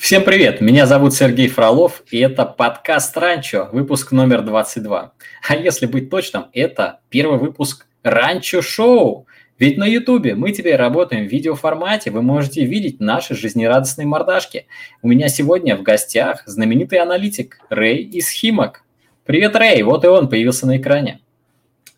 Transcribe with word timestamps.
Всем 0.00 0.24
привет, 0.24 0.62
меня 0.62 0.86
зовут 0.86 1.12
Сергей 1.12 1.46
Фролов, 1.46 2.02
и 2.10 2.18
это 2.20 2.46
подкаст 2.46 3.14
«Ранчо», 3.18 3.68
выпуск 3.70 4.12
номер 4.12 4.40
22. 4.40 5.12
А 5.46 5.56
если 5.56 5.84
быть 5.84 6.08
точным, 6.08 6.46
это 6.54 7.00
первый 7.10 7.38
выпуск 7.38 7.86
«Ранчо 8.02 8.62
Шоу». 8.62 9.26
Ведь 9.58 9.76
на 9.76 9.86
Ютубе 9.86 10.34
мы 10.34 10.52
теперь 10.52 10.76
работаем 10.76 11.28
в 11.28 11.30
видеоформате, 11.30 12.10
вы 12.10 12.22
можете 12.22 12.64
видеть 12.64 12.98
наши 12.98 13.34
жизнерадостные 13.34 14.06
мордашки. 14.06 14.66
У 15.02 15.08
меня 15.08 15.28
сегодня 15.28 15.76
в 15.76 15.82
гостях 15.82 16.44
знаменитый 16.46 16.98
аналитик 16.98 17.58
Рэй 17.68 17.98
из 18.02 18.30
Химок. 18.30 18.82
Привет, 19.26 19.54
Рэй, 19.54 19.82
вот 19.82 20.06
и 20.06 20.08
он 20.08 20.30
появился 20.30 20.66
на 20.66 20.78
экране. 20.78 21.20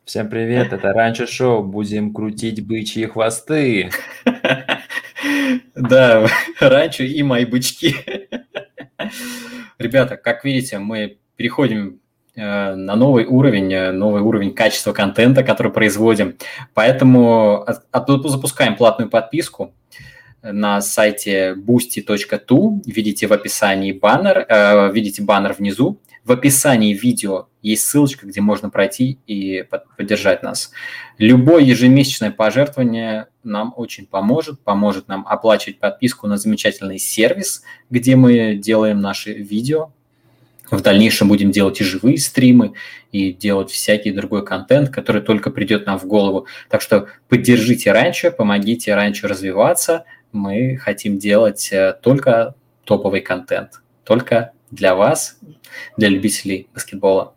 Всем 0.04 0.28
привет, 0.28 0.72
это 0.72 0.92
Ранчо 0.92 1.28
Шоу, 1.28 1.62
будем 1.62 2.12
крутить 2.12 2.66
бычьи 2.66 3.06
хвосты. 3.06 3.90
Да, 5.74 6.26
ранчо 6.60 7.04
и 7.04 7.22
мои 7.22 7.44
бычки. 7.44 7.94
Ребята, 9.78 10.16
как 10.16 10.44
видите, 10.44 10.78
мы 10.78 11.18
переходим 11.36 12.00
э, 12.34 12.74
на 12.74 12.94
новый 12.96 13.24
уровень, 13.24 13.72
э, 13.72 13.90
новый 13.92 14.22
уровень 14.22 14.54
качества 14.54 14.92
контента, 14.92 15.42
который 15.42 15.72
производим. 15.72 16.36
Поэтому 16.74 17.66
запускаем 18.24 18.76
платную 18.76 19.10
подписку 19.10 19.74
на 20.42 20.80
сайте 20.80 21.54
boosty.tu. 21.54 22.82
Видите 22.86 23.26
в 23.26 23.32
описании 23.32 23.92
баннер, 23.92 24.46
э, 24.48 24.92
видите 24.92 25.22
баннер 25.22 25.52
внизу. 25.52 26.00
В 26.24 26.30
описании 26.30 26.94
видео 26.94 27.48
есть 27.62 27.84
ссылочка, 27.84 28.26
где 28.26 28.40
можно 28.40 28.70
пройти 28.70 29.18
и 29.26 29.64
поддержать 29.96 30.44
нас. 30.44 30.70
Любое 31.18 31.62
ежемесячное 31.62 32.30
пожертвование 32.30 33.26
нам 33.42 33.74
очень 33.76 34.06
поможет, 34.06 34.60
поможет 34.60 35.08
нам 35.08 35.26
оплачивать 35.26 35.80
подписку 35.80 36.28
на 36.28 36.36
замечательный 36.36 36.98
сервис, 36.98 37.62
где 37.90 38.14
мы 38.14 38.54
делаем 38.54 39.00
наши 39.00 39.32
видео. 39.32 39.90
В 40.70 40.80
дальнейшем 40.80 41.28
будем 41.28 41.50
делать 41.50 41.80
и 41.80 41.84
живые 41.84 42.18
стримы, 42.18 42.74
и 43.10 43.32
делать 43.32 43.70
всякий 43.70 44.12
другой 44.12 44.44
контент, 44.44 44.90
который 44.90 45.22
только 45.22 45.50
придет 45.50 45.86
нам 45.86 45.98
в 45.98 46.06
голову. 46.06 46.46
Так 46.70 46.80
что 46.82 47.08
поддержите 47.28 47.92
раньше, 47.92 48.30
помогите 48.30 48.94
раньше 48.94 49.26
развиваться. 49.26 50.04
Мы 50.30 50.76
хотим 50.76 51.18
делать 51.18 51.70
э, 51.72 51.94
только 52.00 52.54
топовый 52.84 53.20
контент, 53.20 53.82
только 54.04 54.52
для 54.72 54.96
вас, 54.96 55.38
для 55.96 56.08
любителей 56.08 56.66
баскетбола. 56.74 57.34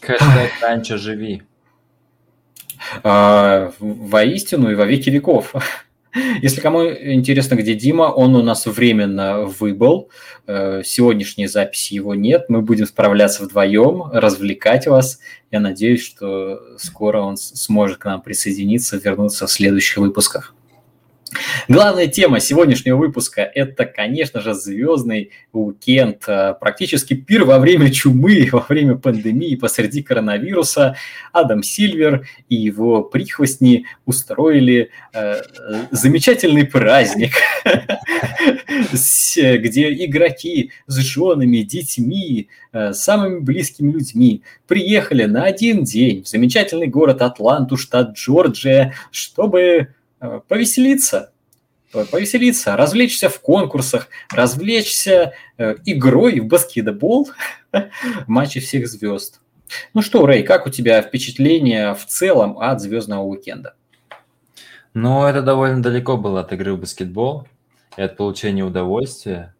Хэштег 0.00 0.52
раньше 0.62 0.96
живи. 0.96 1.42
А, 3.02 3.72
воистину 3.78 4.70
и 4.70 4.74
во 4.74 4.86
веки 4.86 5.10
веков. 5.10 5.54
Если 6.42 6.60
кому 6.60 6.84
интересно, 6.84 7.56
где 7.56 7.74
Дима, 7.74 8.04
он 8.04 8.36
у 8.36 8.42
нас 8.42 8.66
временно 8.66 9.46
выбыл. 9.46 10.10
Э, 10.46 10.82
сегодняшней 10.84 11.48
записи 11.48 11.94
его 11.94 12.14
нет. 12.14 12.44
Мы 12.48 12.62
будем 12.62 12.86
справляться 12.86 13.42
вдвоем, 13.42 14.04
развлекать 14.12 14.86
вас. 14.86 15.18
Я 15.50 15.58
надеюсь, 15.58 16.04
что 16.04 16.60
скоро 16.78 17.20
он 17.20 17.36
сможет 17.36 17.98
к 17.98 18.04
нам 18.04 18.22
присоединиться, 18.22 18.96
вернуться 18.96 19.48
в 19.48 19.50
следующих 19.50 19.96
выпусках. 19.96 20.54
Главная 21.68 22.06
тема 22.06 22.40
сегодняшнего 22.40 22.96
выпуска– 22.96 23.40
это, 23.54 23.84
конечно 23.84 24.40
же, 24.40 24.54
звездный 24.54 25.30
уикенд. 25.52 26.24
Э, 26.26 26.54
практически 26.58 27.14
пир 27.14 27.44
во 27.44 27.58
время 27.58 27.90
чумы, 27.90 28.48
во 28.52 28.64
время 28.68 28.96
пандемии, 28.96 29.54
посреди 29.56 30.02
коронавируса. 30.02 30.96
Адам 31.32 31.62
Сильвер 31.62 32.26
и 32.48 32.56
его 32.56 33.02
прихвостни 33.02 33.86
устроили 34.04 34.90
э, 35.12 35.42
замечательный 35.90 36.66
праздник, 36.66 37.32
где 39.34 40.04
игроки 40.04 40.70
с 40.86 40.96
женами, 40.98 41.58
детьми, 41.58 42.48
э, 42.72 42.92
самыми 42.92 43.40
близкими 43.40 43.92
людьми 43.92 44.42
приехали 44.66 45.24
на 45.24 45.44
один 45.44 45.84
день 45.84 46.22
в 46.22 46.28
замечательный 46.28 46.88
город 46.88 47.22
Атланту, 47.22 47.76
штат 47.76 48.16
Джорджия, 48.16 48.94
чтобы 49.10 49.88
Э, 50.24 50.40
повеселиться, 50.48 51.33
повеселиться, 52.10 52.76
развлечься 52.76 53.28
в 53.28 53.40
конкурсах, 53.40 54.08
развлечься 54.30 55.32
э, 55.56 55.76
игрой 55.84 56.40
в 56.40 56.46
баскетбол 56.46 57.30
в 57.72 58.28
матче 58.28 58.60
всех 58.60 58.88
звезд. 58.88 59.40
Ну 59.94 60.02
что, 60.02 60.26
Рэй, 60.26 60.42
как 60.42 60.66
у 60.66 60.70
тебя 60.70 61.00
впечатление 61.02 61.94
в 61.94 62.04
целом 62.06 62.58
от 62.58 62.80
звездного 62.80 63.22
уикенда? 63.22 63.74
Ну, 64.92 65.24
это 65.24 65.42
довольно 65.42 65.82
далеко 65.82 66.16
было 66.16 66.40
от 66.40 66.52
игры 66.52 66.74
в 66.74 66.80
баскетбол 66.80 67.48
и 67.96 68.02
от 68.02 68.16
получения 68.16 68.64
удовольствия. 68.64 69.53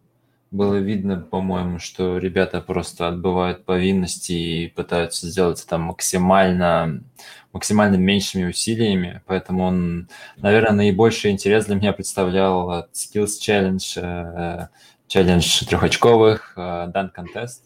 Было 0.55 0.75
видно, 0.75 1.17
по-моему, 1.17 1.79
что 1.79 2.17
ребята 2.17 2.61
просто 2.61 3.09
отбывают 3.09 3.65
повинности 3.65 4.31
и 4.31 4.67
пытаются 4.69 5.27
сделать 5.27 5.61
это 5.61 5.77
максимально 5.77 7.03
максимально 7.51 7.95
меньшими 7.95 8.45
усилиями, 8.45 9.21
поэтому 9.25 9.65
он, 9.65 10.07
наверное, 10.37 10.71
наибольший 10.71 11.31
интерес 11.31 11.65
для 11.65 11.75
меня 11.75 11.91
представлял 11.91 12.87
Skills 12.93 13.39
Challenge, 13.41 14.69
челлендж 15.07 15.61
э, 15.61 15.65
трехочковых, 15.65 16.53
э, 16.55 16.61
Dunk 16.61 17.11
Contest. 17.17 17.59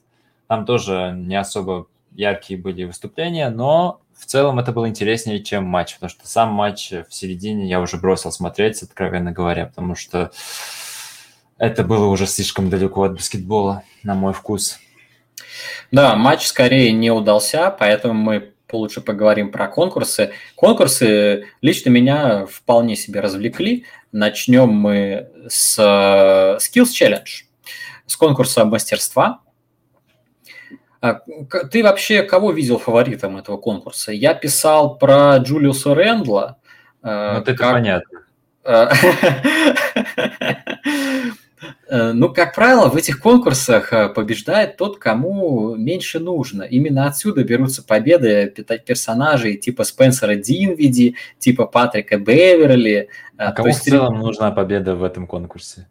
Там 0.47 0.66
тоже 0.66 1.13
не 1.16 1.35
особо 1.35 1.85
яркие 2.11 2.59
были 2.59 2.85
выступления, 2.85 3.51
но 3.51 4.01
в 4.16 4.25
целом 4.25 4.57
это 4.57 4.71
было 4.71 4.89
интереснее, 4.89 5.44
чем 5.44 5.63
матч, 5.66 5.94
потому 5.94 6.09
что 6.09 6.27
сам 6.27 6.53
матч 6.53 6.91
в 6.91 7.13
середине 7.13 7.69
я 7.69 7.81
уже 7.81 7.97
бросил 7.97 8.31
смотреть, 8.31 8.81
откровенно 8.81 9.31
говоря, 9.31 9.67
потому 9.67 9.94
что 9.94 10.31
это 11.59 11.83
было 11.83 12.05
уже 12.05 12.25
слишком 12.25 12.69
далеко 12.69 13.03
от 13.03 13.13
баскетбола, 13.13 13.83
на 14.03 14.15
мой 14.15 14.33
вкус. 14.33 14.79
Да, 15.91 16.15
матч 16.15 16.45
скорее 16.45 16.91
не 16.93 17.11
удался, 17.11 17.69
поэтому 17.69 18.13
мы 18.13 18.53
лучше 18.71 19.01
поговорим 19.01 19.51
про 19.51 19.67
конкурсы. 19.67 20.31
Конкурсы 20.55 21.47
лично 21.61 21.89
меня 21.89 22.45
вполне 22.45 22.95
себе 22.95 23.19
развлекли. 23.19 23.85
Начнем 24.11 24.69
мы 24.69 25.29
с 25.47 25.77
э, 25.77 26.57
Skills 26.57 26.91
Challenge, 26.93 27.27
с 28.05 28.15
конкурса 28.15 28.65
мастерства. 28.65 29.41
А, 31.01 31.21
ты 31.71 31.83
вообще 31.83 32.23
кого 32.23 32.51
видел 32.51 32.77
фаворитом 32.77 33.37
этого 33.37 33.57
конкурса? 33.57 34.11
Я 34.11 34.33
писал 34.33 34.97
про 34.97 35.37
Джулиуса 35.37 35.93
Рэндла. 35.93 36.57
Э, 37.03 37.39
вот 37.39 37.49
это 37.49 37.57
как... 37.57 37.73
понятно. 37.73 38.19
Э, 41.87 42.11
ну, 42.13 42.29
как 42.29 42.55
правило, 42.55 42.89
в 42.89 42.95
этих 42.95 43.19
конкурсах 43.19 43.91
э, 43.91 44.09
побеждает 44.09 44.77
тот, 44.77 44.97
кому 44.97 45.75
меньше 45.75 46.19
нужно. 46.19 46.63
Именно 46.63 47.07
отсюда 47.07 47.43
берутся 47.43 47.83
победы 47.83 48.53
персонажей 48.85 49.57
типа 49.57 49.83
Спенсера 49.83 50.35
Динвиди, 50.35 51.15
типа 51.37 51.65
Патрика 51.65 52.17
Беверли. 52.17 53.09
Э, 53.37 53.43
а 53.45 53.51
кому 53.51 53.69
есть... 53.69 53.81
в 53.81 53.83
целом 53.83 54.19
нужна 54.19 54.51
победа 54.51 54.95
в 54.95 55.03
этом 55.03 55.27
конкурсе? 55.27 55.87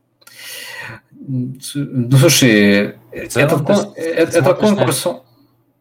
Ну, 1.10 1.54
слушай, 1.60 2.94
этот, 3.12 3.62
кон... 3.62 3.92
это 3.96 4.54
конкурс... 4.54 5.06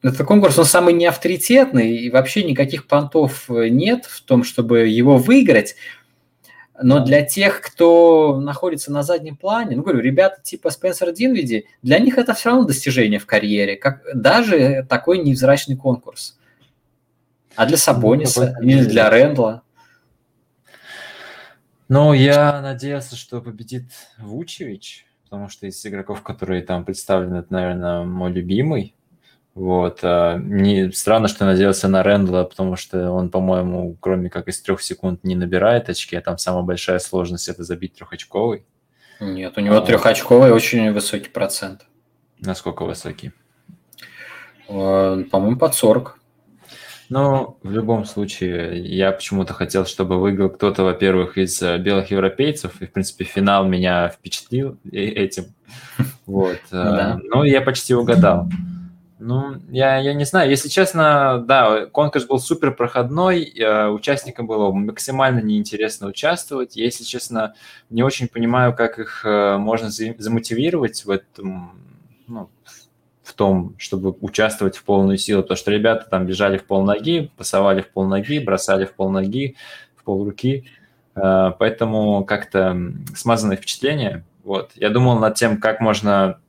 Этот 0.04 0.28
конкурс, 0.28 0.60
он 0.60 0.66
самый 0.66 0.94
неавторитетный, 0.94 1.98
и 1.98 2.12
вообще 2.12 2.44
никаких 2.44 2.86
понтов 2.86 3.50
нет 3.50 4.06
в 4.06 4.22
том, 4.22 4.44
чтобы 4.44 4.88
его 4.88 5.18
выиграть. 5.18 5.76
Но 6.82 7.04
для 7.04 7.24
тех, 7.24 7.62
кто 7.62 8.40
находится 8.40 8.92
на 8.92 9.02
заднем 9.02 9.36
плане, 9.36 9.76
ну, 9.76 9.82
говорю, 9.82 10.00
ребята 10.00 10.42
типа 10.42 10.70
Спенсер 10.70 11.12
Динвиди, 11.12 11.66
для 11.82 11.98
них 12.00 12.18
это 12.18 12.34
все 12.34 12.50
равно 12.50 12.66
достижение 12.66 13.20
в 13.20 13.26
карьере, 13.26 13.78
как 13.78 14.04
даже 14.14 14.86
такой 14.88 15.18
невзрачный 15.20 15.76
конкурс. 15.76 16.38
А 17.56 17.66
для 17.66 17.78
Сабониса 17.78 18.56
ну, 18.62 18.68
или 18.68 18.84
для 18.86 19.10
Рэндла? 19.10 19.64
Ну, 21.90 22.14
я 22.14 22.62
надеялся, 22.62 23.16
что 23.16 23.42
победит 23.42 23.86
Вучевич, 24.20 25.08
потому 25.24 25.50
что 25.50 25.66
из 25.66 25.84
игроков, 25.84 26.22
которые 26.22 26.62
там 26.62 26.86
представлены, 26.86 27.38
это, 27.38 27.52
наверное, 27.52 28.04
мой 28.04 28.32
любимый. 28.32 28.94
Вот. 29.58 30.02
А, 30.04 30.38
не, 30.38 30.92
странно, 30.92 31.28
что 31.28 31.44
надеялся 31.44 31.88
на 31.88 32.04
Рэндла, 32.04 32.44
потому 32.44 32.76
что 32.76 33.10
он, 33.10 33.32
по-моему, 33.32 33.98
кроме 34.00 34.30
как 34.30 34.48
из 34.50 34.62
трех 34.62 34.84
секунд 34.84 35.24
не 35.24 35.34
набирает 35.34 35.90
очки, 35.90 36.16
а 36.16 36.22
там 36.22 36.38
самая 36.38 36.62
большая 36.62 37.00
сложность– 37.00 37.48
это 37.50 37.64
забить 37.64 37.96
трехочковый. 37.96 38.68
Нет, 39.20 39.58
у 39.58 39.62
него 39.62 39.78
а, 39.78 39.82
трехочковый 39.82 40.52
очень 40.52 40.92
высокий 40.94 41.30
процент. 41.30 41.88
Насколько 42.40 42.86
высокий? 42.86 43.32
По-моему, 44.68 45.58
под 45.58 45.74
40. 45.74 46.20
Ну, 47.10 47.58
в 47.64 47.72
любом 47.72 48.06
случае, 48.06 48.80
я 48.86 49.12
почему-то 49.12 49.56
хотел, 49.56 49.88
чтобы 49.88 50.20
выиграл 50.20 50.52
кто-то, 50.52 50.84
во-первых, 50.84 51.40
из 51.40 51.60
э, 51.64 51.80
белых 51.80 52.12
европейцев, 52.12 52.80
и, 52.82 52.86
в 52.86 52.92
принципе, 52.92 53.24
финал 53.24 53.66
меня 53.66 54.10
впечатлил 54.10 54.78
этим. 54.92 55.46
Вот. 56.28 56.60
Э, 56.72 57.16
ну, 57.24 57.44
я 57.44 57.62
почти 57.62 57.96
угадал. 57.96 58.50
Ну, 59.20 59.56
я, 59.70 59.98
я 59.98 60.14
не 60.14 60.26
знаю. 60.26 60.50
Если 60.50 60.70
честно, 60.70 61.44
да, 61.48 61.88
конкурс 61.88 62.26
был 62.26 62.38
супер 62.40 62.72
проходной, 62.76 63.44
э, 63.44 63.88
участникам 63.88 64.46
было 64.46 64.72
максимально 64.72 65.40
неинтересно 65.40 66.08
участвовать. 66.08 66.76
Если 66.76 67.04
честно, 67.04 67.56
не 67.90 68.04
очень 68.04 68.28
понимаю, 68.28 68.76
как 68.76 69.00
их 69.00 69.26
э, 69.26 69.58
можно 69.58 69.90
замотивировать 69.90 71.04
в 71.04 71.10
этом, 71.10 71.72
ну, 72.28 72.50
в 73.24 73.34
том, 73.34 73.74
чтобы 73.80 74.16
участвовать 74.22 74.78
в 74.78 74.84
полную 74.84 75.18
силу, 75.18 75.42
потому 75.42 75.58
что 75.58 75.72
ребята 75.72 76.08
там 76.10 76.28
бежали 76.28 76.60
в 76.60 76.66
полноги, 76.66 77.32
пасовали 77.38 77.82
в 77.82 77.90
полноги, 77.90 78.38
бросали 78.38 78.86
в 78.86 78.94
полноги, 78.94 79.56
в 79.96 80.04
полруки, 80.04 80.66
э, 81.16 81.52
поэтому 81.58 82.24
как-то 82.24 82.78
смазанное 83.16 83.58
впечатление. 83.58 84.24
Вот. 84.44 84.72
Я 84.76 84.92
думал 84.92 85.18
над 85.18 85.36
тем, 85.36 85.60
как 85.60 85.80
можно 85.80 86.40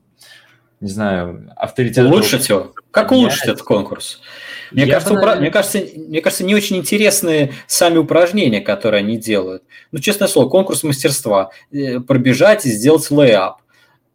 не 0.81 0.89
знаю, 0.89 1.51
авторитет... 1.55 2.05
Улучшить 2.05 2.47
его? 2.47 2.73
Как 2.91 3.11
улучшить 3.11 3.43
этот 3.43 3.61
конкурс? 3.63 4.21
Мне 4.71 4.87
кажется, 4.87 5.13
бы, 5.13 5.19
упра... 5.19 5.35
мне, 5.35 5.51
кажется, 5.51 5.83
мне 5.95 6.21
кажется, 6.21 6.45
не 6.45 6.55
очень 6.55 6.77
интересные 6.77 7.53
сами 7.67 7.97
упражнения, 7.97 8.61
которые 8.61 8.99
они 8.99 9.17
делают. 9.17 9.63
Ну, 9.91 9.99
честное 9.99 10.27
слово, 10.27 10.49
конкурс 10.49 10.83
мастерства. 10.83 11.51
Э, 11.71 11.99
пробежать 11.99 12.65
и 12.65 12.69
сделать 12.69 13.09
лейап. 13.11 13.57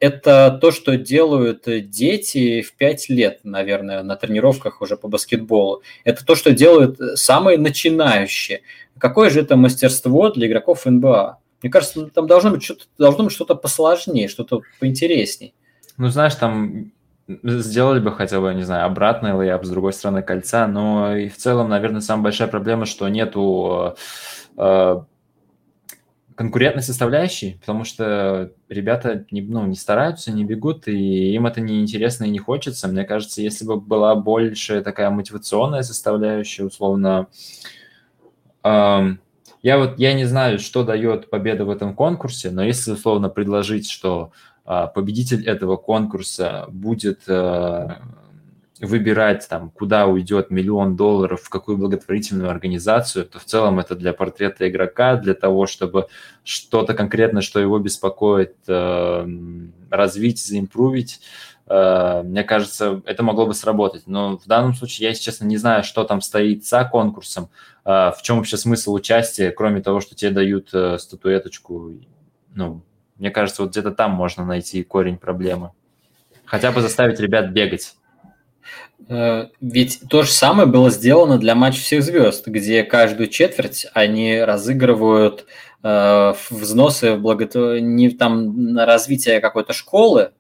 Это 0.01 0.59
то, 0.61 0.71
что 0.71 0.97
делают 0.97 1.65
дети 1.67 2.63
в 2.63 2.75
5 2.75 3.09
лет, 3.11 3.41
наверное, 3.43 4.03
на 4.03 4.17
тренировках 4.17 4.81
уже 4.81 4.97
по 4.97 5.09
баскетболу. 5.09 5.83
Это 6.05 6.25
то, 6.25 6.35
что 6.35 6.51
делают 6.51 6.99
самые 7.19 7.59
начинающие. 7.59 8.63
Какое 8.99 9.31
же 9.31 9.41
это 9.41 9.57
мастерство 9.57 10.31
для 10.31 10.47
игроков 10.47 10.85
НБА? 10.85 11.39
Мне 11.63 11.71
кажется, 11.71 12.07
там 12.07 12.27
должно 12.27 12.51
быть 12.51 12.63
что-то, 12.63 12.85
должно 12.99 13.25
быть 13.25 13.33
что-то 13.33 13.55
посложнее, 13.55 14.29
что-то 14.29 14.61
поинтереснее. 14.81 15.53
Ну, 15.97 16.09
знаешь, 16.09 16.35
там 16.35 16.93
сделали 17.29 18.01
бы 18.01 18.13
хотя 18.13 18.41
бы, 18.41 18.53
не 18.55 18.65
знаю, 18.65 18.87
обратный 18.87 19.33
лейап 19.33 19.65
с 19.65 19.69
другой 19.71 19.93
стороны 19.93 20.23
кольца, 20.23 20.67
но 20.67 21.17
и 21.17 21.29
в 21.29 21.37
целом, 21.37 21.71
наверное, 21.71 22.01
самая 22.01 22.25
большая 22.25 22.49
проблема, 22.49 22.85
что 22.85 23.09
нету 23.09 23.97
э, 24.57 25.03
конкурентной 26.35 26.83
составляющей, 26.83 27.59
потому 27.61 27.85
что 27.85 28.53
ребята 28.69 29.25
не, 29.31 29.41
ну, 29.41 29.67
не 29.67 29.77
стараются, 29.77 30.33
не 30.33 30.45
бегут, 30.45 30.89
и 30.89 31.35
им 31.35 31.47
это 31.47 31.61
не 31.61 31.81
интересно 31.81 32.25
и 32.25 32.31
не 32.31 32.39
хочется. 32.39 32.89
Мне 32.89 33.05
кажется, 33.05 33.41
если 33.41 33.65
бы 33.65 33.81
была 33.81 34.15
больше 34.17 34.83
такая 34.83 35.11
мотивационная 35.11 35.83
составляющая, 35.83 36.65
условно, 36.65 37.29
э, 38.65 39.17
я 39.63 39.79
вот 39.79 39.99
я 39.99 40.13
не 40.13 40.25
знаю, 40.27 40.59
что 40.59 40.83
дает 40.83 41.31
победа 41.31 41.65
в 41.65 41.71
этом 41.71 41.95
конкурсе, 41.95 42.51
но 42.51 42.63
если 42.63 42.91
условно 42.91 43.31
предложить, 43.31 43.89
что 43.89 44.33
победитель 44.65 45.47
этого 45.47 45.77
конкурса 45.77 46.67
будет 46.69 47.23
э, 47.27 47.89
выбирать, 48.81 49.47
там, 49.49 49.71
куда 49.71 50.07
уйдет 50.07 50.51
миллион 50.51 50.97
долларов, 50.97 51.43
в 51.43 51.51
какую 51.51 51.77
благотворительную 51.77 52.51
организацию, 52.51 53.27
то 53.27 53.39
в 53.39 53.45
целом 53.45 53.79
это 53.79 53.95
для 53.95 54.15
портрета 54.15 54.69
игрока, 54.69 55.17
для 55.17 55.35
того, 55.35 55.67
чтобы 55.67 56.09
что-то 56.45 56.95
конкретно, 56.95 57.43
что 57.43 57.61
его 57.61 57.79
беспокоит, 57.79 58.57
э, 58.67 59.29
развить, 59.91 60.43
заимпровить. 60.43 61.21
Э, 61.67 62.23
мне 62.25 62.43
кажется, 62.43 63.03
это 63.05 63.23
могло 63.23 63.47
бы 63.47 63.53
сработать. 63.53 64.07
Но 64.07 64.39
в 64.39 64.47
данном 64.47 64.73
случае 64.73 65.05
я, 65.05 65.09
если 65.11 65.25
честно, 65.25 65.45
не 65.45 65.59
знаю, 65.59 65.85
что 65.85 66.05
там 66.05 66.23
стоит 66.23 66.65
за 66.65 66.85
конкурсом, 66.85 67.51
в 67.85 68.17
чем 68.23 68.39
вообще 68.39 68.57
смысл 68.57 68.95
участия, 68.95 69.51
кроме 69.51 69.83
того, 69.83 70.01
что 70.01 70.15
тебе 70.15 70.31
дают 70.31 70.69
статуэточку, 70.69 71.93
ну, 72.55 72.81
мне 73.19 73.31
кажется, 73.31 73.63
вот 73.63 73.71
где-то 73.71 73.93
там 73.93 74.13
можно 74.13 74.45
найти 74.45 74.83
корень 74.83 75.19
проблемы. 75.19 75.71
Хотя 76.45 76.73
бы 76.73 76.81
заставить 76.81 77.21
ребят 77.21 77.51
бегать. 77.51 77.97
Э, 79.09 79.49
ведь 79.61 80.01
то 80.09 80.23
же 80.23 80.31
самое 80.31 80.67
было 80.69 80.91
сделано 80.91 81.39
для 81.39 81.55
матча 81.55 81.81
всех 81.81 82.03
звезд, 82.03 82.47
где 82.47 82.83
каждую 82.85 83.29
четверть 83.29 83.87
они 83.93 84.41
разыгрывают 84.41 85.47
э, 85.83 86.35
взносы 86.51 87.15
в 87.15 87.21
благо... 87.21 87.47
не 87.81 88.11
там 88.11 88.73
на 88.73 88.87
развитие 88.87 89.41
какой-то 89.41 89.73
школы, 89.73 90.33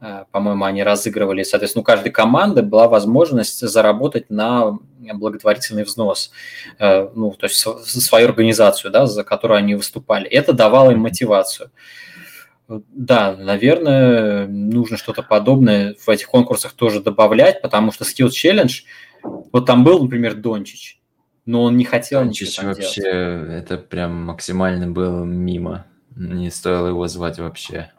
э, 0.00 0.24
по-моему, 0.30 0.64
они 0.64 0.82
разыгрывали. 0.82 1.42
Соответственно, 1.42 1.82
у 1.82 1.84
каждой 1.84 2.10
команды 2.10 2.62
была 2.62 2.88
возможность 2.88 3.66
заработать 3.66 4.30
на 4.30 4.78
благотворительный 5.14 5.82
взнос, 5.82 6.30
ну, 6.78 7.32
то 7.32 7.46
есть 7.46 7.56
свою 7.56 8.28
организацию, 8.28 8.92
да, 8.92 9.06
за 9.06 9.24
которую 9.24 9.58
они 9.58 9.74
выступали. 9.74 10.28
Это 10.28 10.52
давало 10.52 10.92
им 10.92 11.00
мотивацию. 11.00 11.72
Да, 12.88 13.36
наверное, 13.36 14.46
нужно 14.46 14.96
что-то 14.96 15.22
подобное 15.22 15.94
в 15.98 16.08
этих 16.08 16.28
конкурсах 16.28 16.72
тоже 16.72 17.02
добавлять, 17.02 17.62
потому 17.62 17.92
что 17.92 18.04
Skills 18.04 18.30
Challenge, 18.30 18.72
вот 19.52 19.66
там 19.66 19.84
был, 19.84 20.02
например, 20.02 20.34
Дончич, 20.34 21.00
но 21.44 21.62
он 21.64 21.76
не 21.76 21.84
хотел 21.84 22.22
Дончич 22.22 22.58
ничего 22.58 22.68
вообще, 22.68 23.00
делать. 23.02 23.64
это 23.64 23.78
прям 23.78 24.24
максимально 24.24 24.88
было 24.88 25.24
мимо. 25.24 25.86
Не 26.14 26.50
стоило 26.50 26.88
его 26.88 27.08
звать 27.08 27.38
вообще. 27.38 27.90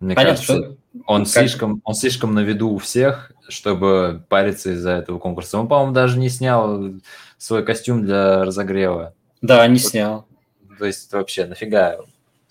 Мне 0.00 0.14
Понятно, 0.14 0.36
кажется, 0.36 0.56
что... 0.56 0.76
он, 1.06 1.24
как... 1.24 1.32
слишком, 1.32 1.80
он 1.84 1.94
слишком 1.94 2.34
на 2.34 2.40
виду 2.40 2.70
у 2.70 2.78
всех, 2.78 3.32
чтобы 3.48 4.24
париться 4.28 4.72
из-за 4.72 4.92
этого 4.92 5.18
конкурса. 5.18 5.58
Он, 5.58 5.68
по-моему, 5.68 5.92
даже 5.92 6.18
не 6.18 6.28
снял 6.28 6.92
свой 7.36 7.64
костюм 7.64 8.04
для 8.04 8.44
разогрева. 8.44 9.14
Да, 9.42 9.66
не 9.66 9.78
снял. 9.78 10.26
То 10.78 10.86
есть 10.86 11.12
вообще 11.12 11.46
нафига 11.46 11.98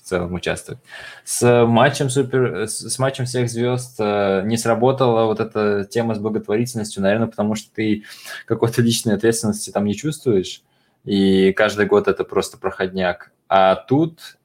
целом 0.07 0.33
участвовать. 0.33 0.81
С 1.24 1.65
матчем 1.65 2.09
супер, 2.09 2.68
с 2.68 2.98
матчем 3.00 3.25
всех 3.25 3.50
звезд 3.50 3.95
э, 4.00 4.42
не 4.45 4.57
сработала 4.57 5.25
вот 5.25 5.39
эта 5.39 5.86
тема 5.86 6.15
с 6.15 6.19
благотворительностью, 6.19 7.04
наверное, 7.04 7.27
потому 7.27 7.56
что 7.56 7.74
ты 7.74 8.04
какой-то 8.45 8.81
личной 8.81 9.15
ответственности 9.15 9.71
там 9.71 9.86
не 9.86 9.95
чувствуешь, 9.95 10.63
и 11.04 11.54
каждый 11.54 11.86
год 11.86 12.07
это 12.07 12.24
просто 12.24 12.57
проходняк. 12.57 13.31
А 13.48 13.75
тут 13.75 14.38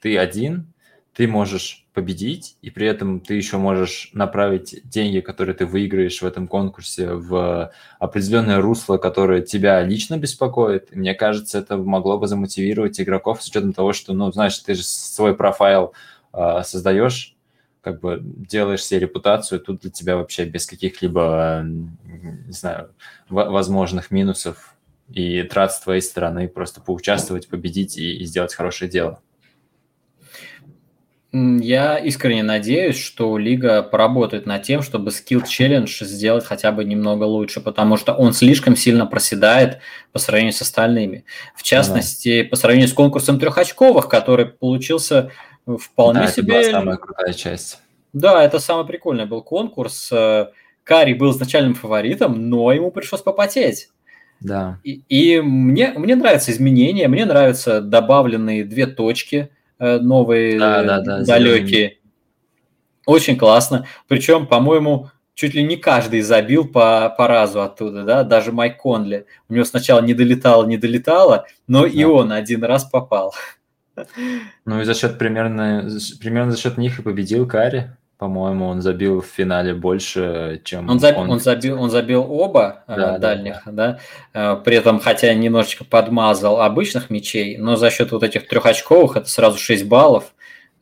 ты 0.00 0.18
один, 0.18 0.71
ты 1.14 1.28
можешь 1.28 1.86
победить, 1.92 2.56
и 2.62 2.70
при 2.70 2.86
этом 2.86 3.20
ты 3.20 3.34
еще 3.34 3.58
можешь 3.58 4.10
направить 4.14 4.80
деньги, 4.84 5.20
которые 5.20 5.54
ты 5.54 5.66
выиграешь 5.66 6.22
в 6.22 6.26
этом 6.26 6.48
конкурсе, 6.48 7.12
в 7.12 7.70
определенное 7.98 8.62
русло, 8.62 8.96
которое 8.96 9.42
тебя 9.42 9.82
лично 9.82 10.16
беспокоит. 10.16 10.94
Мне 10.94 11.14
кажется, 11.14 11.58
это 11.58 11.76
могло 11.76 12.18
бы 12.18 12.26
замотивировать 12.26 12.98
игроков 12.98 13.42
с 13.42 13.48
учетом 13.48 13.74
того, 13.74 13.92
что, 13.92 14.14
ну, 14.14 14.32
знаешь, 14.32 14.58
ты 14.58 14.74
же 14.74 14.82
свой 14.84 15.36
профайл 15.36 15.92
э, 16.32 16.62
создаешь, 16.64 17.36
как 17.82 18.00
бы 18.00 18.20
делаешь 18.22 18.84
себе 18.84 19.00
репутацию, 19.00 19.60
тут 19.60 19.80
для 19.80 19.90
тебя 19.90 20.16
вообще 20.16 20.46
без 20.46 20.66
каких-либо, 20.66 21.62
не 21.64 22.52
знаю, 22.52 22.90
возможных 23.28 24.10
минусов 24.10 24.74
и 25.10 25.42
трат 25.42 25.74
с 25.74 25.80
твоей 25.80 26.00
стороны 26.00 26.48
просто 26.48 26.80
поучаствовать, 26.80 27.48
победить 27.48 27.98
и, 27.98 28.16
и 28.18 28.24
сделать 28.24 28.54
хорошее 28.54 28.90
дело. 28.90 29.20
Я 31.34 31.96
искренне 31.96 32.42
надеюсь, 32.42 32.98
что 32.98 33.38
Лига 33.38 33.82
поработает 33.82 34.44
над 34.44 34.64
тем, 34.64 34.82
чтобы 34.82 35.10
Skill 35.10 35.44
Challenge 35.44 35.86
сделать 36.04 36.44
хотя 36.44 36.72
бы 36.72 36.84
немного 36.84 37.24
лучше, 37.24 37.62
потому 37.62 37.96
что 37.96 38.12
он 38.12 38.34
слишком 38.34 38.76
сильно 38.76 39.06
проседает 39.06 39.78
по 40.12 40.18
сравнению 40.18 40.52
с 40.52 40.60
остальными. 40.60 41.24
В 41.56 41.62
частности, 41.62 42.40
ага. 42.40 42.50
по 42.50 42.56
сравнению 42.56 42.88
с 42.88 42.92
конкурсом 42.92 43.40
трехочковых, 43.40 44.10
который 44.10 44.44
получился 44.44 45.30
вполне 45.66 46.20
да, 46.20 46.26
себе... 46.26 46.54
Это 46.54 46.70
была 46.70 46.80
самая 46.80 46.96
крутая 46.98 47.32
часть. 47.32 47.78
Да, 48.12 48.44
это 48.44 48.58
самый 48.58 48.84
прикольный 48.84 49.24
был 49.24 49.40
конкурс. 49.42 50.10
Э, 50.12 50.48
Кари 50.84 51.14
был 51.14 51.30
изначальным 51.30 51.74
фаворитом, 51.74 52.50
но 52.50 52.72
ему 52.72 52.90
пришлось 52.90 53.22
попотеть. 53.22 53.88
Да. 54.40 54.80
И, 54.84 55.00
и 55.08 55.40
мне, 55.40 55.94
мне 55.96 56.14
нравятся 56.14 56.50
изменения, 56.50 57.08
мне 57.08 57.24
нравятся 57.24 57.80
добавленные 57.80 58.66
две 58.66 58.86
точки– 58.86 59.48
Э, 59.58 59.61
новые 60.00 60.58
да, 60.58 60.82
да, 60.82 61.00
да, 61.00 61.24
далекие. 61.24 61.98
Очень 63.04 63.36
классно. 63.36 63.86
Причем, 64.06 64.46
по-моему, 64.46 65.10
чуть 65.34 65.54
ли 65.54 65.62
не 65.62 65.76
каждый 65.76 66.20
забил 66.20 66.68
по, 66.68 67.12
по 67.16 67.26
разу 67.26 67.62
оттуда, 67.62 68.04
да, 68.04 68.22
даже 68.22 68.52
Майк 68.52 68.78
Конли. 68.78 69.26
У 69.48 69.54
него 69.54 69.64
сначала 69.64 70.00
не 70.00 70.14
долетало, 70.14 70.66
не 70.66 70.76
долетало, 70.76 71.46
но 71.66 71.82
да. 71.82 71.88
и 71.88 72.04
он 72.04 72.32
один 72.32 72.64
раз 72.64 72.84
попал. 72.84 73.34
Ну 74.64 74.80
и 74.80 74.84
за 74.84 74.94
счет 74.94 75.18
примерно, 75.18 75.88
примерно 76.20 76.52
за 76.52 76.58
счет 76.58 76.78
них 76.78 76.98
и 76.98 77.02
победил 77.02 77.46
Кари. 77.46 77.90
По-моему, 78.22 78.68
он 78.68 78.82
забил 78.82 79.20
в 79.20 79.26
финале 79.26 79.74
больше, 79.74 80.60
чем 80.62 80.88
он, 80.88 81.00
заб... 81.00 81.18
он... 81.18 81.28
он 81.28 81.40
забил. 81.40 81.82
Он 81.82 81.90
забил 81.90 82.24
оба 82.30 82.84
э, 82.86 82.94
да, 82.94 83.18
дальних, 83.18 83.62
да, 83.66 83.72
да. 83.72 84.52
Э, 84.54 84.62
при 84.62 84.76
этом, 84.76 85.00
хотя 85.00 85.34
немножечко 85.34 85.82
подмазал 85.84 86.60
обычных 86.60 87.10
мячей, 87.10 87.58
но 87.58 87.74
за 87.74 87.90
счет 87.90 88.12
вот 88.12 88.22
этих 88.22 88.46
трехочковых 88.46 89.16
это 89.16 89.28
сразу 89.28 89.58
6 89.58 89.88
баллов. 89.88 90.34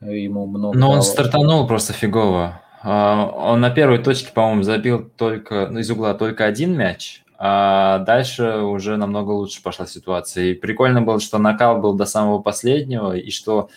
Ему 0.02 0.44
много. 0.44 0.76
Но 0.76 0.90
он 0.90 1.00
стартанул 1.00 1.66
просто 1.66 1.94
фигово. 1.94 2.60
А, 2.82 3.32
он 3.34 3.62
на 3.62 3.70
первой 3.70 4.00
точке, 4.00 4.32
по-моему, 4.34 4.62
забил 4.62 5.10
только 5.16 5.68
ну, 5.70 5.78
из 5.78 5.90
угла 5.90 6.12
только 6.12 6.44
один 6.44 6.76
мяч, 6.76 7.22
а 7.38 8.00
дальше 8.00 8.56
уже 8.56 8.98
намного 8.98 9.30
лучше 9.30 9.62
пошла 9.62 9.86
ситуация. 9.86 10.44
И 10.44 10.52
прикольно 10.52 11.00
было, 11.00 11.18
что 11.20 11.38
накал 11.38 11.80
был 11.80 11.94
до 11.94 12.04
самого 12.04 12.40
последнего, 12.40 13.16
и 13.16 13.30
что 13.30 13.70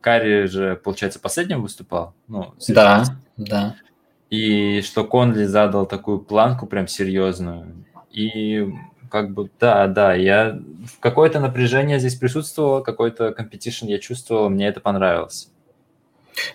Карри 0.00 0.46
же, 0.46 0.76
получается, 0.76 1.20
последним 1.20 1.62
выступал. 1.62 2.14
Ну, 2.28 2.54
да, 2.68 3.04
да. 3.36 3.76
и 4.30 4.80
что 4.82 5.04
Конли 5.04 5.44
задал 5.44 5.86
такую 5.86 6.20
планку 6.20 6.66
прям 6.66 6.88
серьезную. 6.88 7.84
И 8.10 8.72
как 9.10 9.32
бы, 9.32 9.50
да, 9.58 9.86
да, 9.86 10.14
я... 10.14 10.58
Какое-то 11.00 11.40
напряжение 11.40 11.98
здесь 11.98 12.14
присутствовало, 12.14 12.80
какой-то 12.80 13.32
competition 13.32 13.86
я 13.86 13.98
чувствовал, 13.98 14.48
мне 14.48 14.68
это 14.68 14.80
понравилось. 14.80 15.50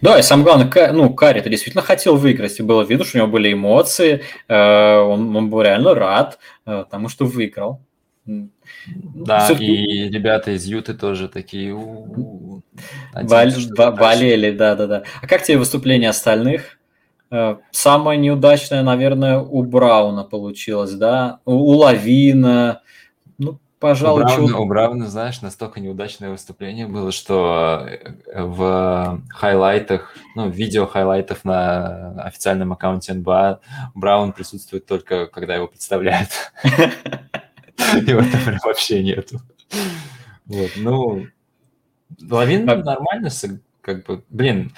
Да, 0.01 0.17
и 0.17 0.21
самое 0.21 0.45
главное, 0.45 0.91
ну, 0.93 1.13
Карри 1.13 1.39
это 1.39 1.49
действительно 1.49 1.83
хотел 1.83 2.15
выиграть, 2.15 2.59
и 2.59 2.63
было 2.63 2.83
видно, 2.83 3.05
что 3.05 3.17
у 3.17 3.21
него 3.21 3.31
были 3.31 3.53
эмоции, 3.53 4.23
э, 4.47 4.97
он, 4.97 5.35
он 5.35 5.49
был 5.49 5.61
реально 5.61 5.93
рад 5.93 6.39
э, 6.65 6.85
тому, 6.89 7.09
что 7.09 7.25
выиграл. 7.25 7.81
Да, 8.25 9.49
и 9.51 10.09
ребята 10.09 10.51
из 10.51 10.65
Юты 10.65 10.95
тоже 10.95 11.29
такие 11.29 11.75
болели, 13.13 14.51
да, 14.51 14.75
да, 14.75 14.87
да. 14.87 15.03
А 15.21 15.27
как 15.27 15.43
тебе 15.43 15.57
выступление 15.57 16.09
остальных? 16.09 16.79
Э, 17.31 17.57
самое 17.71 18.19
неудачное, 18.19 18.81
наверное, 18.81 19.39
у 19.39 19.63
Брауна 19.63 20.23
получилось, 20.23 20.93
да? 20.93 21.39
У 21.45 21.71
Лавина, 21.73 22.81
ну, 23.37 23.59
пожалуй, 23.79 24.21
у 24.21 24.25
Брауна, 24.25 24.47
чего... 24.47 24.61
у 24.61 24.65
Брауна, 24.65 25.07
знаешь, 25.07 25.41
настолько 25.41 25.79
неудачное 25.79 26.31
выступление 26.31 26.87
было, 26.87 27.11
что 27.11 27.85
э, 27.87 28.41
в 28.43 29.21
хайлайтах, 29.29 30.15
ну, 30.35 30.49
видео 30.49 30.87
хайлайтов 30.87 31.45
на 31.45 32.21
официальном 32.23 32.73
аккаунте 32.73 33.13
НБА 33.13 33.59
Браун 33.93 34.31
присутствует 34.31 34.85
только, 34.85 35.27
когда 35.27 35.55
его 35.55 35.67
представляют. 35.67 36.29
Его 38.07 38.21
там 38.21 38.59
вообще 38.63 39.03
нету. 39.03 39.41
Вот, 40.45 40.71
ну, 40.77 41.27
Лавин 42.21 42.65
нормально, 42.65 43.29
как 43.81 44.05
бы, 44.05 44.23
блин, 44.29 44.73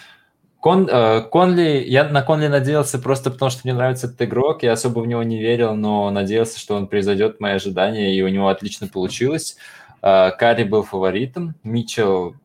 Кон, 0.59 0.89
э, 0.89 1.21
Конли, 1.29 1.83
я 1.87 2.09
на 2.09 2.21
Конли 2.23 2.47
надеялся 2.47 2.99
просто 2.99 3.29
потому, 3.31 3.51
что 3.51 3.61
мне 3.63 3.73
нравится 3.73 4.07
этот 4.07 4.21
игрок, 4.23 4.63
я 4.63 4.73
особо 4.73 4.99
в 4.99 5.07
него 5.07 5.23
не 5.23 5.39
верил, 5.39 5.75
но 5.75 6.09
надеялся, 6.09 6.59
что 6.59 6.75
он 6.75 6.87
произойдет 6.87 7.39
мои 7.39 7.53
ожидания, 7.53 8.15
и 8.15 8.21
у 8.21 8.27
него 8.27 8.49
отлично 8.49 8.87
получилось. 8.87 9.57
Э, 10.01 10.31
Карри 10.31 10.63
был 10.63 10.83
фаворитом, 10.83 11.55
Митчелл 11.63 12.35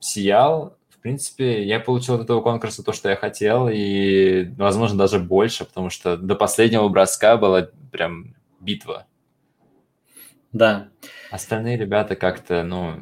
сиял, 0.00 0.76
в 0.90 0.98
принципе, 1.00 1.64
я 1.64 1.80
получил 1.80 2.16
от 2.16 2.22
этого 2.22 2.40
конкурса 2.40 2.82
то, 2.82 2.92
что 2.92 3.08
я 3.08 3.16
хотел, 3.16 3.68
и, 3.72 4.50
возможно, 4.56 4.98
даже 4.98 5.18
больше, 5.18 5.64
потому 5.64 5.90
что 5.90 6.16
до 6.16 6.34
последнего 6.34 6.88
броска 6.88 7.36
была 7.36 7.68
прям 7.92 8.34
битва. 8.60 9.06
Да. 10.54 10.88
Остальные 11.30 11.76
ребята 11.76 12.16
как-то, 12.16 12.62
ну... 12.62 13.00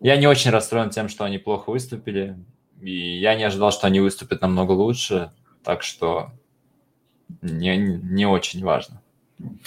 Я 0.00 0.16
не 0.16 0.26
очень 0.26 0.50
расстроен 0.50 0.90
тем, 0.90 1.08
что 1.08 1.24
они 1.24 1.38
плохо 1.38 1.70
выступили, 1.70 2.36
и 2.80 3.18
я 3.18 3.34
не 3.34 3.44
ожидал, 3.44 3.70
что 3.70 3.86
они 3.86 4.00
выступят 4.00 4.42
намного 4.42 4.72
лучше, 4.72 5.30
так 5.62 5.82
что 5.82 6.32
не, 7.40 7.76
не 7.76 8.26
очень 8.26 8.62
важно. 8.64 9.00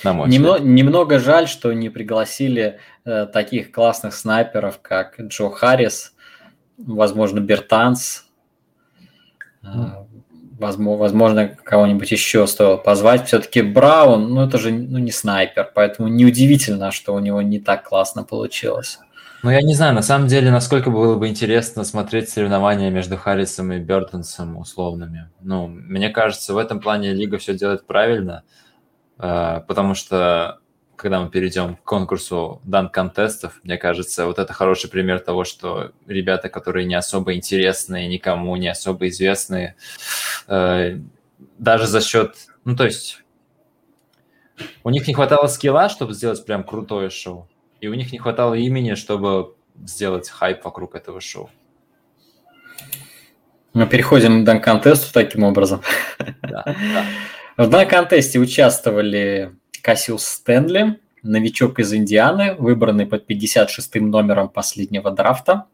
На 0.04 0.14
мой 0.14 0.30
Немного, 0.30 0.60
немного 0.60 1.20
жаль, 1.20 1.48
что 1.48 1.72
не 1.74 1.90
пригласили 1.90 2.80
э, 3.06 3.28
таких 3.28 3.72
классных 3.72 4.14
снайперов, 4.14 4.80
как 4.82 5.20
Джо 5.20 5.50
Харрис, 5.50 6.16
возможно, 6.78 7.40
Бертанс. 7.40 8.28
Э, 9.62 10.06
возможно, 10.60 11.48
кого-нибудь 11.48 12.12
еще 12.12 12.46
стоило 12.46 12.78
позвать. 12.78 13.28
Все-таки 13.28 13.62
Браун, 13.62 14.34
ну 14.34 14.46
это 14.46 14.58
же 14.58 14.72
ну, 14.72 15.00
не 15.00 15.12
снайпер, 15.12 15.72
поэтому 15.74 16.10
неудивительно, 16.10 16.92
что 16.92 17.16
у 17.16 17.20
него 17.20 17.42
не 17.42 17.60
так 17.60 17.88
классно 17.88 18.24
получилось. 18.24 19.00
Ну, 19.42 19.52
я 19.52 19.62
не 19.62 19.74
знаю, 19.74 19.96
на 19.96 20.02
самом 20.02 20.28
деле, 20.28 20.52
насколько 20.52 20.90
было 20.90 21.16
бы 21.16 21.30
интересно 21.30 21.86
смотреть 21.86 22.30
соревнования 22.30 22.90
между 22.90 23.16
Харрисом 23.16 23.72
и 23.72 23.80
Бертонсом 23.80 24.58
условными. 24.58 25.30
Ну, 25.40 25.68
мне 25.68 26.10
кажется, 26.10 26.54
в 26.54 26.58
этом 26.58 26.82
плане 26.82 27.14
Лига 27.14 27.38
все 27.38 27.54
делает 27.54 27.88
правильно, 27.88 28.44
э, 29.18 29.62
потому 29.66 29.96
что 29.96 30.60
когда 31.00 31.22
мы 31.22 31.30
перейдем 31.30 31.78
к 31.78 31.84
конкурсу 31.84 32.62
дан-контестов, 32.66 33.60
мне 33.64 33.78
кажется, 33.78 34.26
вот 34.26 34.38
это 34.38 34.52
хороший 34.54 34.90
пример 34.90 35.20
того, 35.20 35.46
что 35.46 35.92
ребята, 36.06 36.50
которые 36.50 36.86
не 36.86 36.96
особо 36.96 37.34
интересные, 37.36 38.08
никому 38.08 38.56
не 38.58 38.68
особо 38.68 39.08
известные, 39.08 39.76
э, 40.48 41.00
даже 41.58 41.88
за 41.88 42.02
счет, 42.02 42.36
ну 42.66 42.76
то 42.76 42.84
есть 42.84 43.24
у 44.84 44.90
них 44.90 45.08
не 45.08 45.14
хватало 45.14 45.48
скилла, 45.48 45.88
чтобы 45.88 46.14
сделать 46.14 46.46
прям 46.46 46.64
крутое 46.66 47.10
шоу, 47.10 47.48
и 47.80 47.88
у 47.88 47.94
них 47.94 48.12
не 48.12 48.20
хватало 48.20 48.56
имени, 48.56 48.96
чтобы 48.96 49.56
сделать 49.82 50.30
хайп 50.30 50.66
вокруг 50.66 50.96
этого 50.96 51.22
шоу. 51.22 51.50
Мы 53.74 53.88
переходим 53.88 54.42
к 54.42 54.46
дан-контесту 54.46 55.14
таким 55.14 55.44
образом. 55.44 55.82
Да, 56.42 56.64
да. 56.66 57.06
В 57.56 57.70
дан-контесте 57.70 58.40
участвовали 58.40 59.59
Кассиус 59.82 60.26
Стэнли, 60.26 61.00
новичок 61.24 61.80
из 61.80 61.94
Индианы, 61.94 62.56
выбранный 62.56 63.06
под 63.06 63.30
56-м 63.30 64.10
номером 64.10 64.50
последнего 64.50 65.12
драфта. 65.12 65.66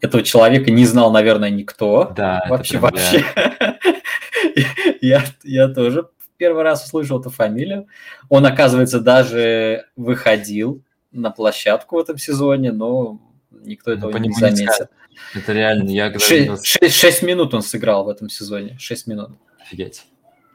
Этого 0.00 0.22
человека 0.22 0.70
не 0.70 0.86
знал, 0.86 1.10
наверное, 1.10 1.50
никто. 1.50 2.12
Да, 2.16 2.44
вообще, 2.48 2.78
вообще. 2.78 3.24
я, 5.00 5.24
я 5.42 5.68
тоже 5.68 6.08
первый 6.36 6.62
раз 6.62 6.84
услышал 6.84 7.20
эту 7.20 7.30
фамилию. 7.30 7.88
Он, 8.28 8.46
оказывается, 8.46 9.00
даже 9.00 9.86
выходил 9.96 10.82
на 11.10 11.30
площадку 11.30 11.96
в 11.96 11.98
этом 11.98 12.16
сезоне, 12.16 12.72
но 12.72 13.20
никто 13.50 13.92
этого 13.92 14.12
ну, 14.12 14.18
не 14.18 14.32
заметил. 14.32 14.86
Это 15.34 15.52
реально, 15.52 15.90
я 15.90 16.10
когда 16.10 16.24
6, 16.24 16.64
6, 16.64 16.94
6 16.94 17.22
минут 17.22 17.52
он 17.52 17.62
сыграл 17.62 18.04
в 18.04 18.08
этом 18.08 18.28
сезоне, 18.28 18.76
6 18.78 19.06
минут. 19.08 19.30
Офигеть, 19.60 20.04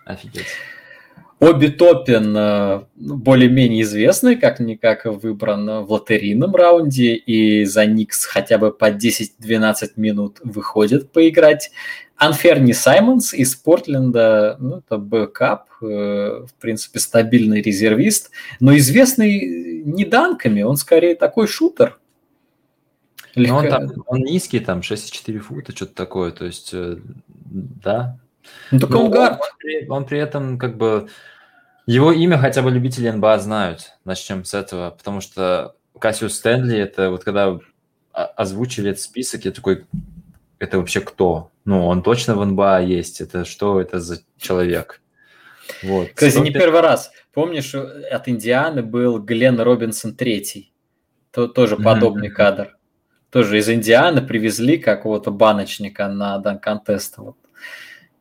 офигеть. 0.05 0.47
Оби 1.43 1.67
Топин 1.67 2.33
э, 2.37 2.83
ну, 2.95 3.17
более-менее 3.17 3.81
известный, 3.81 4.37
как-никак 4.37 5.03
выбран 5.03 5.83
в 5.83 5.91
лотерейном 5.91 6.55
раунде, 6.55 7.15
и 7.15 7.65
за 7.65 7.85
Никс 7.85 8.23
хотя 8.23 8.57
бы 8.57 8.71
по 8.71 8.89
10-12 8.91 9.91
минут 9.97 10.37
выходит 10.41 11.11
поиграть. 11.11 11.71
Анферни 12.15 12.71
Саймонс 12.71 13.33
из 13.33 13.55
Портленда, 13.55 14.55
ну, 14.61 14.77
это 14.77 14.97
backup, 14.97 15.67
э, 15.81 16.45
в 16.47 16.53
принципе, 16.61 16.99
стабильный 16.99 17.61
резервист, 17.61 18.31
но 18.61 18.77
известный 18.77 19.83
не 19.83 20.05
данками, 20.05 20.61
он 20.61 20.77
скорее 20.77 21.15
такой 21.15 21.47
шутер. 21.47 21.99
Легко... 23.35 23.57
он, 23.57 23.67
там, 23.67 23.91
он 24.07 24.19
низкий, 24.21 24.61
там 24.61 24.79
6,4 24.79 25.39
фута, 25.39 25.75
что-то 25.75 25.93
такое, 25.93 26.31
то 26.31 26.45
есть, 26.45 26.69
э, 26.73 26.99
да. 27.35 28.17
Ну, 28.71 28.79
так 28.79 28.91
он 28.91 29.11
гард. 29.11 29.41
Он, 29.89 29.91
он 29.91 30.05
при 30.05 30.19
этом 30.19 30.57
как 30.57 30.77
бы 30.77 31.09
его 31.85 32.11
имя 32.11 32.37
хотя 32.37 32.61
бы 32.61 32.71
любители 32.71 33.09
НБА 33.09 33.39
знают. 33.39 33.93
Начнем 34.05 34.45
с 34.45 34.53
этого, 34.53 34.91
потому 34.91 35.21
что 35.21 35.75
Кассиус 35.99 36.35
Стэнли, 36.35 36.77
это 36.77 37.09
вот 37.09 37.23
когда 37.23 37.57
озвучили 38.11 38.91
этот 38.91 39.01
список, 39.01 39.45
я 39.45 39.51
такой, 39.51 39.85
это 40.59 40.77
вообще 40.77 41.01
кто? 41.01 41.51
Ну, 41.65 41.85
он 41.87 42.03
точно 42.03 42.35
в 42.35 42.45
НБА 42.45 42.81
есть. 42.81 43.21
Это 43.21 43.45
что 43.45 43.81
это 43.81 43.99
за 43.99 44.19
человек? 44.37 45.01
Вот. 45.81 46.09
Кстати, 46.13 46.37
не 46.37 46.51
первый 46.51 46.81
раз. 46.81 47.11
Помнишь, 47.33 47.73
от 47.73 48.27
Индианы 48.27 48.83
был 48.83 49.19
Глен 49.19 49.59
Робинсон 49.59 50.15
третий. 50.15 50.73
То, 51.31 51.47
тоже 51.47 51.77
подобный 51.77 52.27
mm-hmm. 52.27 52.31
кадр. 52.31 52.77
Тоже 53.31 53.57
из 53.57 53.67
Индианы 53.67 54.21
привезли 54.21 54.77
какого-то 54.77 55.31
баночника 55.31 56.07
на 56.07 56.37
дан-контест. 56.37 57.17
Вот. 57.17 57.37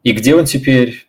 И 0.02 0.12
где 0.12 0.34
он 0.34 0.46
теперь? 0.46 1.06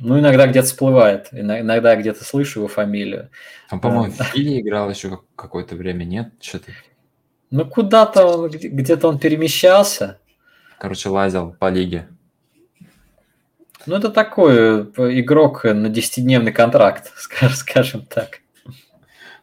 Ну, 0.00 0.18
иногда 0.18 0.46
где-то 0.46 0.66
всплывает, 0.66 1.28
иногда 1.32 1.96
где-то 1.96 2.24
слышу 2.24 2.60
его 2.60 2.68
фамилию. 2.68 3.30
Он, 3.70 3.80
по-моему, 3.80 4.12
в 4.12 4.22
Филе 4.22 4.60
играл 4.60 4.90
еще 4.90 5.20
какое-то 5.36 5.76
время, 5.76 6.04
нет? 6.04 6.32
Что-то. 6.40 6.72
Ну, 7.50 7.64
куда-то 7.64 8.48
где-то 8.48 9.08
он 9.08 9.18
перемещался. 9.18 10.18
Короче, 10.78 11.08
лазил 11.08 11.54
по 11.58 11.70
лиге. 11.70 12.08
Ну, 13.86 13.96
это 13.96 14.10
такой 14.10 14.56
э, 14.56 15.20
игрок 15.20 15.64
на 15.64 15.86
10-дневный 15.86 16.52
контракт, 16.52 17.12
скажем 17.54 18.04
так. 18.04 18.40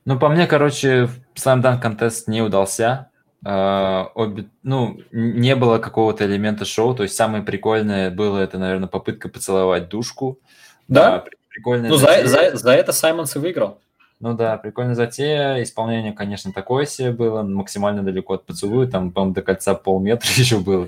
Ну, 0.05 0.19
по 0.19 0.27
мне, 0.27 0.47
короче, 0.47 1.09
сам 1.33 1.62
дан 1.62 1.79
контест 1.79 2.27
не 2.27 2.41
удался. 2.41 3.09
Uh, 3.45 4.07
обе, 4.15 4.45
ну, 4.63 5.01
не 5.12 5.55
было 5.57 5.77
какого-то 5.77 6.25
элемента 6.25 6.63
шоу, 6.63 6.95
то 6.95 7.03
есть 7.03 7.15
самое 7.15 7.43
прикольное 7.43 8.09
было 8.09 8.38
это, 8.38 8.57
наверное, 8.57 8.88
попытка 8.88 9.27
поцеловать 9.27 9.89
душку. 9.89 10.39
Да? 10.88 11.17
Uh, 11.17 11.29
прикольная 11.50 11.89
ну, 11.89 11.97
за, 11.97 12.25
за, 12.25 12.55
за 12.55 12.71
это 12.71 12.93
Саймонс 12.93 13.35
и 13.35 13.39
выиграл. 13.39 13.79
Ну 14.23 14.33
да, 14.33 14.57
прикольная 14.57 14.95
затея. 14.95 15.62
Исполнение, 15.62 16.13
конечно, 16.13 16.53
такое 16.53 16.85
себе 16.85 17.12
было, 17.12 17.43
максимально 17.43 18.03
далеко 18.03 18.35
от 18.35 18.45
поцелуя, 18.45 18.88
там, 18.88 19.12
по-моему, 19.12 19.35
до 19.35 19.41
кольца 19.41 19.75
полметра 19.75 20.29
еще 20.38 20.59
было. 20.59 20.88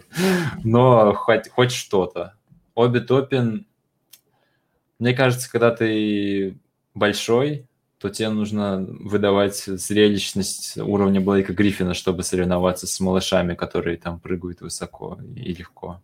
Но 0.63 1.13
хоть, 1.13 1.49
хоть 1.49 1.73
что-то. 1.73 2.33
Обе 2.75 3.01
Топин, 3.01 3.65
мне 4.99 5.13
кажется, 5.13 5.51
когда 5.51 5.71
ты 5.71 6.57
большой, 6.93 7.65
то 7.99 8.09
тебе 8.09 8.29
нужно 8.29 8.85
выдавать 8.87 9.63
зрелищность 9.63 10.77
уровня 10.77 11.21
Блейка 11.21 11.53
Гриффина, 11.53 11.93
чтобы 11.93 12.23
соревноваться 12.23 12.87
с 12.87 12.99
малышами, 12.99 13.55
которые 13.55 13.97
там 13.97 14.19
прыгают 14.19 14.61
высоко 14.61 15.17
и 15.35 15.53
легко. 15.53 16.01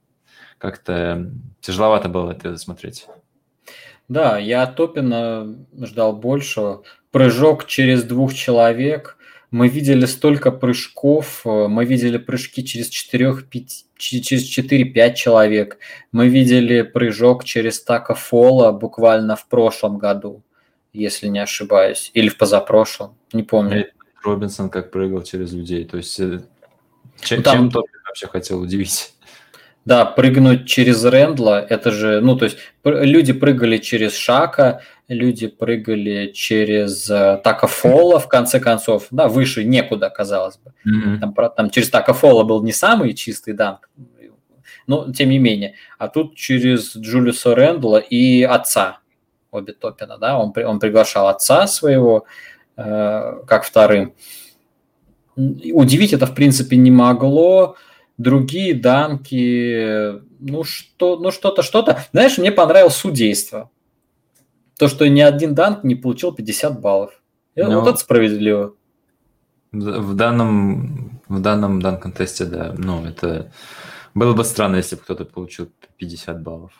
как-то 0.58 1.32
тяжеловато 1.60 2.08
было 2.08 2.32
это 2.32 2.58
смотреть. 2.58 3.08
Да, 4.08 4.38
я 4.38 4.64
от 4.64 4.76
Топина 4.76 5.56
ждал 5.80 6.14
большего. 6.14 6.84
Прыжок 7.12 7.66
через 7.66 8.04
двух 8.04 8.34
человек. 8.34 9.18
Мы 9.52 9.68
видели 9.68 10.06
столько 10.06 10.52
прыжков. 10.52 11.42
Мы 11.46 11.86
видели 11.86 12.18
прыжки 12.18 12.64
через 12.64 12.90
4, 12.90 13.44
5, 13.50 13.86
через 13.98 14.58
4-5 14.58 15.14
человек. 15.14 15.78
Мы 16.12 16.28
видели 16.28 16.82
прыжок 16.82 17.44
через 17.44 17.82
Така 17.82 18.14
Фола 18.14 18.72
буквально 18.72 19.36
в 19.36 19.48
прошлом 19.48 19.98
году, 19.98 20.44
если 20.94 21.28
не 21.28 21.40
ошибаюсь. 21.40 22.12
Или 22.14 22.30
в 22.30 22.38
позапрошлом, 22.38 23.16
не 23.34 23.44
помню. 23.44 23.88
Робинсон 24.24 24.70
как 24.70 24.92
прыгал 24.92 25.24
через 25.24 25.52
людей. 25.52 25.86
То 25.86 25.98
есть 25.98 26.20
э, 26.20 26.42
чем, 27.22 27.38
ну, 27.38 27.44
там... 27.44 27.56
чем 27.56 27.72
Топин 27.72 28.00
вообще 28.06 28.28
хотел 28.28 28.62
удивить? 28.62 29.14
Да, 29.84 30.06
прыгнуть 30.06 30.68
через 30.68 31.04
Рэндла, 31.04 31.60
это 31.68 31.90
же, 31.90 32.22
ну, 32.22 32.36
то 32.36 32.46
есть 32.46 32.58
люди 32.84 33.34
прыгали 33.34 33.78
через 33.78 34.16
Шака, 34.16 34.82
люди 35.08 35.48
прыгали 35.48 36.32
через 36.36 37.10
э, 37.10 37.42
Така 37.44 37.66
Фола, 37.66 38.20
в 38.20 38.28
конце 38.28 38.60
концов, 38.60 39.08
да, 39.10 39.28
выше 39.28 39.64
некуда, 39.64 40.12
казалось 40.12 40.58
бы. 40.58 40.74
Mm-hmm. 40.88 41.20
Там, 41.20 41.34
там 41.56 41.70
через 41.72 41.90
Така 41.90 42.14
Фола 42.14 42.44
был 42.44 42.64
не 42.64 42.74
самый 42.74 43.16
чистый 43.16 43.54
данк, 43.54 43.90
но 44.86 45.12
тем 45.12 45.30
не 45.30 45.40
менее. 45.40 45.74
А 45.98 46.10
тут 46.10 46.36
через 46.36 46.96
Джулиуса 46.96 47.56
Рэндла 47.56 47.98
и 47.98 48.44
отца 48.44 49.00
Оби 49.51 49.74
Топина, 49.74 50.17
да, 50.17 50.38
он, 50.39 50.53
он 50.65 50.79
приглашал 50.79 51.27
отца 51.27 51.67
своего 51.67 52.25
э, 52.77 53.43
как 53.46 53.65
вторым. 53.65 54.13
Удивить 55.36 56.13
это, 56.13 56.25
в 56.25 56.34
принципе, 56.34 56.77
не 56.77 56.91
могло 56.91 57.75
другие 58.17 58.74
данки, 58.74 60.22
ну 60.39 60.63
что, 60.63 61.17
ну 61.17 61.31
что-то, 61.31 61.63
что-то. 61.63 62.03
Знаешь, 62.12 62.38
мне 62.38 62.51
понравилось 62.51 62.96
судейство. 62.96 63.70
То, 64.77 64.88
что 64.88 65.08
ни 65.08 65.22
один 65.22 65.53
данк 65.53 65.84
не 65.84 65.96
получил 65.96 66.31
50 66.31 66.79
баллов. 66.79 67.22
Но 67.55 67.70
ну, 67.70 67.79
вот 67.81 67.89
это 67.89 67.98
справедливо. 67.98 68.74
В 69.72 70.15
данном, 70.15 71.22
в 71.27 71.39
данном 71.39 71.81
дан-контесте, 71.81 72.46
да, 72.46 72.74
ну, 72.77 73.05
это 73.05 73.51
было 74.13 74.34
бы 74.34 74.43
странно, 74.43 74.77
если 74.77 74.96
бы 74.96 75.01
кто-то 75.01 75.25
получил 75.25 75.70
50 75.98 76.41
баллов. 76.41 76.72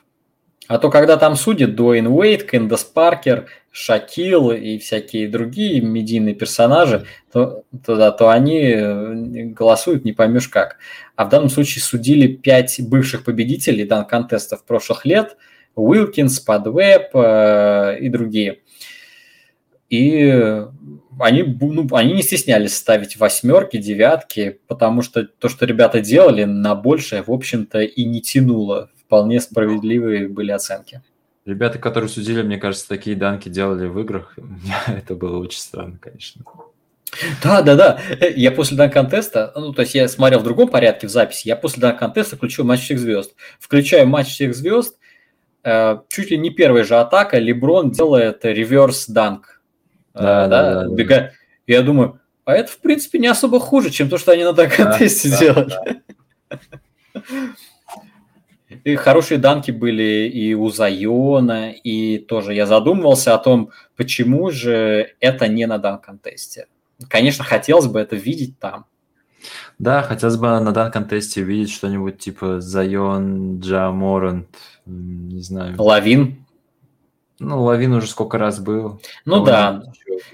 А 0.68 0.78
то, 0.78 0.90
когда 0.90 1.18
там 1.18 1.36
судят 1.36 1.76
Дуэйн 1.76 2.08
Уэйт, 2.08 2.50
Кендас 2.50 2.84
Паркер, 2.84 3.48
Шакил 3.72 4.52
и 4.52 4.78
всякие 4.78 5.28
другие 5.28 5.82
медийные 5.82 6.36
персонажи, 6.36 7.06
то, 7.32 7.64
то, 7.86 7.96
да, 7.96 8.12
то 8.12 8.30
они 8.30 8.60
э, 8.60 9.44
голосуют 9.46 10.06
не 10.06 10.14
поймешь 10.14 10.48
как. 10.48 10.78
А 11.16 11.26
в 11.26 11.30
данном 11.30 11.50
случае 11.50 11.82
судили 11.82 12.28
пять 12.28 12.80
бывших 12.80 13.24
победителей 13.24 13.86
дан 13.86 14.06
контестов 14.06 14.64
прошлых 14.66 15.06
лет, 15.06 15.36
Уилкинс, 15.76 16.40
Падвеб 16.42 17.16
э, 17.16 17.98
и 18.00 18.10
другие. 18.10 18.60
И 19.90 20.64
они, 21.20 21.44
ну, 21.44 21.88
они 21.92 22.14
не 22.14 22.24
стеснялись 22.24 22.76
ставить 22.76 23.18
восьмерки, 23.18 23.78
девятки, 23.78 24.60
потому 24.68 25.02
что 25.02 25.26
то, 25.26 25.50
что 25.50 25.66
ребята 25.66 26.00
делали, 26.00 26.46
на 26.46 26.76
большее, 26.76 27.24
в 27.24 27.32
общем-то, 27.32 27.82
и 27.82 28.06
не 28.06 28.22
тянуло 28.22 28.90
вполне 29.12 29.42
справедливые 29.42 30.30
были 30.30 30.52
оценки. 30.52 31.02
Ребята, 31.46 31.80
которые 31.80 32.10
судили, 32.10 32.44
мне 32.44 32.58
кажется, 32.58 32.88
такие 32.88 33.18
данки 33.18 33.50
делали 33.50 33.86
в 33.86 34.00
играх. 34.00 34.38
Это 34.88 35.16
было 35.16 35.38
очень 35.38 35.60
странно, 35.60 35.98
конечно. 36.00 36.46
Да, 37.44 37.62
да, 37.62 37.76
да. 37.76 38.00
Я 38.38 38.54
после 38.54 38.78
дан-контеста, 38.78 39.52
ну, 39.54 39.74
то 39.74 39.82
есть 39.82 39.96
я 39.96 40.08
смотрел 40.08 40.40
в 40.40 40.44
другом 40.44 40.70
порядке 40.70 41.08
в 41.08 41.10
записи, 41.10 41.50
я 41.50 41.58
после 41.58 41.82
дан-контеста 41.82 42.38
включил 42.38 42.64
матч 42.64 42.84
всех 42.84 43.00
звезд. 43.00 43.36
Включаю 43.60 44.08
матч 44.08 44.30
всех 44.30 44.56
звезд, 44.56 44.98
э, 45.66 45.98
чуть 46.08 46.32
ли 46.32 46.38
не 46.38 46.50
первая 46.50 46.86
же 46.86 46.96
атака, 46.96 47.38
Леброн 47.38 47.92
делает 47.92 48.46
реверс-данк. 48.46 49.62
Да, 50.14 50.46
э, 50.46 50.48
да, 50.48 50.74
да, 50.74 50.88
да, 50.88 51.04
да. 51.04 51.32
Я 51.68 51.82
думаю, 51.82 52.22
а 52.46 52.54
это, 52.54 52.72
в 52.72 52.78
принципе, 52.78 53.20
не 53.20 53.28
особо 53.28 53.60
хуже, 53.60 53.90
чем 53.90 54.08
то, 54.08 54.18
что 54.18 54.32
они 54.32 54.46
на 54.46 54.54
дан-контесте 54.54 55.32
да, 55.32 55.38
делали. 55.38 55.70
Да, 55.70 56.00
да. 56.50 57.22
И 58.84 58.96
хорошие 58.96 59.38
данки 59.38 59.72
были 59.72 60.28
и 60.28 60.54
у 60.54 60.70
Зайона, 60.70 61.72
и 61.72 62.18
тоже 62.18 62.54
я 62.54 62.66
задумывался 62.66 63.36
о 63.36 63.38
том, 63.38 63.72
почему 63.96 64.50
же 64.50 65.14
это 65.20 65.48
не 65.48 65.68
на 65.68 65.78
дан-контесте. 65.78 66.68
Конечно, 67.10 67.44
хотелось 67.44 67.88
бы 67.88 68.00
это 68.00 68.16
видеть 68.16 68.60
там. 68.60 68.86
Да, 69.80 70.04
хотелось 70.04 70.38
бы 70.38 70.48
на 70.48 70.72
дан-контесте 70.72 71.42
видеть 71.42 71.72
что-нибудь 71.72 72.20
типа 72.20 72.62
Зайон, 72.62 73.60
Джа 73.60 73.92
Морант, 73.92 74.56
не 74.86 75.42
знаю. 75.42 75.76
Лавин. 75.82 76.46
Ну, 77.44 77.64
Лавин 77.64 77.92
уже 77.94 78.06
сколько 78.06 78.38
раз 78.38 78.60
был. 78.60 79.02
Ну 79.26 79.44
да, 79.44 79.84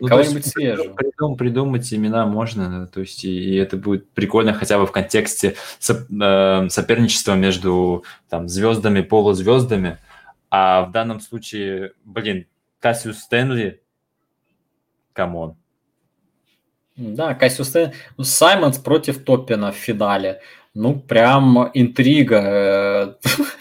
ну, 0.01 0.07
кого-нибудь 0.09 0.45
свежего. 0.45 0.93
Придум, 0.93 1.37
придумать 1.37 1.93
имена 1.93 2.25
можно, 2.25 2.85
то 2.85 2.99
есть 2.99 3.23
и, 3.23 3.29
и 3.29 3.55
это 3.55 3.77
будет 3.77 4.09
прикольно 4.11 4.53
хотя 4.53 4.77
бы 4.77 4.85
в 4.85 4.91
контексте 4.91 5.55
со, 5.79 6.05
э, 6.05 6.67
соперничества 6.67 7.35
между 7.35 8.03
там 8.27 8.49
звездами, 8.49 8.99
полузвездами. 8.99 9.99
А 10.49 10.81
в 10.81 10.91
данном 10.91 11.21
случае, 11.21 11.93
блин, 12.03 12.45
Кассиус 12.81 13.19
Стэнли, 13.19 13.81
come 15.13 15.37
on. 15.37 15.55
Да, 16.97 17.35
Кассиус 17.35 17.69
Стэнли, 17.69 17.93
ну, 18.17 18.25
Саймонс 18.25 18.79
против 18.79 19.23
Топпина 19.23 19.71
в 19.71 19.75
финале. 19.75 20.41
Ну, 20.73 20.99
прям 20.99 21.71
интрига. 21.73 23.17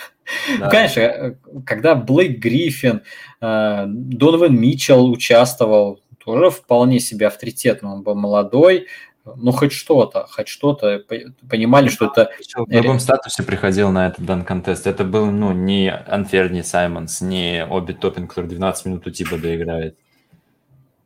Да. 0.59 0.69
Конечно, 0.69 1.01
э, 1.01 1.35
когда 1.65 1.95
Блейк 1.95 2.39
Гриффин, 2.39 3.03
э, 3.41 3.85
Донован 3.87 4.57
Митчелл 4.57 5.11
участвовал, 5.11 6.01
тоже 6.25 6.51
вполне 6.51 7.01
себе 7.01 7.27
авторитетно, 7.29 7.95
он 7.95 8.03
был 8.03 8.15
молодой, 8.15 8.87
ну, 9.25 9.51
хоть 9.51 9.73
что-то, 9.73 10.27
хоть 10.31 10.49
что-то, 10.49 11.03
понимали, 11.49 11.89
что 11.89 12.07
это... 12.07 12.31
В 12.55 12.71
другом 12.71 13.01
статусе 13.01 13.43
приходил 13.43 13.91
на 13.91 14.09
этот 14.09 14.25
dunk 14.25 14.45
contest. 14.45 14.87
Это 14.87 15.05
был, 15.05 15.27
ну, 15.27 15.53
не 15.53 15.91
Анферни 15.91 16.63
Саймонс, 16.63 17.21
не 17.21 17.67
Оби 17.67 17.93
Топпин, 17.93 18.29
который 18.29 18.47
12 18.47 18.87
минут 18.87 19.07
у 19.07 19.11
Тиба 19.11 19.37
доиграет. 19.37 19.99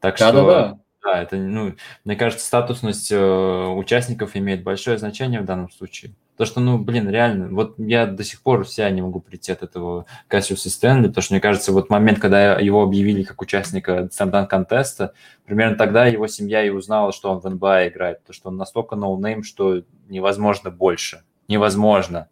Так 0.00 0.18
да, 0.18 0.28
что... 0.28 0.46
Да, 0.46 0.46
да. 0.46 0.78
Да, 1.02 1.22
это, 1.22 1.36
ну, 1.36 1.74
мне 2.04 2.14
кажется, 2.14 2.46
статусность 2.46 3.10
э, 3.10 3.18
участников 3.18 4.36
имеет 4.36 4.62
большое 4.62 4.98
значение 4.98 5.40
в 5.40 5.46
данном 5.46 5.70
случае. 5.70 6.12
То, 6.40 6.46
что, 6.46 6.60
ну, 6.60 6.78
блин, 6.78 7.06
реально, 7.10 7.48
вот 7.48 7.74
я 7.76 8.06
до 8.06 8.24
сих 8.24 8.40
пор 8.40 8.64
в 8.64 8.68
себя 8.68 8.88
не 8.88 9.02
могу 9.02 9.20
прийти 9.20 9.52
от 9.52 9.62
этого 9.62 10.06
Кассиуса 10.26 10.70
Стэнли, 10.70 11.08
потому 11.08 11.22
что, 11.22 11.34
мне 11.34 11.40
кажется, 11.42 11.70
вот 11.70 11.90
момент, 11.90 12.18
когда 12.18 12.54
его 12.54 12.82
объявили 12.82 13.24
как 13.24 13.42
участника 13.42 14.08
slam 14.10 14.28
dunk 14.28 14.46
contest 14.46 14.97
а, 14.97 15.12
примерно 15.44 15.76
тогда 15.76 16.06
его 16.06 16.28
семья 16.28 16.64
и 16.64 16.70
узнала, 16.70 17.12
что 17.12 17.30
он 17.30 17.40
в 17.40 17.44
НБА 17.46 17.88
играет, 17.88 18.20
потому 18.20 18.34
что 18.34 18.48
он 18.48 18.56
настолько 18.56 18.96
no-name, 18.96 19.42
что 19.42 19.82
невозможно 20.08 20.70
больше. 20.70 21.24
Невозможно. 21.46 22.30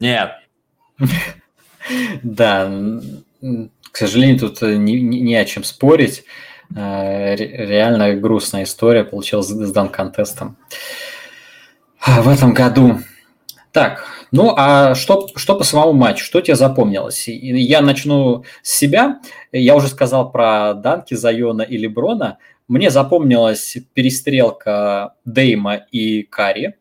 Нет. 0.00 0.32
Да, 2.22 2.70
к 3.40 3.96
сожалению, 3.96 4.38
тут 4.38 4.60
не, 4.60 5.00
не, 5.00 5.22
не 5.22 5.34
о 5.34 5.46
чем 5.46 5.64
спорить. 5.64 6.24
Э, 6.76 7.34
реально 7.36 8.16
грустная 8.16 8.64
история 8.64 9.04
получилась 9.04 9.48
с 9.48 9.72
дан 9.72 9.88
контестом 9.88 10.58
в 12.06 12.28
этом 12.28 12.52
году. 12.52 13.00
Так, 13.76 14.06
ну 14.32 14.54
а 14.56 14.94
что, 14.94 15.28
что 15.36 15.54
по 15.54 15.62
самому 15.62 15.92
матчу? 15.92 16.24
Что 16.24 16.40
тебе 16.40 16.56
запомнилось? 16.56 17.28
Я 17.28 17.82
начну 17.82 18.42
с 18.62 18.74
себя. 18.74 19.20
Я 19.52 19.76
уже 19.76 19.88
сказал 19.88 20.32
про 20.32 20.72
Данки, 20.72 21.12
Зайона 21.12 21.60
и 21.60 21.76
Леброна. 21.76 22.38
Мне 22.68 22.88
запомнилась 22.88 23.76
перестрелка 23.92 25.12
Дейма 25.26 25.74
и 25.92 26.22
Кари. 26.22 26.76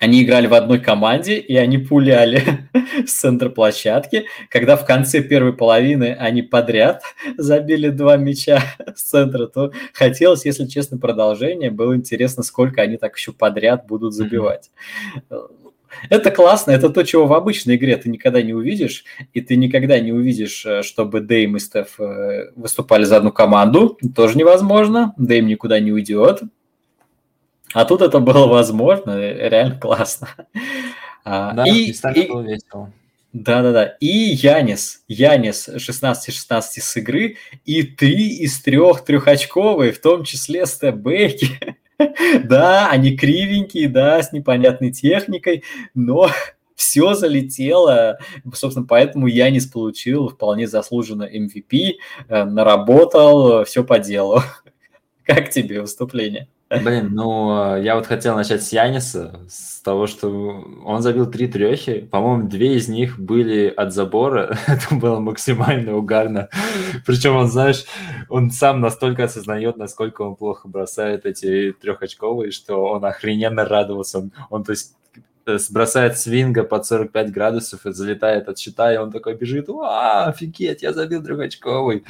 Они 0.00 0.22
играли 0.22 0.46
в 0.46 0.54
одной 0.54 0.78
команде, 0.80 1.38
и 1.38 1.56
они 1.56 1.78
пуляли 1.78 2.42
с 3.06 3.12
центра 3.12 3.48
площадки. 3.48 4.26
Когда 4.48 4.76
в 4.76 4.86
конце 4.86 5.22
первой 5.22 5.52
половины 5.52 6.16
они 6.18 6.42
подряд 6.42 7.02
забили 7.36 7.88
два 7.88 8.16
мяча 8.16 8.62
с 8.94 9.02
центра, 9.02 9.46
то 9.46 9.72
хотелось, 9.92 10.44
если 10.44 10.66
честно, 10.66 10.98
продолжение. 10.98 11.70
Было 11.70 11.96
интересно, 11.96 12.42
сколько 12.42 12.82
они 12.82 12.96
так 12.96 13.16
еще 13.16 13.32
подряд 13.32 13.86
будут 13.86 14.14
забивать. 14.14 14.70
Это 16.10 16.30
классно, 16.30 16.70
это 16.72 16.90
то, 16.90 17.02
чего 17.02 17.26
в 17.26 17.32
обычной 17.32 17.76
игре 17.76 17.96
ты 17.96 18.08
никогда 18.08 18.42
не 18.42 18.52
увидишь, 18.52 19.04
и 19.32 19.40
ты 19.40 19.56
никогда 19.56 19.98
не 19.98 20.12
увидишь, 20.12 20.64
э, 20.66 20.82
чтобы 20.82 21.20
Дэйм 21.20 21.56
и 21.56 21.60
Стеф 21.60 21.98
э, 21.98 22.50
выступали 22.56 23.04
за 23.04 23.16
одну 23.16 23.32
команду, 23.32 23.98
тоже 24.14 24.36
невозможно, 24.36 25.14
Дэйм 25.16 25.46
никуда 25.46 25.80
не 25.80 25.92
уйдет. 25.92 26.42
А 27.74 27.84
тут 27.84 28.02
это 28.02 28.18
было 28.20 28.46
возможно, 28.46 29.10
э, 29.12 29.48
реально 29.48 29.78
классно. 29.78 30.28
А, 31.24 31.52
да, 31.52 31.64
и, 31.66 31.90
и, 31.90 32.28
было 32.28 32.40
весело. 32.40 32.92
Да-да-да. 33.32 33.96
И 34.00 34.06
Янис. 34.06 35.02
Янис 35.06 35.68
16-16 35.68 36.62
с 36.62 36.96
игры. 36.96 37.36
И 37.64 37.82
три 37.82 38.28
из 38.38 38.60
трех 38.62 39.04
трехочковые, 39.04 39.92
в 39.92 40.00
том 40.00 40.24
числе 40.24 40.66
степ-бэки. 40.66 41.76
Да, 42.44 42.88
они 42.90 43.16
кривенькие, 43.16 43.88
да, 43.88 44.22
с 44.22 44.30
непонятной 44.30 44.92
техникой, 44.92 45.64
но 45.94 46.30
все 46.76 47.14
залетело. 47.14 48.20
Собственно, 48.54 48.86
поэтому 48.86 49.26
Янис 49.26 49.66
получил 49.66 50.28
вполне 50.28 50.68
заслуженно 50.68 51.24
MVP, 51.24 51.94
э, 52.28 52.44
наработал, 52.44 53.64
все 53.64 53.82
по 53.82 53.98
делу. 53.98 54.42
Как 55.24 55.50
тебе 55.50 55.80
выступление? 55.80 56.46
Блин, 56.70 57.14
ну, 57.14 57.76
я 57.76 57.94
вот 57.94 58.06
хотел 58.06 58.36
начать 58.36 58.62
с 58.62 58.72
Яниса, 58.72 59.40
с 59.48 59.80
того, 59.80 60.06
что 60.06 60.28
он 60.84 61.00
забил 61.00 61.24
три 61.30 61.48
трехи. 61.48 62.00
По-моему, 62.00 62.46
две 62.46 62.76
из 62.76 62.88
них 62.88 63.18
были 63.18 63.72
от 63.74 63.94
забора. 63.94 64.58
Это 64.66 64.94
было 64.94 65.18
максимально 65.18 65.96
угарно. 65.96 66.50
Причем 67.06 67.36
он, 67.36 67.48
знаешь, 67.48 67.84
он 68.28 68.50
сам 68.50 68.82
настолько 68.82 69.24
осознает, 69.24 69.78
насколько 69.78 70.20
он 70.20 70.36
плохо 70.36 70.68
бросает 70.68 71.24
эти 71.24 71.72
трехочковые, 71.72 72.50
что 72.50 72.84
он 72.84 73.02
охрененно 73.06 73.64
радовался. 73.64 74.18
Он, 74.18 74.32
он 74.50 74.64
то 74.64 74.72
есть 74.72 74.94
бросает 75.70 76.18
свинга 76.18 76.64
под 76.64 76.86
45 76.86 77.32
градусов 77.32 77.86
и 77.86 77.92
залетает 77.92 78.48
от 78.48 78.58
щита, 78.58 78.92
и 78.92 78.96
он 78.96 79.10
такой 79.12 79.34
бежит, 79.34 79.68
а, 79.70 80.26
офигеть, 80.26 80.82
я 80.82 80.92
забил 80.92 81.22
трехочковый. 81.22 82.04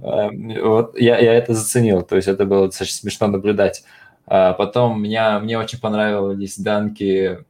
Вот 0.00 0.98
я, 0.98 1.18
я 1.18 1.34
это 1.34 1.54
заценил, 1.54 2.02
то 2.02 2.16
есть 2.16 2.28
это 2.28 2.44
было 2.44 2.66
достаточно 2.66 3.00
смешно 3.00 3.26
наблюдать. 3.26 3.84
А 4.26 4.52
потом 4.52 5.02
меня, 5.02 5.40
мне 5.40 5.58
очень 5.58 5.80
понравились 5.80 6.56
данки 6.56 7.44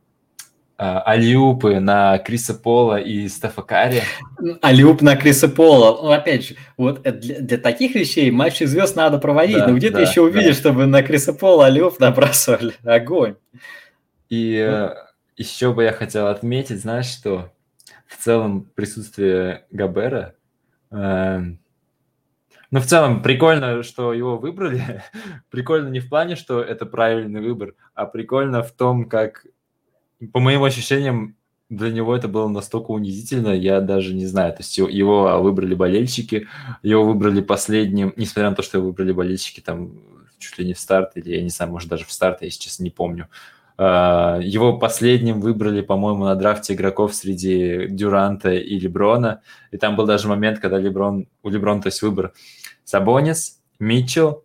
а, 0.82 1.02
Алиупы 1.02 1.78
на 1.78 2.16
Криса 2.16 2.54
Пола 2.54 2.98
и 2.98 3.28
Стефа 3.28 3.60
Карри. 3.60 4.02
Алиуп 4.62 5.02
на 5.02 5.14
Криса 5.14 5.46
Пола. 5.46 6.02
Ну, 6.02 6.10
опять 6.10 6.48
же, 6.48 6.56
вот 6.78 7.02
для, 7.02 7.40
для 7.40 7.58
таких 7.58 7.94
вещей 7.94 8.30
матчи 8.30 8.64
звезд 8.64 8.96
надо 8.96 9.18
проводить. 9.18 9.58
Да, 9.58 9.68
Но 9.68 9.76
где 9.76 9.90
да, 9.90 9.98
ты 9.98 10.04
еще 10.04 10.22
увидишь, 10.22 10.56
да. 10.56 10.60
чтобы 10.60 10.86
на 10.86 11.02
Криса 11.02 11.34
Пола 11.34 11.66
Алиуп 11.66 12.00
набрасывали? 12.00 12.72
Огонь. 12.84 13.34
И 14.30 14.66
ну. 14.66 14.94
Еще 15.40 15.72
бы 15.72 15.84
я 15.84 15.92
хотел 15.92 16.26
отметить, 16.26 16.80
знаешь, 16.80 17.06
что 17.06 17.50
в 18.06 18.22
целом 18.22 18.70
присутствие 18.74 19.64
Габера 19.70 20.34
э, 20.90 21.40
ну, 22.70 22.78
в 22.78 22.84
целом, 22.84 23.22
прикольно, 23.22 23.82
что 23.82 24.12
его 24.12 24.36
выбрали. 24.36 25.02
прикольно 25.50 25.88
не 25.88 26.00
в 26.00 26.10
плане, 26.10 26.36
что 26.36 26.60
это 26.60 26.84
правильный 26.84 27.40
выбор, 27.40 27.74
а 27.94 28.04
прикольно 28.04 28.62
в 28.62 28.70
том, 28.72 29.06
как, 29.06 29.46
по 30.32 30.40
моим 30.40 30.62
ощущениям, 30.62 31.36
для 31.70 31.90
него 31.90 32.14
это 32.14 32.28
было 32.28 32.46
настолько 32.48 32.90
унизительно, 32.90 33.48
я 33.48 33.80
даже 33.80 34.12
не 34.12 34.26
знаю. 34.26 34.52
То 34.52 34.58
есть 34.60 34.76
его 34.76 35.40
выбрали 35.40 35.74
болельщики, 35.74 36.48
его 36.82 37.04
выбрали 37.04 37.40
последним, 37.40 38.12
несмотря 38.16 38.50
на 38.50 38.56
то, 38.56 38.62
что 38.62 38.76
его 38.76 38.88
выбрали 38.88 39.12
болельщики 39.12 39.60
там 39.60 39.94
чуть 40.38 40.58
ли 40.58 40.66
не 40.66 40.74
в 40.74 40.78
старт, 40.78 41.12
или 41.16 41.34
я 41.36 41.42
не 41.42 41.48
знаю, 41.48 41.72
может 41.72 41.88
даже 41.88 42.04
в 42.04 42.12
старт, 42.12 42.42
я 42.42 42.50
сейчас 42.50 42.78
не 42.78 42.90
помню. 42.90 43.28
А, 43.82 44.38
его 44.42 44.76
последним 44.76 45.40
выбрали, 45.40 45.80
по-моему, 45.80 46.24
на 46.24 46.34
драфте 46.34 46.74
игроков 46.74 47.14
среди 47.14 47.86
Дюранта 47.88 48.52
и 48.52 48.78
Леброна. 48.78 49.40
И 49.70 49.78
там 49.78 49.96
был 49.96 50.04
даже 50.04 50.28
момент, 50.28 50.58
когда 50.58 50.76
Леброн, 50.76 51.28
у 51.42 51.48
Леброна, 51.48 51.80
то 51.80 51.86
есть 51.86 52.02
выбор 52.02 52.34
Сабонис, 52.84 53.62
Митчелл, 53.78 54.44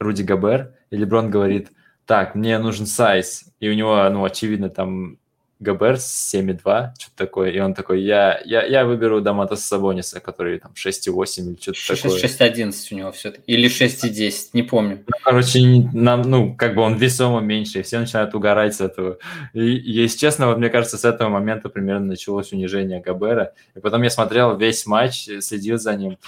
Руди 0.00 0.24
Габер. 0.24 0.74
И 0.90 0.96
Леброн 0.96 1.30
говорит, 1.30 1.70
так, 2.06 2.34
мне 2.34 2.58
нужен 2.58 2.86
сайз. 2.86 3.52
И 3.60 3.70
у 3.70 3.74
него, 3.74 4.04
ну, 4.10 4.24
очевидно, 4.24 4.68
там 4.68 5.18
Габер 5.62 5.98
с 5.98 6.34
7,2, 6.34 6.90
что-то 6.98 7.16
такое. 7.16 7.50
И 7.50 7.60
он 7.60 7.74
такой, 7.74 8.02
я, 8.02 8.40
я, 8.44 8.64
я 8.64 8.84
выберу 8.84 9.20
Даматоса 9.20 9.62
Сабониса, 9.62 10.20
который 10.20 10.58
там 10.58 10.72
6,8 10.72 11.40
или 11.40 11.56
что-то 11.60 11.96
такое. 11.96 12.20
6,11 12.20 12.74
у 12.90 12.94
него 12.96 13.12
все-таки. 13.12 13.44
Или 13.46 13.68
6,10, 13.68 14.50
не 14.52 14.62
помню. 14.62 15.04
Ну, 15.06 15.14
короче, 15.22 15.60
нам, 15.92 16.22
ну, 16.22 16.54
как 16.56 16.74
бы 16.74 16.82
он 16.82 16.96
весомо 16.96 17.40
меньше, 17.40 17.80
и 17.80 17.82
все 17.82 18.00
начинают 18.00 18.34
угорать 18.34 18.74
с 18.74 18.80
этого. 18.80 19.18
И, 19.52 19.64
если 19.64 20.18
честно, 20.18 20.48
вот 20.48 20.58
мне 20.58 20.68
кажется, 20.68 20.98
с 20.98 21.04
этого 21.04 21.28
момента 21.28 21.68
примерно 21.68 22.06
началось 22.06 22.52
унижение 22.52 23.00
Габера. 23.00 23.54
И 23.76 23.80
потом 23.80 24.02
я 24.02 24.10
смотрел 24.10 24.56
весь 24.56 24.84
матч, 24.86 25.28
следил 25.40 25.78
за 25.78 25.94
ним. 25.94 26.18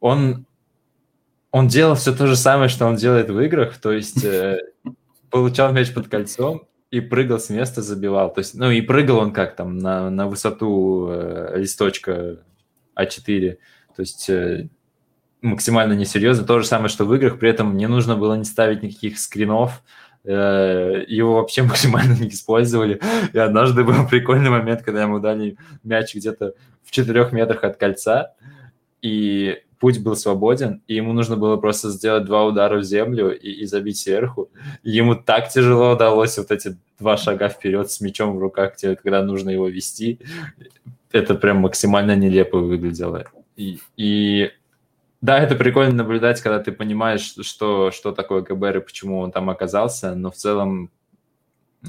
Он 0.00 0.46
он 1.52 1.66
делал 1.66 1.96
все 1.96 2.14
то 2.14 2.26
же 2.26 2.36
самое, 2.36 2.68
что 2.68 2.86
он 2.86 2.94
делает 2.96 3.28
в 3.28 3.40
играх, 3.40 3.76
то 3.78 3.90
есть 3.90 4.24
э, 4.24 4.60
получал 5.30 5.72
мяч 5.72 5.92
под 5.92 6.06
кольцом 6.08 6.62
и 6.90 7.00
прыгал 7.00 7.38
с 7.38 7.50
места, 7.50 7.82
забивал. 7.82 8.32
То 8.32 8.40
есть, 8.40 8.54
ну 8.54 8.70
и 8.70 8.80
прыгал 8.80 9.18
он 9.18 9.32
как 9.32 9.54
там 9.54 9.78
на, 9.78 10.10
на 10.10 10.26
высоту 10.26 11.08
э, 11.10 11.52
листочка 11.56 12.38
А4, 12.96 13.58
то 13.96 14.00
есть 14.00 14.28
э, 14.28 14.68
максимально 15.40 15.92
несерьезно. 15.92 16.44
То 16.44 16.58
же 16.58 16.66
самое, 16.66 16.88
что 16.88 17.04
в 17.04 17.14
играх, 17.14 17.38
при 17.38 17.50
этом 17.50 17.76
не 17.76 17.86
нужно 17.86 18.16
было 18.16 18.34
не 18.34 18.44
ставить 18.44 18.82
никаких 18.82 19.18
скринов, 19.18 19.82
э, 20.24 21.04
его 21.06 21.34
вообще 21.34 21.62
максимально 21.64 22.14
не 22.14 22.28
использовали. 22.28 23.00
И 23.32 23.38
однажды 23.38 23.84
был 23.84 24.08
прикольный 24.08 24.50
момент, 24.50 24.82
когда 24.82 25.02
ему 25.02 25.20
дали 25.20 25.56
мяч 25.84 26.14
где-то 26.14 26.54
в 26.82 26.90
четырех 26.90 27.32
метрах 27.32 27.62
от 27.62 27.76
кольца, 27.76 28.34
и 29.00 29.62
путь 29.80 30.02
был 30.02 30.14
свободен, 30.14 30.82
и 30.86 30.94
ему 30.94 31.12
нужно 31.12 31.36
было 31.36 31.56
просто 31.56 31.90
сделать 31.90 32.26
два 32.26 32.44
удара 32.44 32.78
в 32.78 32.84
землю 32.84 33.36
и, 33.36 33.50
и 33.50 33.66
забить 33.66 33.98
сверху. 33.98 34.50
И 34.82 34.90
ему 34.90 35.16
так 35.16 35.48
тяжело 35.48 35.94
удалось 35.94 36.38
вот 36.38 36.50
эти 36.52 36.76
два 36.98 37.16
шага 37.16 37.48
вперед 37.48 37.90
с 37.90 38.00
мячом 38.00 38.36
в 38.36 38.38
руках, 38.38 38.74
когда 39.02 39.22
нужно 39.22 39.50
его 39.50 39.68
вести. 39.68 40.20
Это 41.10 41.34
прям 41.34 41.56
максимально 41.58 42.14
нелепо 42.14 42.58
выглядело. 42.58 43.24
И, 43.56 43.78
и 43.96 44.50
да, 45.22 45.38
это 45.38 45.56
прикольно 45.56 45.94
наблюдать, 45.94 46.40
когда 46.42 46.60
ты 46.60 46.72
понимаешь, 46.72 47.34
что, 47.40 47.90
что 47.90 48.12
такое 48.12 48.42
КБР 48.42 48.76
и 48.76 48.80
почему 48.80 49.20
он 49.20 49.32
там 49.32 49.48
оказался, 49.48 50.14
но 50.14 50.30
в 50.30 50.36
целом 50.36 50.90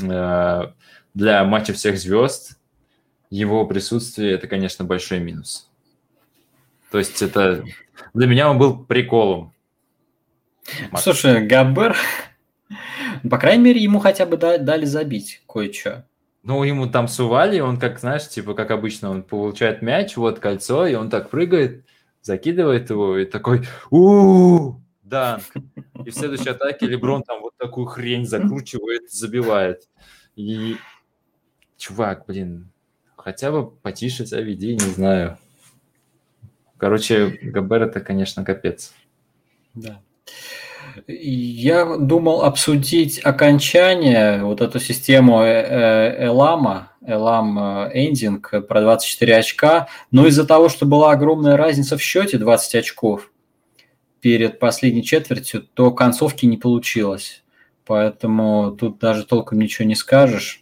э, 0.02 0.62
для 1.14 1.44
матча 1.44 1.74
всех 1.74 1.98
звезд 1.98 2.58
его 3.30 3.66
присутствие– 3.66 4.32
это, 4.34 4.48
конечно, 4.48 4.86
большой 4.86 5.20
минус. 5.20 5.71
То 6.92 6.98
есть 6.98 7.22
это 7.22 7.64
для 8.14 8.28
меня 8.28 8.50
он 8.50 8.60
был 8.60 8.86
приколом. 8.86 9.54
Слушай, 10.98 11.48
Габер, 11.48 11.96
по 13.30 13.38
крайней 13.38 13.64
мере, 13.64 13.82
ему 13.82 14.00
хотя 14.00 14.26
бы 14.26 14.38
дали 14.38 14.86
забить 14.86 15.42
кое-что. 15.48 16.06
Ну, 16.44 16.64
ему 16.64 16.88
там 16.88 17.08
сували, 17.08 17.60
он 17.60 17.80
как, 17.80 18.00
знаешь, 18.00 18.28
типа, 18.28 18.56
как 18.56 18.72
обычно, 18.72 19.12
он 19.12 19.24
получает 19.24 19.82
мяч, 19.82 20.18
вот 20.18 20.40
кольцо, 20.40 20.88
и 20.88 20.96
он 20.96 21.10
так 21.10 21.30
прыгает, 21.30 21.86
закидывает 22.22 22.90
его, 22.90 23.18
и 23.18 23.26
такой, 23.26 23.68
у 23.92 24.74
данк. 25.04 25.44
И 26.04 26.10
в 26.10 26.16
следующей 26.16 26.50
атаке 26.50 26.88
Леброн 26.88 27.22
там 27.22 27.42
вот 27.42 27.54
такую 27.58 27.86
хрень 27.86 28.26
закручивает, 28.26 29.12
забивает. 29.12 29.88
И, 30.36 30.78
чувак, 31.78 32.26
блин, 32.26 32.72
хотя 33.16 33.52
бы 33.52 33.70
потише 33.70 34.26
себя 34.26 34.42
веди, 34.42 34.74
не 34.74 34.80
знаю. 34.80 35.38
Короче, 36.82 37.38
ГБР 37.44 37.84
это, 37.84 38.00
конечно, 38.00 38.44
капец. 38.44 38.96
Да. 39.76 40.02
Я 41.08 41.86
думал 41.98 42.42
обсудить 42.42 43.24
окончание, 43.24 44.44
вот 44.44 44.62
эту 44.62 44.80
систему 44.80 45.44
Элама, 45.44 46.92
Элам 47.06 47.60
Эндинг 47.94 48.68
про 48.68 48.82
24 48.82 49.38
очка, 49.38 49.90
но 50.10 50.26
из-за 50.26 50.44
того, 50.44 50.70
что 50.70 50.88
была 50.88 51.12
огромная 51.12 51.56
разница 51.56 51.98
в 51.98 52.02
счете, 52.02 52.40
20 52.40 52.74
очков 52.74 53.32
перед 54.20 54.58
последней 54.58 55.04
четвертью, 55.04 55.62
то 55.62 55.92
концовки 55.92 56.48
не 56.48 56.58
получилось. 56.58 57.44
Поэтому 57.86 58.72
тут 58.72 58.98
даже 58.98 59.24
толком 59.24 59.60
ничего 59.60 59.88
не 59.88 59.96
скажешь 59.96 60.61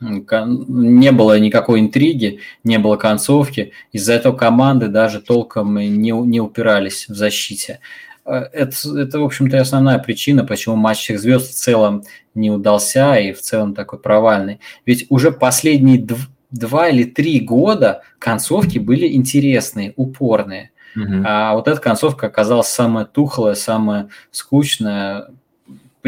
не 0.00 1.12
было 1.12 1.38
никакой 1.38 1.80
интриги, 1.80 2.40
не 2.64 2.78
было 2.78 2.96
концовки. 2.96 3.72
Из-за 3.92 4.14
этого 4.14 4.36
команды 4.36 4.88
даже 4.88 5.20
толком 5.20 5.76
не, 5.76 6.10
не 6.10 6.40
упирались 6.40 7.08
в 7.08 7.14
защите. 7.14 7.80
Э, 8.24 8.44
это, 8.52 8.76
это, 8.98 9.20
в 9.20 9.24
общем-то, 9.24 9.58
основная 9.58 9.98
причина, 9.98 10.44
почему 10.44 10.76
матч 10.76 10.98
всех 10.98 11.20
звезд 11.20 11.50
в 11.50 11.54
целом 11.54 12.04
не 12.34 12.50
удался 12.50 13.16
и 13.16 13.32
в 13.32 13.40
целом 13.40 13.74
такой 13.74 13.98
провальный. 13.98 14.60
Ведь 14.84 15.06
уже 15.08 15.30
последние 15.30 15.98
дв- 15.98 16.28
два 16.50 16.88
или 16.88 17.04
три 17.04 17.40
года 17.40 18.02
концовки 18.18 18.78
были 18.78 19.12
интересные, 19.12 19.94
упорные. 19.96 20.72
Угу. 20.94 21.24
А 21.26 21.54
вот 21.54 21.68
эта 21.68 21.80
концовка 21.80 22.26
оказалась 22.26 22.68
самая 22.68 23.04
тухлая, 23.04 23.54
самая 23.54 24.08
скучная, 24.30 25.28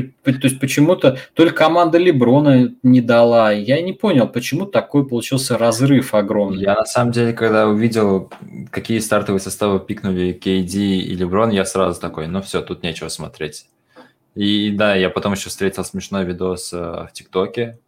то 0.02 0.30
есть 0.30 0.60
почему-то 0.60 1.18
только 1.34 1.54
команда 1.54 1.98
Леброна 1.98 2.74
не 2.82 3.00
дала. 3.00 3.52
Я 3.52 3.80
не 3.82 3.92
понял, 3.92 4.28
почему 4.28 4.66
такой 4.66 5.06
получился 5.06 5.58
разрыв 5.58 6.14
огромный. 6.14 6.62
Я 6.62 6.74
на 6.74 6.86
самом 6.86 7.12
деле, 7.12 7.32
когда 7.32 7.68
увидел, 7.68 8.30
какие 8.70 8.98
стартовые 8.98 9.40
составы 9.40 9.80
пикнули 9.80 10.38
KD 10.40 10.76
и 10.76 11.14
Леброн, 11.14 11.50
я 11.50 11.64
сразу 11.64 12.00
такой, 12.00 12.26
ну 12.26 12.42
все, 12.42 12.62
тут 12.62 12.82
нечего 12.82 13.08
смотреть. 13.08 13.66
И 14.34 14.70
да, 14.70 14.94
я 14.94 15.10
потом 15.10 15.32
еще 15.32 15.48
встретил 15.48 15.84
смешной 15.84 16.24
видос 16.24 16.72
э, 16.72 16.76
в 16.76 17.10
ТикТоке. 17.12 17.78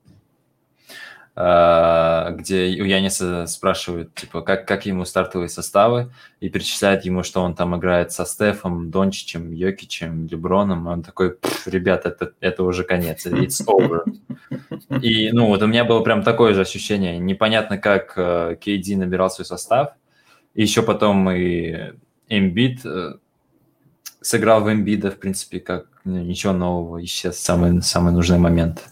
А, 1.43 2.33
где 2.33 2.67
у 2.83 2.85
Яниса 2.85 3.47
спрашивают, 3.47 4.15
типа, 4.15 4.43
как, 4.43 4.69
как 4.69 4.85
ему 4.85 5.07
стартовые 5.07 5.49
составы, 5.49 6.13
и 6.41 6.51
перечисляют 6.51 7.07
ему, 7.07 7.23
что 7.23 7.41
он 7.41 7.55
там 7.55 7.75
играет 7.75 8.13
со 8.13 8.27
Стефом, 8.27 8.91
Дончичем, 8.91 9.51
Йокичем, 9.51 10.27
Леброном, 10.27 10.87
он 10.87 11.03
такой, 11.03 11.39
ребят, 11.65 12.05
это, 12.05 12.33
это 12.41 12.63
уже 12.63 12.85
конец, 12.85 13.25
it's 13.25 13.65
over. 13.65 14.03
И, 15.01 15.33
ну, 15.33 15.47
вот 15.47 15.63
у 15.63 15.67
меня 15.67 15.85
было 15.85 16.01
прям 16.01 16.23
такое 16.23 16.53
же 16.53 16.61
ощущение, 16.61 17.19
непонятно, 17.19 17.79
как 17.79 18.19
uh, 18.19 18.53
э, 18.53 18.57
KD 18.57 18.99
набирал 18.99 19.31
свой 19.31 19.47
состав, 19.47 19.95
и 20.55 20.61
еще 20.61 20.83
потом 20.83 21.31
и 21.31 21.95
Эмбит 22.29 22.85
uh, 22.85 23.19
сыграл 24.21 24.61
в 24.61 24.71
Эмбида, 24.71 25.11
в 25.11 25.17
принципе, 25.17 25.59
как 25.59 25.87
ну, 26.05 26.19
ничего 26.19 26.53
нового, 26.53 27.03
исчез 27.03 27.39
самый, 27.39 27.81
самый 27.81 28.13
нужный 28.13 28.39
момент. 28.39 28.91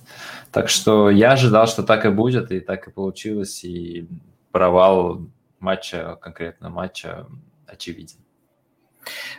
Так 0.58 0.70
что 0.70 1.08
я 1.08 1.34
ожидал, 1.34 1.68
что 1.68 1.84
так 1.84 2.04
и 2.04 2.08
будет, 2.08 2.50
и 2.50 2.58
так 2.58 2.88
и 2.88 2.90
получилось, 2.90 3.62
и 3.62 4.08
провал 4.50 5.20
матча, 5.60 6.18
конкретно 6.20 6.68
матча, 6.68 7.28
очевиден. 7.68 8.16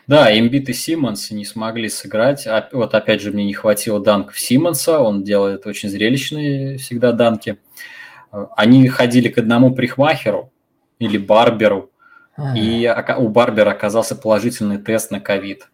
Да, 0.08 0.32
Эмбит 0.32 0.70
и 0.70 0.74
Симмонс 0.74 1.30
не 1.32 1.44
смогли 1.44 1.90
сыграть. 1.90 2.48
Вот 2.72 2.96
опять 2.96 3.22
же, 3.22 3.34
мне 3.34 3.44
не 3.44 3.54
хватило 3.54 4.00
данков 4.00 4.40
Симмонса, 4.40 5.02
он 5.02 5.26
делает 5.26 5.68
очень 5.68 5.90
зрелищные 5.90 6.78
всегда 6.78 7.12
данки. 7.12 7.58
Они 8.56 8.88
ходили 8.88 9.28
к 9.28 9.40
одному 9.40 9.76
прихмахеру 9.76 10.54
или 11.00 11.18
барберу, 11.18 11.92
и 12.56 12.90
у 13.18 13.28
барбера 13.28 13.72
оказался 13.72 14.16
положительный 14.16 14.78
тест 14.78 15.12
на 15.12 15.20
ковид. 15.20 15.68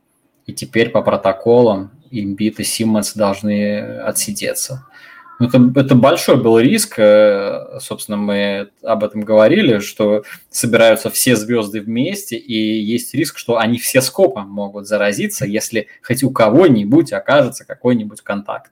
И 0.47 0.53
теперь 0.53 0.89
по 0.89 1.03
протоколам 1.03 1.91
Эмбит 2.09 2.59
и 2.59 2.63
Симмонс 2.63 3.13
должны 3.13 3.99
отсидеться. 3.99 4.87
Это, 5.39 5.71
это 5.75 5.95
большой 5.95 6.37
был 6.37 6.59
риск, 6.59 6.95
э, 6.97 7.79
собственно, 7.79 8.17
мы 8.17 8.69
об 8.83 9.03
этом 9.03 9.21
говорили, 9.21 9.79
что 9.79 10.23
собираются 10.49 11.09
все 11.09 11.35
звезды 11.35 11.81
вместе, 11.81 12.37
и 12.37 12.79
есть 12.81 13.13
риск, 13.13 13.37
что 13.37 13.57
они 13.57 13.77
все 13.77 14.01
скопом 14.01 14.49
могут 14.49 14.87
заразиться, 14.87 15.45
если 15.45 15.87
хоть 16.01 16.23
у 16.23 16.31
кого-нибудь 16.31 17.11
окажется 17.11 17.65
какой-нибудь 17.65 18.21
контакт. 18.21 18.71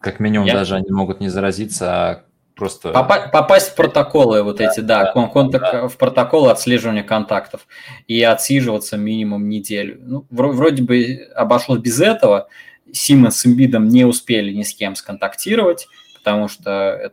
Как 0.00 0.20
минимум, 0.20 0.46
Я... 0.46 0.54
даже 0.54 0.76
они 0.76 0.90
могут 0.90 1.20
не 1.20 1.30
заразиться, 1.30 1.86
а 1.90 2.24
просто... 2.54 2.90
Попа- 2.90 3.30
попасть 3.32 3.70
в 3.70 3.74
протоколы 3.74 4.42
вот 4.42 4.56
да, 4.56 4.70
эти, 4.70 4.80
да, 4.80 5.12
да, 5.14 5.26
контакт, 5.28 5.72
да, 5.72 5.88
в 5.88 5.96
протоколы 5.96 6.50
отслеживания 6.50 7.04
контактов 7.04 7.66
и 8.06 8.22
отсиживаться 8.22 8.98
минимум 8.98 9.48
неделю. 9.48 9.98
Ну, 10.02 10.26
вроде 10.30 10.82
бы 10.82 11.28
обошлось 11.34 11.80
без 11.80 12.00
этого, 12.00 12.48
Симмонс 12.92 13.36
с 13.36 13.46
Эмбидом 13.46 13.88
не 13.88 14.04
успели 14.04 14.52
ни 14.52 14.62
с 14.62 14.74
кем 14.74 14.94
сконтактировать, 14.94 15.88
потому 16.14 16.48
что 16.48 17.12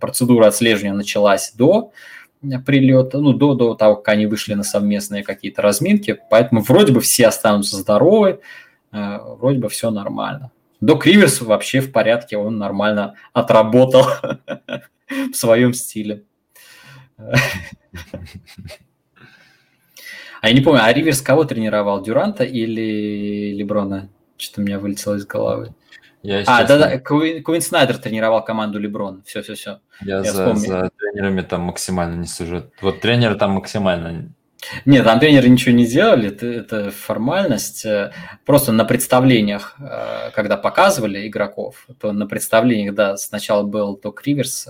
процедура 0.00 0.46
отслеживания 0.46 0.94
началась 0.94 1.52
до 1.52 1.92
прилета, 2.64 3.18
ну, 3.18 3.32
до, 3.32 3.54
до 3.54 3.74
того, 3.74 3.96
как 3.96 4.08
они 4.14 4.26
вышли 4.26 4.54
на 4.54 4.62
совместные 4.62 5.22
какие-то 5.22 5.62
разминки, 5.62 6.20
поэтому 6.30 6.60
вроде 6.62 6.92
бы 6.92 7.00
все 7.00 7.26
останутся 7.26 7.76
здоровы, 7.76 8.40
э, 8.92 9.18
вроде 9.38 9.58
бы 9.58 9.68
все 9.68 9.90
нормально. 9.90 10.50
До 10.80 10.96
Криверс 10.96 11.40
вообще 11.40 11.80
в 11.80 11.92
порядке, 11.92 12.36
он 12.36 12.58
нормально 12.58 13.14
отработал 13.32 14.04
в 15.08 15.34
своем 15.34 15.72
стиле. 15.72 16.24
А 20.40 20.48
я 20.48 20.52
не 20.52 20.60
помню, 20.60 20.82
а 20.84 20.92
Риверс 20.92 21.22
кого 21.22 21.44
тренировал, 21.44 22.02
Дюранта 22.02 22.44
или 22.44 23.54
Леброна? 23.54 24.10
Что-то 24.36 24.60
у 24.60 24.64
меня 24.64 24.78
вылетело 24.78 25.14
из 25.14 25.26
головы. 25.26 25.74
Я 26.22 26.42
а, 26.46 26.64
да-да, 26.64 26.98
Куин, 26.98 27.42
Куин 27.42 27.60
Снайдер 27.60 27.98
тренировал 27.98 28.42
команду 28.42 28.78
Леброн. 28.78 29.22
Все-все-все. 29.26 29.80
Я, 30.00 30.18
Я 30.18 30.32
за, 30.32 30.54
за 30.54 30.90
тренерами 30.98 31.42
там 31.42 31.62
максимально 31.62 32.18
не 32.18 32.26
сужу. 32.26 32.70
Вот 32.80 33.00
тренеры 33.00 33.36
там 33.36 33.52
максимально 33.52 34.32
нет, 34.84 35.04
там 35.04 35.20
тренеры 35.20 35.48
ничего 35.48 35.74
не 35.74 35.86
делали, 35.86 36.28
это, 36.28 36.46
это 36.46 36.90
формальность. 36.90 37.86
Просто 38.44 38.72
на 38.72 38.84
представлениях, 38.84 39.76
э, 39.78 40.30
когда 40.34 40.56
показывали 40.56 41.26
игроков, 41.28 41.86
то 42.00 42.12
на 42.12 42.26
представлениях, 42.26 42.94
да, 42.94 43.16
сначала 43.16 43.62
был 43.62 43.98
Док 43.98 44.26
Риверс. 44.26 44.68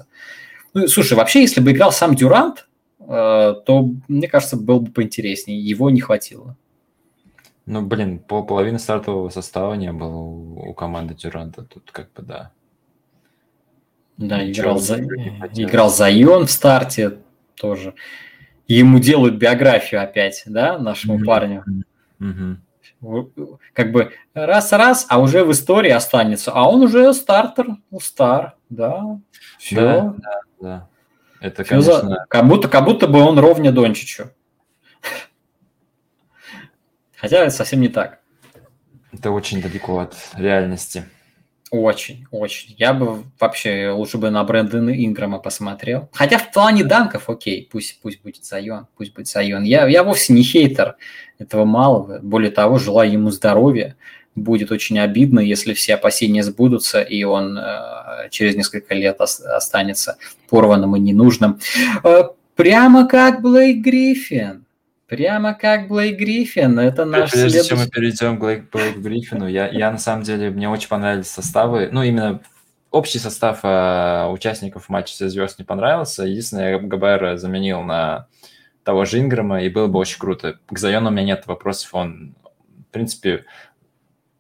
Ну, 0.72 0.88
слушай, 0.88 1.14
вообще, 1.14 1.42
если 1.42 1.61
бы 1.61 1.72
играл 1.72 1.92
сам 1.92 2.14
Дюрант, 2.14 2.66
э, 3.00 3.05
то, 3.64 3.90
мне 4.09 4.29
кажется, 4.29 4.57
было 4.57 4.81
бы 4.81 4.90
поинтереснее. 4.90 5.61
Его 5.61 5.90
не 5.90 6.00
хватило. 6.00 6.57
Ну, 7.66 7.83
блин, 7.83 8.18
по 8.18 8.42
половине 8.42 8.79
стартового 8.79 9.31
состава 9.31 9.74
не 9.74 9.92
было 9.92 10.16
у, 10.16 10.70
у 10.70 10.74
команды 10.74 11.14
Дюранта. 11.14 11.62
Тут 11.62 11.90
как 11.90 12.12
бы 12.12 12.22
да. 12.22 12.50
Да, 14.16 14.48
играл, 14.48 14.79
за... 14.79 15.00
играл 15.00 15.90
Зайон 15.90 16.46
в 16.46 16.50
старте 16.50 17.18
тоже. 17.57 17.94
И 18.66 18.74
ему 18.74 18.98
делают 18.98 19.37
биографию 19.37 20.03
опять, 20.03 20.42
да, 20.46 20.79
нашему 20.79 21.18
mm-hmm. 21.18 21.24
парню. 21.24 21.64
Mm-hmm. 22.20 22.57
Как 23.72 23.92
бы 23.92 24.12
раз-раз, 24.35 25.07
а 25.09 25.20
уже 25.20 25.44
в 25.44 25.53
истории 25.53 25.90
останется. 25.90 26.53
А 26.53 26.68
он 26.68 26.83
уже 26.83 27.12
стартер, 27.12 27.77
ну, 27.90 28.00
стар, 28.00 28.57
да. 28.70 29.18
Все. 29.59 29.77
Да, 29.77 30.14
да, 30.18 30.40
да. 30.61 30.88
Это, 31.40 31.64
Все 31.64 31.74
конечно... 31.74 32.09
За... 32.09 32.24
Как, 32.29 32.46
будто, 32.46 32.68
как 32.68 32.85
будто 32.85 33.07
бы 33.07 33.20
он 33.20 33.38
ровня 33.38 33.72
Дончичу. 33.72 34.31
Хотя 37.25 37.39
это 37.39 37.51
совсем 37.51 37.81
не 37.81 37.89
так. 37.89 38.19
Это 39.11 39.31
очень 39.31 39.63
далеко 39.63 39.99
от 39.99 40.15
реальности. 40.37 41.05
Очень, 41.71 42.27
очень. 42.31 42.75
Я 42.77 42.93
бы 42.93 43.25
вообще 43.41 43.91
лучше 43.91 44.19
бы 44.19 44.29
на 44.29 44.45
Брэндона 44.45 44.91
Инграма 44.91 45.39
посмотрел. 45.39 46.11
Хотя 46.13 46.37
в 46.37 46.53
плане 46.53 46.85
данков, 46.85 47.31
окей, 47.31 47.67
пусть, 47.73 47.99
пусть 48.03 48.23
будет 48.23 48.45
Сайон, 48.45 48.89
пусть 48.99 49.15
будет 49.15 49.27
Сайон. 49.29 49.63
Я, 49.63 49.87
я 49.89 50.05
вовсе 50.05 50.35
не 50.35 50.43
хейтер 50.43 50.97
этого 51.39 51.65
малого. 51.65 52.21
Более 52.23 52.51
того, 52.51 52.79
желаю 52.79 53.11
ему 53.11 53.31
здоровья. 53.31 53.97
Будет 54.35 54.71
очень 54.71 54.99
обидно, 54.99 55.41
если 55.41 55.73
все 55.73 55.95
опасения 55.95 56.43
сбудутся, 56.43 57.01
и 57.01 57.25
он 57.25 57.57
э, 57.57 58.29
через 58.31 58.55
несколько 58.55 58.93
лет 58.95 59.19
останется 59.21 60.19
порванным 60.51 60.95
и 60.97 61.01
ненужным. 61.01 61.59
Э, 62.05 62.25
прямо 62.55 63.09
как 63.09 63.41
Блейк 63.41 63.83
Гриффин. 63.83 64.65
Прямо 65.07 65.55
как 65.55 65.88
Блейк 65.88 66.19
Гриффин, 66.19 66.79
это 66.79 67.05
наш 67.05 67.31
Прежде 67.31 67.51
следующий... 67.51 67.69
чем 67.69 67.79
мы 67.79 67.88
перейдем 67.88 68.37
к 68.37 68.40
Блейк, 68.40 68.71
Блейк 68.71 68.97
Гриффину, 68.97 69.47
я, 69.47 69.69
я 69.69 69.90
на 69.90 69.99
самом 69.99 70.23
деле, 70.23 70.51
мне 70.51 70.69
очень 70.69 70.88
понравились 70.88 71.29
составы, 71.29 71.90
ну, 71.93 72.03
именно 72.03 72.40
общий 72.90 73.19
состав 73.19 73.61
э, 73.64 74.27
участников 74.31 74.88
матча 74.88 75.12
«Все 75.12 75.29
звезд» 75.29 75.59
не 75.59 75.64
понравился. 75.64 76.23
Единственное, 76.23 76.73
я 76.73 76.79
ГБР 76.79 77.37
заменил 77.38 77.83
на 77.83 78.29
того 78.85 79.05
же 79.05 79.19
Инграма, 79.19 79.62
и 79.62 79.69
было 79.69 79.88
бы 79.88 79.99
очень 79.99 80.19
круто. 80.19 80.61
К 80.67 80.79
Зайону 80.79 81.09
у 81.09 81.12
меня 81.12 81.25
нет 81.25 81.47
вопросов, 81.47 81.93
он, 81.95 82.35
в 82.88 82.93
принципе, 82.93 83.45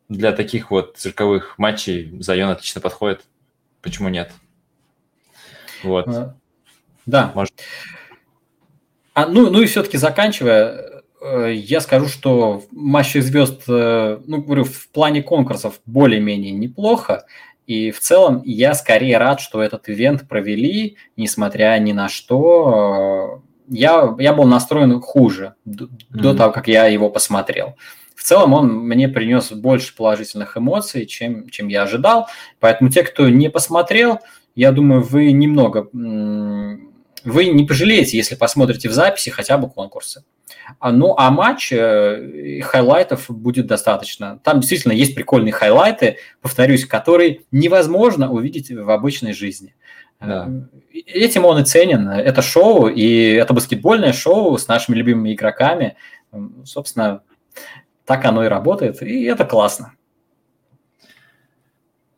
для 0.08 0.32
таких 0.32 0.70
вот 0.70 0.96
цирковых 0.96 1.58
матчей 1.58 2.16
Зайон 2.20 2.50
отлично 2.50 2.80
подходит. 2.80 3.24
Почему 3.82 4.08
нет? 4.08 4.30
Вот. 5.82 6.06
А, 6.08 6.36
да. 7.06 7.32
Может... 7.34 7.52
А, 9.14 9.26
ну, 9.26 9.48
ну 9.48 9.62
и 9.62 9.66
все-таки 9.66 9.96
заканчивая, 9.96 11.02
э, 11.22 11.52
я 11.54 11.80
скажу, 11.80 12.08
что 12.08 12.64
матчи 12.72 13.18
звезд, 13.18 13.62
э, 13.68 14.18
ну, 14.26 14.42
говорю, 14.42 14.64
в 14.64 14.88
плане 14.88 15.22
конкурсов 15.22 15.80
более-менее 15.86 16.50
неплохо. 16.50 17.24
И 17.66 17.92
в 17.92 18.00
целом 18.00 18.42
я 18.44 18.74
скорее 18.74 19.18
рад, 19.18 19.40
что 19.40 19.62
этот 19.62 19.88
ивент 19.88 20.28
провели, 20.28 20.96
несмотря 21.16 21.78
ни 21.78 21.92
на 21.92 22.08
что. 22.08 23.42
Я, 23.68 24.14
я 24.18 24.34
был 24.34 24.44
настроен 24.44 25.00
хуже 25.00 25.54
mm-hmm. 25.66 25.88
до 26.10 26.34
того, 26.34 26.52
как 26.52 26.68
я 26.68 26.86
его 26.86 27.08
посмотрел. 27.08 27.76
В 28.14 28.22
целом 28.22 28.52
он 28.52 28.68
мне 28.68 29.08
принес 29.08 29.52
больше 29.52 29.96
положительных 29.96 30.56
эмоций, 30.56 31.06
чем, 31.06 31.48
чем 31.48 31.68
я 31.68 31.84
ожидал. 31.84 32.28
Поэтому 32.60 32.90
те, 32.90 33.02
кто 33.02 33.28
не 33.28 33.48
посмотрел, 33.48 34.18
я 34.54 34.72
думаю, 34.72 35.02
вы 35.02 35.32
немного 35.32 35.88
вы 37.24 37.46
не 37.46 37.64
пожалеете, 37.64 38.16
если 38.16 38.34
посмотрите 38.34 38.88
в 38.88 38.92
записи 38.92 39.30
хотя 39.30 39.58
бы 39.58 39.68
конкурсы. 39.68 40.24
А, 40.78 40.92
ну, 40.92 41.14
а 41.16 41.30
матч 41.30 41.72
э, 41.72 42.60
хайлайтов 42.62 43.26
будет 43.28 43.66
достаточно. 43.66 44.40
Там 44.44 44.60
действительно 44.60 44.92
есть 44.92 45.14
прикольные 45.14 45.52
хайлайты, 45.52 46.18
повторюсь, 46.40 46.86
которые 46.86 47.40
невозможно 47.50 48.30
увидеть 48.30 48.70
в 48.70 48.90
обычной 48.90 49.32
жизни. 49.32 49.74
Да. 50.20 50.48
Э, 50.92 50.98
этим 51.06 51.44
он 51.44 51.60
и 51.60 51.64
ценен. 51.64 52.08
Это 52.08 52.42
шоу, 52.42 52.88
и 52.88 53.32
это 53.32 53.52
баскетбольное 53.52 54.12
шоу 54.12 54.56
с 54.56 54.68
нашими 54.68 54.96
любимыми 54.96 55.34
игроками. 55.34 55.96
Собственно, 56.64 57.22
так 58.04 58.24
оно 58.24 58.44
и 58.44 58.48
работает, 58.48 59.02
и 59.02 59.24
это 59.24 59.44
классно. 59.44 59.94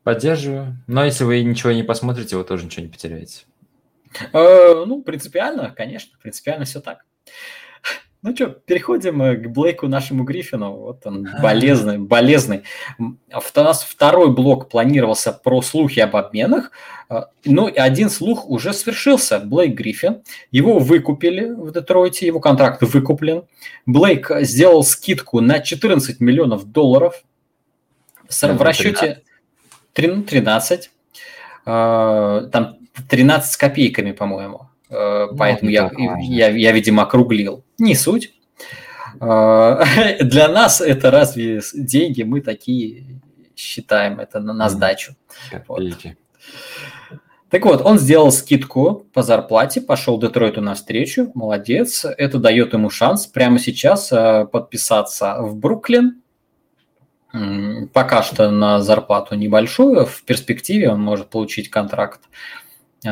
Поддерживаю. 0.03 0.77
Но 0.87 1.05
если 1.05 1.25
вы 1.25 1.43
ничего 1.43 1.73
не 1.73 1.83
посмотрите, 1.83 2.37
вы 2.37 2.45
тоже 2.45 2.65
ничего 2.65 2.85
не 2.85 2.93
потеряете. 2.93 3.45
Э, 4.33 4.85
ну, 4.87 5.03
принципиально, 5.03 5.75
конечно, 5.77 6.17
принципиально 6.21 6.65
все 6.65 6.81
так. 6.81 7.05
Ну 8.27 8.35
что, 8.35 8.49
переходим 8.49 9.23
э, 9.23 9.37
к 9.37 9.49
Блейку 9.51 9.87
нашему 9.87 10.25
Гриффину. 10.25 10.73
Вот 10.73 11.07
он, 11.07 11.29
болезный, 11.41 11.99
болезный. 11.99 12.65
У 12.99 13.15
нас 13.55 13.85
второй 13.85 14.33
блок 14.35 14.69
планировался 14.69 15.33
про 15.33 15.63
слухи 15.63 16.01
об 16.01 16.17
обменах. 16.17 16.73
А, 17.09 17.29
ну, 17.45 17.69
и 17.69 17.79
один 17.79 18.11
слух 18.11 18.49
уже 18.49 18.73
свершился. 18.73 19.39
Блейк 19.39 19.77
Гриффин. 19.77 20.23
Его 20.51 20.81
выкупили 20.81 21.51
в 21.51 21.71
Детройте, 21.73 22.27
его 22.27 22.41
контракт 22.41 22.83
выкуплен. 22.83 23.45
Блейк 23.87 24.33
сделал 24.41 24.83
скидку 24.83 25.41
на 25.41 25.61
14 25.61 26.19
миллионов 26.19 26.65
долларов. 26.65 27.23
В 28.29 28.61
расчете 28.61 29.23
13. 29.93 30.91
А, 31.65 32.49
там 32.51 32.79
13 33.09 33.53
с 33.53 33.57
копейками, 33.57 34.13
по-моему. 34.13 34.69
Э, 34.91 35.29
ну, 35.31 35.37
поэтому 35.37 35.71
я, 35.71 35.91
я, 36.21 36.49
я, 36.49 36.73
видимо, 36.73 37.03
округлил. 37.03 37.65
Не 37.79 37.95
суть. 37.95 38.33
Э, 39.21 39.83
для 40.21 40.49
нас 40.49 40.81
это 40.81 41.11
разве 41.11 41.61
деньги? 41.75 42.23
Мы 42.23 42.41
такие 42.41 43.21
считаем 43.55 44.21
это 44.21 44.41
на, 44.41 44.53
на 44.53 44.69
сдачу. 44.69 45.15
Вот. 45.67 45.83
Так 47.49 47.65
вот, 47.65 47.81
он 47.83 47.99
сделал 47.99 48.33
скидку 48.33 49.07
по 49.13 49.23
зарплате, 49.23 49.81
пошел 49.81 50.19
Детройту 50.19 50.61
навстречу, 50.61 51.31
молодец. 51.35 52.05
Это 52.05 52.39
дает 52.39 52.73
ему 52.73 52.91
шанс 52.91 53.27
прямо 53.27 53.59
сейчас 53.59 54.13
э, 54.13 54.47
подписаться 54.51 55.37
в 55.41 55.57
Бруклин. 55.57 56.23
Пока 57.93 58.23
что 58.23 58.51
на 58.51 58.81
зарплату 58.81 59.35
небольшую, 59.35 60.07
в 60.07 60.23
перспективе 60.23 60.91
он 60.91 61.03
может 61.03 61.29
получить 61.29 61.69
контракт 61.69 62.21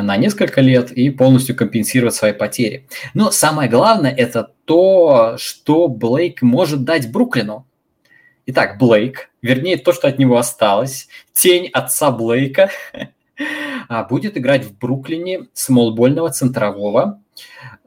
на 0.02 0.16
несколько 0.16 0.60
лет 0.60 0.90
и 0.92 1.10
полностью 1.10 1.56
компенсировать 1.56 2.14
свои 2.14 2.32
потери. 2.32 2.86
Но 3.14 3.30
самое 3.30 3.68
главное 3.68 4.10
это 4.10 4.50
то, 4.64 5.36
что 5.38 5.88
Блейк 5.88 6.42
может 6.42 6.84
дать 6.84 7.10
Бруклину. 7.10 7.66
Итак, 8.46 8.78
Блейк, 8.78 9.30
вернее 9.42 9.78
то, 9.78 9.92
что 9.92 10.08
от 10.08 10.18
него 10.18 10.36
осталось, 10.36 11.08
тень 11.32 11.68
отца 11.72 12.10
Блейка, 12.10 12.70
а, 13.88 14.04
будет 14.04 14.36
играть 14.36 14.64
в 14.64 14.78
Бруклине 14.78 15.46
смолбольного 15.54 16.30
центрового, 16.30 17.22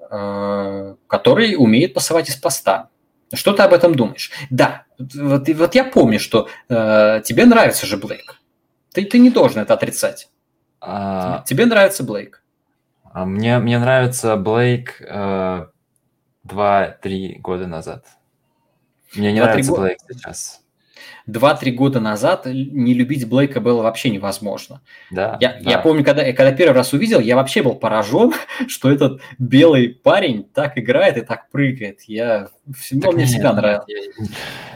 э, 0.10 0.96
который 1.08 1.56
умеет 1.58 1.94
пасовать 1.94 2.30
из 2.30 2.36
поста. 2.36 2.90
Что 3.34 3.54
ты 3.54 3.64
об 3.64 3.74
этом 3.74 3.94
думаешь? 3.94 4.32
Да, 4.50 4.86
вот, 4.98 5.48
вот 5.50 5.76
я 5.76 5.84
помню, 5.84 6.20
что 6.20 6.48
э, 6.70 7.22
тебе 7.24 7.46
нравится 7.46 7.86
же 7.86 7.98
Блейк. 7.98 8.42
Ты, 8.94 9.06
ты 9.06 9.20
не 9.20 9.30
должен 9.30 9.62
это 9.62 9.74
отрицать. 9.74 10.30
А, 10.90 11.44
Тебе 11.46 11.66
нравится 11.66 12.04
Блейк? 12.04 12.42
А 13.04 13.26
мне, 13.26 13.60
мне 13.60 13.78
нравится 13.78 14.38
Блейк 14.38 15.02
э, 15.02 15.66
2-3 16.48 17.40
года 17.40 17.68
назад. 17.68 18.06
Мне 19.14 19.34
не 19.34 19.42
нравится 19.42 19.74
Блейк 19.74 19.98
сейчас. 20.10 20.62
Два-три 21.26 21.74
года 21.74 22.00
назад 22.00 22.46
не 22.46 22.94
любить 22.94 23.28
Блейка 23.28 23.60
было 23.60 23.82
вообще 23.82 24.10
невозможно. 24.10 24.82
Да, 25.12 25.38
я, 25.42 25.60
да. 25.62 25.72
я 25.72 25.80
помню, 25.80 26.06
когда, 26.06 26.24
когда 26.32 26.54
первый 26.54 26.74
раз 26.74 26.94
увидел, 26.94 27.20
я 27.20 27.36
вообще 27.36 27.62
был 27.62 27.76
поражен, 27.76 28.32
что 28.68 28.90
этот 28.90 29.22
белый 29.38 29.90
парень 29.90 30.46
так 30.46 30.78
играет 30.78 31.18
и 31.18 31.22
так 31.22 31.50
прыгает. 31.50 32.04
Я, 32.04 32.48
так 33.02 33.14
мне 33.14 33.24
нет, 33.24 33.28
всегда 33.28 33.52
нравился. 33.52 33.88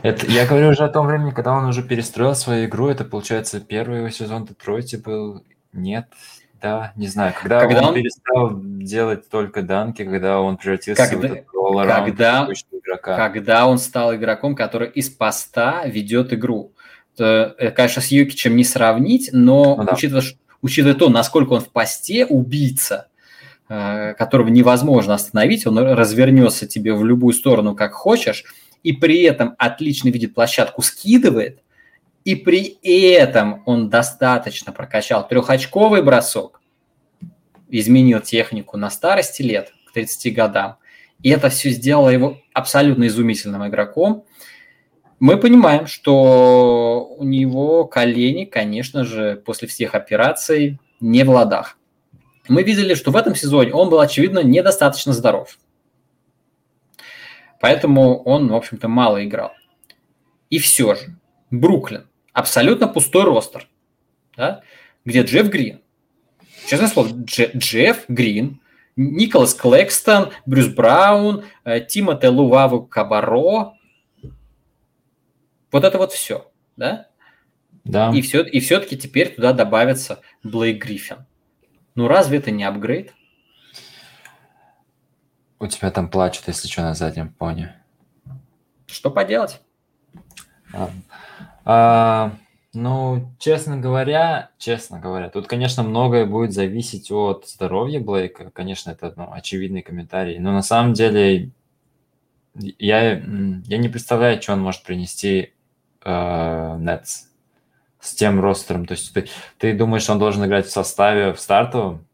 Это, 0.03 0.25
я 0.27 0.45
говорю 0.45 0.69
уже 0.69 0.83
о 0.83 0.89
том 0.89 1.07
времени, 1.07 1.31
когда 1.31 1.53
он 1.53 1.65
уже 1.65 1.83
перестроил 1.83 2.35
свою 2.35 2.65
игру. 2.65 2.89
Это, 2.89 3.05
получается, 3.05 3.61
первый 3.61 3.99
его 3.99 4.09
сезон 4.09 4.43
в 4.43 4.49
Детройте 4.49 4.97
был. 4.97 5.43
Нет, 5.73 6.07
да, 6.61 6.93
не 6.95 7.07
знаю. 7.07 7.33
Когда, 7.39 7.61
когда 7.61 7.81
он, 7.81 7.87
он 7.89 7.93
перестал 7.95 8.51
делать 8.53 9.29
только 9.29 9.63
данки, 9.63 10.03
когда 10.03 10.39
он 10.39 10.57
превратился 10.57 11.07
когда, 11.07 11.27
в 11.27 11.31
этот 11.31 11.45
когда, 12.05 12.47
игрока. 12.71 13.15
Когда 13.15 13.67
он 13.67 13.77
стал 13.79 14.15
игроком, 14.15 14.55
который 14.55 14.89
из 14.89 15.09
поста 15.09 15.85
ведет 15.85 16.33
игру. 16.33 16.73
То, 17.15 17.55
э, 17.57 17.71
конечно, 17.71 18.01
с 18.01 18.07
Юкичем 18.07 18.55
не 18.55 18.63
сравнить, 18.63 19.29
но 19.33 19.75
ну, 19.75 19.83
да. 19.83 19.93
учитывая, 19.93 20.23
учитывая 20.61 20.95
то, 20.95 21.09
насколько 21.09 21.53
он 21.53 21.61
в 21.61 21.69
посте 21.69 22.25
убийца, 22.25 23.07
э, 23.67 24.13
которого 24.13 24.49
невозможно 24.49 25.15
остановить, 25.15 25.65
он 25.65 25.77
развернется 25.79 26.67
тебе 26.67 26.93
в 26.93 27.03
любую 27.03 27.33
сторону, 27.33 27.75
как 27.75 27.93
хочешь, 27.93 28.45
и 28.83 28.93
при 28.93 29.23
этом 29.23 29.55
отлично 29.57 30.09
видит 30.09 30.35
площадку, 30.35 30.81
скидывает– 30.81 31.59
и 32.23 32.35
при 32.35 32.77
этом 32.83 33.63
он 33.65 33.89
достаточно 33.89 34.71
прокачал 34.71 35.27
трехочковый 35.27 36.03
бросок, 36.03 36.61
изменил 37.69 38.19
технику 38.19 38.77
на 38.77 38.89
старости 38.89 39.41
лет, 39.41 39.73
к 39.87 39.93
30 39.93 40.33
годам, 40.33 40.77
и 41.23 41.29
это 41.29 41.49
все 41.49 41.69
сделало 41.71 42.09
его 42.09 42.37
абсолютно 42.53 43.07
изумительным 43.07 43.67
игроком. 43.67 44.25
Мы 45.19 45.37
понимаем, 45.37 45.85
что 45.87 47.15
у 47.17 47.23
него 47.23 47.85
колени, 47.85 48.45
конечно 48.45 49.03
же, 49.03 49.35
после 49.35 49.67
всех 49.67 49.93
операций 49.93 50.79
не 50.99 51.23
в 51.23 51.29
ладах. 51.29 51.77
Мы 52.47 52.63
видели, 52.63 52.95
что 52.95 53.11
в 53.11 53.15
этом 53.15 53.35
сезоне 53.35 53.73
он 53.73 53.89
был, 53.89 53.99
очевидно, 53.99 54.39
недостаточно 54.39 55.13
здоров. 55.13 55.57
Поэтому 57.59 58.23
он, 58.23 58.47
в 58.47 58.55
общем-то, 58.55 58.87
мало 58.87 59.23
играл. 59.23 59.51
И 60.49 60.57
все 60.57 60.95
же, 60.95 61.15
Бруклин 61.51 62.07
абсолютно 62.33 62.87
пустой 62.87 63.23
ростер, 63.23 63.67
да, 64.35 64.61
где 65.05 65.23
Джефф 65.23 65.49
Грин, 65.49 65.81
честное 66.67 66.87
слово, 66.87 67.09
Дж, 67.09 67.51
Джефф 67.55 68.05
Грин, 68.07 68.61
Николас 68.95 69.53
Клэкстон, 69.53 70.31
Брюс 70.45 70.67
Браун, 70.67 71.45
э, 71.63 71.81
Тимоте 71.81 72.29
Луваву 72.29 72.85
Кабаро, 72.85 73.73
вот 75.71 75.83
это 75.83 75.97
вот 75.97 76.11
все, 76.11 76.51
да? 76.75 77.07
Да. 77.83 78.11
И, 78.13 78.21
все, 78.21 78.43
и 78.43 78.59
все-таки 78.59 78.97
теперь 78.97 79.33
туда 79.33 79.53
добавится 79.53 80.21
Блейк 80.43 80.83
Гриффин. 80.83 81.25
Ну 81.95 82.07
разве 82.07 82.37
это 82.37 82.51
не 82.51 82.63
апгрейд? 82.63 83.13
У 85.59 85.67
тебя 85.67 85.91
там 85.91 86.09
плачут, 86.09 86.47
если 86.47 86.67
что, 86.67 86.81
на 86.81 86.93
заднем 86.93 87.33
фоне. 87.37 87.81
Что 88.87 89.09
поделать? 89.11 89.61
А, 91.65 92.33
ну, 92.73 93.33
честно 93.37 93.77
говоря, 93.77 94.51
честно 94.57 94.99
говоря, 94.99 95.29
тут, 95.29 95.47
конечно, 95.47 95.83
многое 95.83 96.25
будет 96.25 96.53
зависеть 96.53 97.11
от 97.11 97.47
здоровья 97.47 97.99
Блейка. 97.99 98.49
Конечно, 98.51 98.91
это 98.91 99.13
ну, 99.17 99.31
очевидный 99.31 99.81
комментарий. 99.81 100.39
Но 100.39 100.53
на 100.53 100.61
самом 100.61 100.93
деле 100.93 101.51
я, 102.55 103.13
я 103.13 103.77
не 103.77 103.89
представляю, 103.89 104.41
что 104.41 104.53
он 104.53 104.61
может 104.61 104.83
принести 104.83 105.53
э, 106.03 106.09
Nets 106.09 107.27
с 107.99 108.15
тем 108.15 108.39
ростером. 108.39 108.85
То 108.85 108.93
есть 108.93 109.13
ты, 109.13 109.27
ты 109.57 109.77
думаешь, 109.77 110.09
он 110.09 110.19
должен 110.19 110.45
играть 110.45 110.65
в 110.65 110.71
составе, 110.71 111.33
в 111.33 111.39
стартовом? 111.39 112.05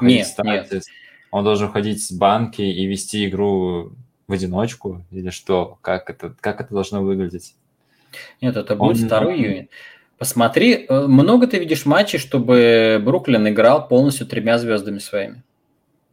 Нет, 0.00 0.34
нет. 0.42 0.84
Он 1.32 1.44
должен 1.44 1.70
ходить 1.70 2.04
с 2.04 2.12
банки 2.12 2.62
и 2.62 2.86
вести 2.86 3.28
игру 3.28 3.92
в 4.28 4.32
одиночку? 4.32 5.04
Или 5.10 5.30
что? 5.30 5.78
Как 5.82 6.08
это, 6.10 6.34
как 6.40 6.60
это 6.60 6.72
должно 6.72 7.02
выглядеть? 7.02 7.54
Нет, 8.40 8.56
это 8.56 8.76
будет 8.76 9.02
Он... 9.02 9.08
2 9.08 9.34
июня. 9.34 9.68
Посмотри, 10.18 10.86
э, 10.88 11.06
много 11.06 11.46
ты 11.46 11.58
видишь 11.58 11.84
матчей, 11.84 12.18
чтобы 12.18 13.00
Бруклин 13.04 13.48
играл 13.48 13.86
полностью 13.86 14.26
тремя 14.26 14.58
звездами 14.58 14.98
своими? 14.98 15.42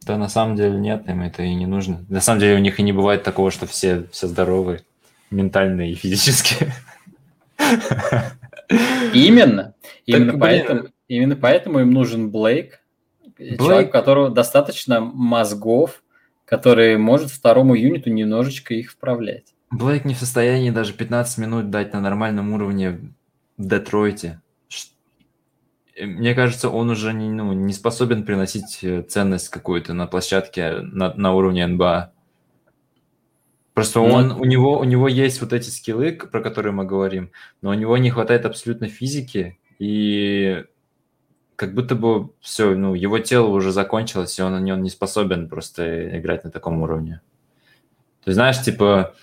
Да, 0.06 0.18
на 0.18 0.28
самом 0.28 0.56
деле 0.56 0.78
нет, 0.78 1.08
им 1.08 1.22
это 1.22 1.42
и 1.42 1.54
не 1.54 1.66
нужно. 1.66 2.04
На 2.10 2.20
самом 2.20 2.40
деле 2.40 2.56
у 2.56 2.58
них 2.58 2.78
и 2.78 2.82
не 2.82 2.92
бывает 2.92 3.22
такого, 3.22 3.50
что 3.50 3.66
все, 3.66 4.04
все 4.12 4.26
здоровы, 4.26 4.82
ментально 5.30 5.90
и 5.90 5.94
физически. 5.94 6.72
Именно. 9.14 9.74
Именно, 10.06 10.32
так, 10.32 10.40
поэтому, 10.40 10.82
именно 11.08 11.36
поэтому 11.36 11.80
им 11.80 11.90
нужен 11.92 12.30
Блейк, 12.30 12.80
Блейк, 13.38 13.58
человек, 13.58 13.88
у 13.88 13.92
которого 13.92 14.30
достаточно 14.30 15.00
мозгов, 15.00 16.02
который 16.44 16.98
может 16.98 17.30
второму 17.30 17.74
юниту 17.74 18.10
немножечко 18.10 18.74
их 18.74 18.90
вправлять. 18.90 19.53
Блейк 19.78 20.04
не 20.04 20.14
в 20.14 20.18
состоянии 20.18 20.70
даже 20.70 20.92
15 20.92 21.38
минут 21.38 21.70
дать 21.70 21.92
на 21.92 22.00
нормальном 22.00 22.52
уровне 22.52 23.00
в 23.56 23.66
Детройте. 23.66 24.40
Мне 26.00 26.34
кажется, 26.34 26.70
он 26.70 26.90
уже 26.90 27.12
не, 27.12 27.30
ну, 27.30 27.52
не 27.52 27.72
способен 27.72 28.24
приносить 28.24 28.82
э, 28.82 29.02
ценность 29.02 29.48
какую-то 29.48 29.94
на 29.94 30.06
площадке 30.06 30.80
на, 30.80 31.14
на 31.14 31.34
уровне 31.34 31.66
НБА. 31.66 32.12
Просто 33.74 34.00
ну, 34.00 34.06
он, 34.06 34.32
у, 34.32 34.44
него, 34.44 34.78
у 34.78 34.84
него 34.84 35.08
есть 35.08 35.40
вот 35.40 35.52
эти 35.52 35.70
скиллы, 35.70 36.12
про 36.12 36.40
которые 36.40 36.72
мы 36.72 36.84
говорим, 36.84 37.30
но 37.62 37.70
у 37.70 37.74
него 37.74 37.96
не 37.96 38.10
хватает 38.10 38.44
абсолютно 38.44 38.88
физики, 38.88 39.58
и 39.78 40.64
как 41.56 41.74
будто 41.74 41.94
бы 41.94 42.30
все, 42.40 42.74
ну, 42.74 42.94
его 42.94 43.18
тело 43.18 43.48
уже 43.48 43.72
закончилось, 43.72 44.38
и 44.38 44.42
он, 44.42 44.54
он 44.54 44.82
не 44.82 44.90
способен 44.90 45.48
просто 45.48 46.18
играть 46.18 46.44
на 46.44 46.50
таком 46.50 46.82
уровне. 46.82 47.20
Ты 48.24 48.32
знаешь, 48.32 48.60
типа, 48.62 49.14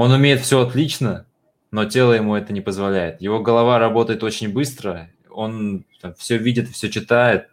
он 0.00 0.12
умеет 0.12 0.40
все 0.40 0.62
отлично, 0.62 1.26
но 1.70 1.84
тело 1.84 2.14
ему 2.14 2.34
это 2.34 2.54
не 2.54 2.62
позволяет. 2.62 3.20
Его 3.20 3.40
голова 3.40 3.78
работает 3.78 4.22
очень 4.22 4.50
быстро, 4.50 5.10
он 5.28 5.84
там, 6.00 6.14
все 6.14 6.38
видит, 6.38 6.70
все 6.70 6.88
читает, 6.88 7.48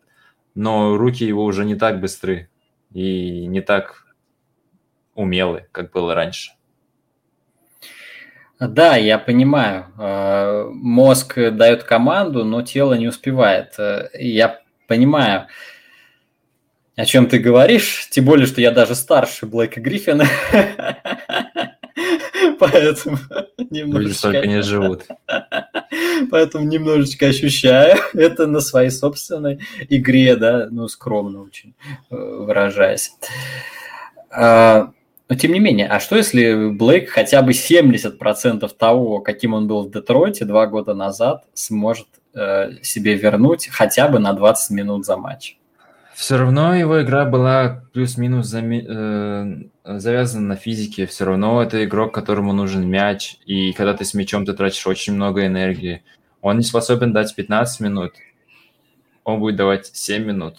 но 0.55 0.95
руки 0.95 1.25
его 1.25 1.43
уже 1.43 1.65
не 1.65 1.75
так 1.75 1.99
быстры 1.99 2.49
и 2.93 3.45
не 3.47 3.59
так 3.59 4.05
умелый, 5.13 5.65
как 5.73 5.91
было 5.91 6.15
раньше. 6.15 6.53
Да, 8.61 8.95
я 8.95 9.19
понимаю. 9.19 9.87
Э, 9.99 10.69
мозг 10.71 11.37
дает 11.51 11.83
команду, 11.83 12.45
но 12.45 12.61
тело 12.61 12.93
не 12.93 13.09
успевает. 13.09 13.77
Э, 13.77 14.07
я 14.13 14.61
понимаю, 14.87 15.47
о 16.95 17.03
чем 17.03 17.27
ты 17.27 17.39
говоришь, 17.39 18.07
тем 18.09 18.23
более, 18.23 18.47
что 18.47 18.61
я 18.61 18.71
даже 18.71 18.95
старше 18.95 19.47
Блейка 19.47 19.81
Гриффина. 19.81 20.27
Поэтому 22.59 23.17
немножечко... 23.69 24.29
Люди 24.29 24.47
не 24.47 24.61
живут. 24.61 25.05
Поэтому 26.31 26.65
немножечко 26.65 27.27
ощущаю 27.27 27.97
это 28.13 28.47
на 28.47 28.59
своей 28.59 28.89
собственной 28.89 29.59
игре, 29.89 30.35
да, 30.35 30.67
ну, 30.69 30.87
скромно 30.87 31.41
очень 31.41 31.75
э, 32.09 32.15
выражаясь. 32.15 33.11
А, 34.29 34.91
но 35.29 35.35
тем 35.35 35.51
не 35.51 35.59
менее, 35.59 35.87
а 35.87 35.99
что 35.99 36.15
если 36.15 36.69
Блейк 36.69 37.09
хотя 37.09 37.41
бы 37.41 37.51
70% 37.51 38.69
того, 38.77 39.19
каким 39.19 39.53
он 39.53 39.67
был 39.67 39.83
в 39.83 39.91
Детройте 39.91 40.45
два 40.45 40.67
года 40.67 40.93
назад, 40.93 41.45
сможет 41.53 42.07
э, 42.33 42.81
себе 42.81 43.15
вернуть 43.15 43.67
хотя 43.67 44.07
бы 44.07 44.19
на 44.19 44.33
20 44.33 44.71
минут 44.71 45.05
за 45.05 45.17
матч? 45.17 45.57
Все 46.15 46.37
равно 46.37 46.73
его 46.73 47.01
игра 47.03 47.25
была 47.25 47.83
плюс-минус 47.93 48.47
зами- 48.47 48.85
э, 48.87 49.67
завязана 49.87 50.47
на 50.47 50.55
физике. 50.55 51.05
Все 51.05 51.25
равно 51.25 51.61
это 51.61 51.83
игрок, 51.85 52.13
которому 52.13 52.53
нужен 52.53 52.87
мяч. 52.87 53.37
И 53.45 53.71
когда 53.73 53.93
ты 53.93 54.03
с 54.05 54.13
мячом, 54.13 54.45
ты 54.45 54.53
тратишь 54.53 54.85
очень 54.85 55.13
много 55.13 55.45
энергии. 55.45 56.03
Он 56.41 56.57
не 56.57 56.63
способен 56.63 57.13
дать 57.13 57.33
15 57.33 57.79
минут. 57.79 58.13
Он 59.23 59.39
будет 59.39 59.55
давать 59.55 59.87
7 59.87 60.23
минут. 60.23 60.57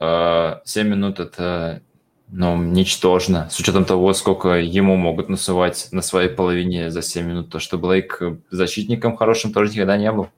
Э, 0.00 0.60
7 0.64 0.88
минут– 0.88 1.20
это 1.20 1.82
ну, 2.30 2.56
ничтожно, 2.62 3.48
с 3.50 3.58
учетом 3.58 3.84
того, 3.84 4.12
сколько 4.12 4.50
ему 4.58 4.96
могут 4.96 5.28
насывать 5.28 5.88
на 5.92 6.02
своей 6.02 6.28
половине 6.28 6.90
за 6.90 7.02
7 7.02 7.26
минут. 7.26 7.50
То, 7.50 7.58
что 7.58 7.78
Блейк 7.78 8.22
защитником 8.50 9.16
хорошим 9.16 9.52
тоже 9.52 9.72
никогда 9.72 9.96
не 9.96 10.10
был. 10.12 10.28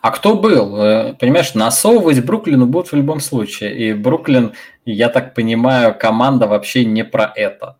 А 0.00 0.10
кто 0.10 0.36
был? 0.36 0.76
Э, 0.76 1.14
понимаешь, 1.14 1.54
насовывать 1.54 2.24
Бруклину 2.24 2.66
будут 2.66 2.92
в 2.92 2.96
любом 2.96 3.20
случае. 3.20 3.76
И 3.76 3.92
Бруклин, 3.92 4.52
я 4.84 5.08
так 5.08 5.34
понимаю, 5.34 5.96
команда 5.98 6.46
вообще 6.46 6.84
не 6.84 7.04
про 7.04 7.32
это. 7.34 7.76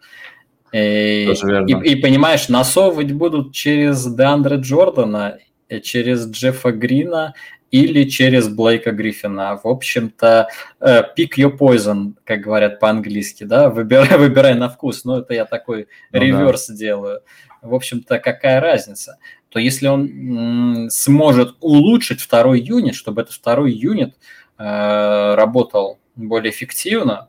И, 0.73 1.33
и, 1.67 1.93
и 1.93 1.97
понимаешь, 1.97 2.49
насовывать 2.49 3.13
будут 3.13 3.53
через 3.53 4.07
Деандре 4.07 4.57
Джордана, 4.57 5.39
э, 5.69 5.81
через 5.81 6.31
Джеффа 6.31 6.73
Грина 6.73 7.35
или 7.71 8.09
через 8.09 8.49
Блейка 8.49 8.93
Гриффина. 8.93 9.59
В 9.63 9.67
общем-то, 9.67 10.49
э, 10.81 11.03
pick 11.17 11.31
your 11.37 11.57
poison, 11.57 12.15
как 12.25 12.41
говорят 12.41 12.81
по-английски, 12.81 13.45
да, 13.45 13.69
выбирай, 13.69 14.09
выбирай 14.19 14.55
на 14.55 14.69
вкус. 14.69 15.05
Но 15.05 15.19
это 15.19 15.35
я 15.35 15.45
такой 15.45 15.89
ну, 16.13 16.21
реверс 16.21 16.69
да. 16.69 16.75
делаю. 16.75 17.21
В 17.63 17.75
общем-то, 17.75 18.19
какая 18.19 18.61
разница? 18.61 19.19
То 19.51 19.59
если 19.59 19.89
он 19.89 20.89
сможет 20.91 21.57
улучшить 21.61 22.21
второй 22.21 22.61
юнит, 22.61 22.95
чтобы 22.95 23.23
этот 23.23 23.35
второй 23.35 23.73
юнит 23.73 24.15
э, 24.59 25.35
работал 25.35 25.99
более 26.15 26.53
эффективно, 26.53 27.29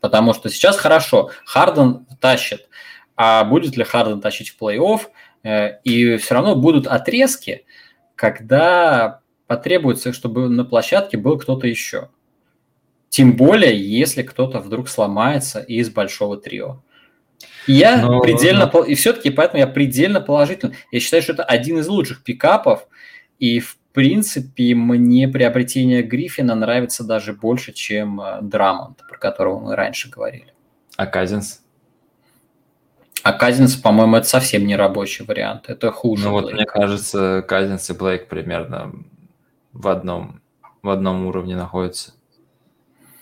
потому 0.00 0.34
что 0.34 0.50
сейчас 0.50 0.76
хорошо, 0.76 1.30
Харден 1.46 2.06
тащит, 2.20 2.68
а 3.16 3.44
будет 3.44 3.76
ли 3.76 3.84
Харден 3.84 4.20
тащить 4.20 4.50
в 4.50 4.62
плей-офф, 4.62 5.00
э, 5.44 5.80
и 5.82 6.16
все 6.18 6.34
равно 6.34 6.54
будут 6.54 6.86
отрезки, 6.86 7.64
когда 8.14 9.20
потребуется, 9.46 10.12
чтобы 10.12 10.50
на 10.50 10.64
площадке 10.64 11.16
был 11.16 11.38
кто-то 11.38 11.66
еще. 11.66 12.10
Тем 13.08 13.34
более, 13.34 13.76
если 13.76 14.22
кто-то 14.22 14.60
вдруг 14.60 14.90
сломается 14.90 15.60
из 15.60 15.88
большого 15.88 16.36
трио. 16.36 16.82
Я 17.66 18.00
но, 18.00 18.20
предельно, 18.20 18.70
но... 18.72 18.84
и 18.84 18.94
все-таки 18.94 19.30
поэтому 19.30 19.60
я 19.60 19.66
предельно 19.66 20.20
положительно. 20.20 20.74
Я 20.90 21.00
считаю, 21.00 21.22
что 21.22 21.32
это 21.32 21.44
один 21.44 21.78
из 21.78 21.88
лучших 21.88 22.22
пикапов, 22.22 22.86
и 23.38 23.60
в 23.60 23.78
принципе 23.92 24.74
мне 24.74 25.28
приобретение 25.28 26.02
Гриффина 26.02 26.54
нравится 26.54 27.04
даже 27.04 27.32
больше, 27.32 27.72
чем 27.72 28.20
э, 28.20 28.38
Драмонт, 28.42 29.02
про 29.08 29.18
которого 29.18 29.58
мы 29.60 29.76
раньше 29.76 30.08
говорили. 30.08 30.54
А 30.96 31.06
Казинс? 31.06 31.62
А 33.22 33.32
Казинс, 33.32 33.76
по-моему, 33.76 34.16
это 34.16 34.26
совсем 34.26 34.66
не 34.66 34.76
рабочий 34.76 35.24
вариант. 35.24 35.68
Это 35.68 35.90
хуже. 35.90 36.24
Ну 36.24 36.30
вот 36.30 36.52
мне 36.52 36.64
кажется, 36.64 37.44
Казинс 37.46 37.90
и 37.90 37.92
Блейк 37.92 38.28
примерно 38.28 38.92
в 39.72 39.88
одном, 39.88 40.40
в 40.82 40.88
одном 40.88 41.26
уровне 41.26 41.56
находятся. 41.56 42.14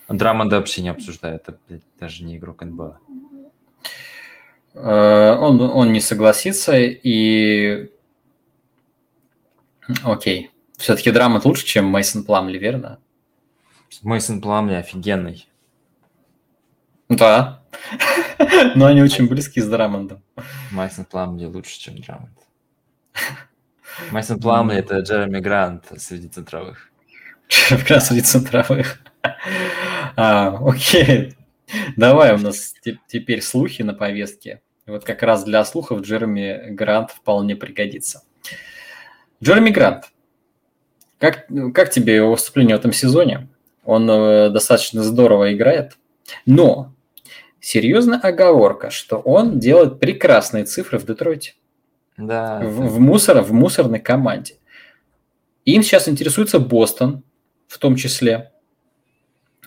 Драмонда 0.08 0.56
вообще 0.56 0.82
не 0.82 0.90
обсуждает, 0.90 1.42
это 1.48 1.58
блядь, 1.68 1.82
даже 1.98 2.24
не 2.24 2.36
игрок 2.36 2.62
НБА. 2.62 2.98
Э, 4.76 5.36
он, 5.40 5.60
он 5.60 5.92
не 5.92 6.00
согласится, 6.00 6.76
и... 6.76 7.90
Окей. 10.04 10.50
Все-таки 10.76 11.10
Драмонт 11.10 11.44
лучше, 11.44 11.64
чем 11.64 11.86
Мейсон 11.86 12.24
Пламли, 12.24 12.58
верно? 12.58 12.98
Мейсон 14.02 14.42
Пламли 14.42 14.74
офигенный. 14.74 15.48
Да. 17.08 17.62
Но 18.74 18.86
они 18.86 19.02
очень 19.02 19.28
близки 19.28 19.60
с 19.60 19.68
Драмондом. 19.68 20.22
Майсон 20.72 21.06
Пламли 21.06 21.46
лучше, 21.46 21.78
чем 21.78 21.98
Драмонд. 21.98 22.38
Майсон 24.10 24.38
Пламли– 24.38 24.76
это 24.78 24.98
Джереми 24.98 25.40
Грант 25.40 25.86
среди 25.96 26.28
центровых. 26.28 26.90
Джереми 27.48 27.82
Грант 27.86 28.02
среди 28.02 28.20
центровых. 28.22 29.00
А, 30.16 30.58
окей. 30.60 31.34
Давай, 31.96 32.34
у 32.34 32.38
нас 32.38 32.74
теперь 33.08 33.40
слухи 33.40 33.82
на 33.82 33.94
повестке. 33.94 34.60
Вот 34.86 35.04
как 35.04 35.22
раз 35.22 35.42
для 35.44 35.64
слухов 35.64 36.02
Джереми 36.02 36.70
Грант 36.70 37.10
вполне 37.10 37.56
пригодится. 37.56 38.22
Джереми 39.42 39.70
Грант. 39.70 40.04
Как, 41.18 41.46
как 41.74 41.90
тебе 41.90 42.16
его 42.16 42.32
выступление 42.32 42.76
в 42.76 42.80
этом 42.80 42.92
сезоне? 42.92 43.48
Он 43.84 44.08
э, 44.08 44.50
достаточно 44.50 45.02
здорово 45.02 45.52
играет, 45.54 45.96
но 46.44 46.94
серьезная 47.60 48.18
оговорка, 48.18 48.90
что 48.90 49.16
он 49.16 49.58
делает 49.58 49.98
прекрасные 49.98 50.64
цифры 50.64 50.98
в 50.98 51.06
Детройте. 51.06 51.54
Да. 52.16 52.60
В, 52.60 52.88
в, 52.88 53.00
мусор, 53.00 53.42
в 53.42 53.52
мусорной 53.52 54.00
команде. 54.00 54.54
Им 55.64 55.82
сейчас 55.82 56.08
интересуется 56.08 56.60
Бостон, 56.60 57.24
в 57.66 57.78
том 57.78 57.96
числе. 57.96 58.52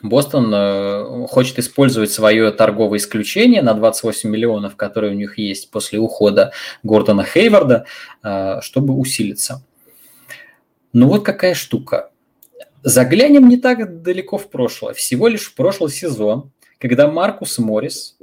Бостон 0.02 0.52
э, 0.54 1.28
хочет 1.28 1.60
использовать 1.60 2.12
свое 2.12 2.52
торговое 2.52 3.00
исключение 3.00 3.62
на 3.62 3.74
28 3.74 4.30
миллионов, 4.30 4.76
которые 4.76 5.14
у 5.14 5.16
них 5.16 5.38
есть 5.38 5.72
после 5.72 6.00
ухода 6.00 6.52
Гордона 6.84 7.24
Хейварда, 7.24 7.86
э, 8.24 8.62
чтобы 8.62 8.94
усилиться. 8.94 9.64
Ну 10.94 11.08
вот 11.08 11.24
какая 11.24 11.54
штука. 11.54 12.12
Заглянем 12.82 13.50
не 13.50 13.58
так 13.58 14.02
далеко 14.02 14.38
в 14.38 14.50
прошлое. 14.50 14.94
Всего 14.94 15.28
лишь 15.28 15.46
в 15.46 15.56
прошлый 15.56 15.92
сезон, 15.92 16.52
когда 16.78 17.12
Маркус 17.12 17.60
Моррис 17.60 18.18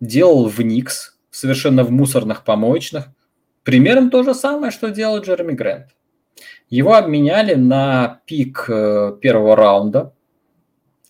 делал 0.00 0.46
в 0.46 0.60
Никс, 0.60 1.16
совершенно 1.30 1.84
в 1.84 1.90
мусорных 1.90 2.44
помоечных, 2.44 3.06
примерно 3.62 4.10
то 4.10 4.22
же 4.22 4.34
самое, 4.34 4.70
что 4.70 4.90
делал 4.90 5.20
Джереми 5.20 5.52
Грэнт. 5.52 5.86
Его 6.68 6.94
обменяли 6.94 7.54
на 7.54 8.20
пик 8.26 8.66
э, 8.68 9.16
первого 9.20 9.56
раунда– 9.56 10.12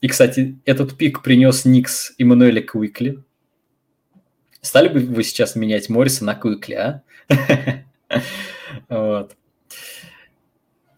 и, 0.05 0.07
кстати, 0.07 0.59
этот 0.66 0.98
пик 0.98 1.22
принес 1.22 1.64
Никс 1.64 2.12
Эммануэля 2.18 2.61
Куикли. 2.61 3.24
Стали 4.61 4.88
бы 4.88 5.00
вы 5.00 5.24
сейчас 5.24 5.57
менять 5.57 5.88
Морриса 5.88 6.26
на 6.26 6.34
Куикли, 6.34 6.74
а? 6.74 7.02
вот. 8.90 9.34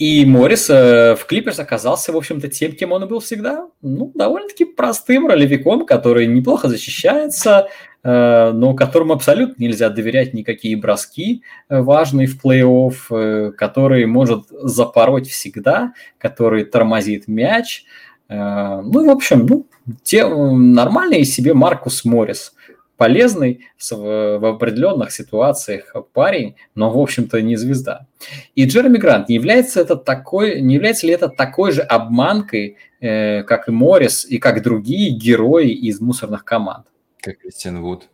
И 0.01 0.27
Моррис 0.27 0.69
э, 0.71 1.15
в 1.15 1.25
Клиперс 1.25 1.61
оказался, 1.61 2.13
в 2.13 2.17
общем-то, 2.17 2.49
тем, 2.49 2.73
кем 2.73 2.91
он 2.91 3.05
и 3.05 3.07
был 3.07 3.21
всегда. 3.21 3.69
Ну, 3.81 4.11
довольно-таки 4.13 4.65
простым 4.65 5.29
ролевиком, 5.29 5.87
который 5.87 6.27
неплохо 6.27 6.69
защищается, 6.69 7.69
э, 8.03 8.51
но 8.51 8.75
которому 8.75 9.13
абсолютно 9.13 9.63
нельзя 9.63 9.89
доверять 9.89 10.35
никакие 10.35 10.77
броски 10.77 11.45
э, 11.69 11.81
важные 11.81 12.27
в 12.27 12.45
плей-офф, 12.45 12.95
э, 13.11 13.53
который 13.53 14.05
может 14.07 14.49
запороть 14.51 15.29
всегда, 15.29 15.93
который 16.19 16.65
тормозит 16.65 17.29
мяч, 17.29 17.85
Э, 17.85 18.06
ну, 18.29 19.07
в 19.07 19.11
общем, 19.11 19.47
ну, 19.47 19.67
те, 20.03 20.27
нормальный 20.27 21.25
себе 21.25 21.55
Маркус 21.55 22.05
Моррис. 22.05 22.55
Полезный 22.97 23.67
в, 23.91 24.39
в 24.39 24.45
определенных 24.47 25.13
ситуациях 25.13 25.95
парень, 26.15 26.57
но, 26.75 26.91
в 26.91 26.99
общем-то, 26.99 27.43
не 27.43 27.57
звезда. 27.57 28.07
И 28.55 28.65
Джереми 28.65 28.97
Грант, 28.97 29.29
не 29.29 29.35
является, 29.35 29.83
это 29.83 29.97
такой, 29.97 30.63
не 30.63 30.77
является 30.77 31.07
ли 31.07 31.13
это 31.13 31.29
такой 31.29 31.73
же 31.73 31.83
обманкой, 31.83 32.79
э, 33.01 33.43
как 33.43 33.69
и 33.69 33.71
Моррис, 33.71 34.25
и 34.25 34.39
как 34.39 34.63
другие 34.63 35.11
герои 35.11 35.71
из 35.71 36.01
мусорных 36.01 36.45
команд? 36.45 36.87
Как 37.21 37.39
Кристиан 37.39 37.83
Вуд. 37.83 38.09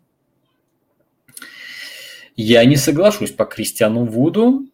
Я 2.34 2.64
не 2.64 2.76
соглашусь 2.76 3.30
по 3.30 3.44
Кристиану 3.44 4.04
Вуду. 4.04 4.66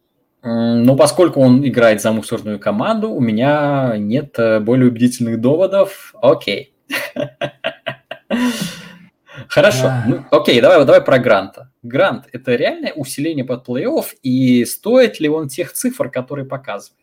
Но 0.51 0.97
поскольку 0.97 1.41
он 1.41 1.67
играет 1.67 2.01
за 2.01 2.13
мусорную 2.13 2.59
команду, 2.59 3.11
у 3.11 3.21
меня 3.21 3.95
нет 3.99 4.39
э, 4.39 4.61
более 4.61 4.89
убедительных 4.89 5.41
доводов. 5.41 6.15
Окей. 6.23 6.75
Хорошо. 9.49 9.93
Ну, 10.07 10.25
окей, 10.31 10.61
давай, 10.61 10.85
давай 10.85 11.01
про 11.03 11.19
Гранта. 11.19 11.73
Грант– 11.83 12.29
это 12.33 12.55
реальное 12.55 12.93
усиление 12.93 13.45
под 13.45 13.69
плей-офф, 13.69 14.07
и 14.23 14.65
стоит 14.65 15.21
ли 15.21 15.29
он 15.29 15.49
тех 15.49 15.73
цифр, 15.73 16.11
которые 16.11 16.47
показывает? 16.47 16.99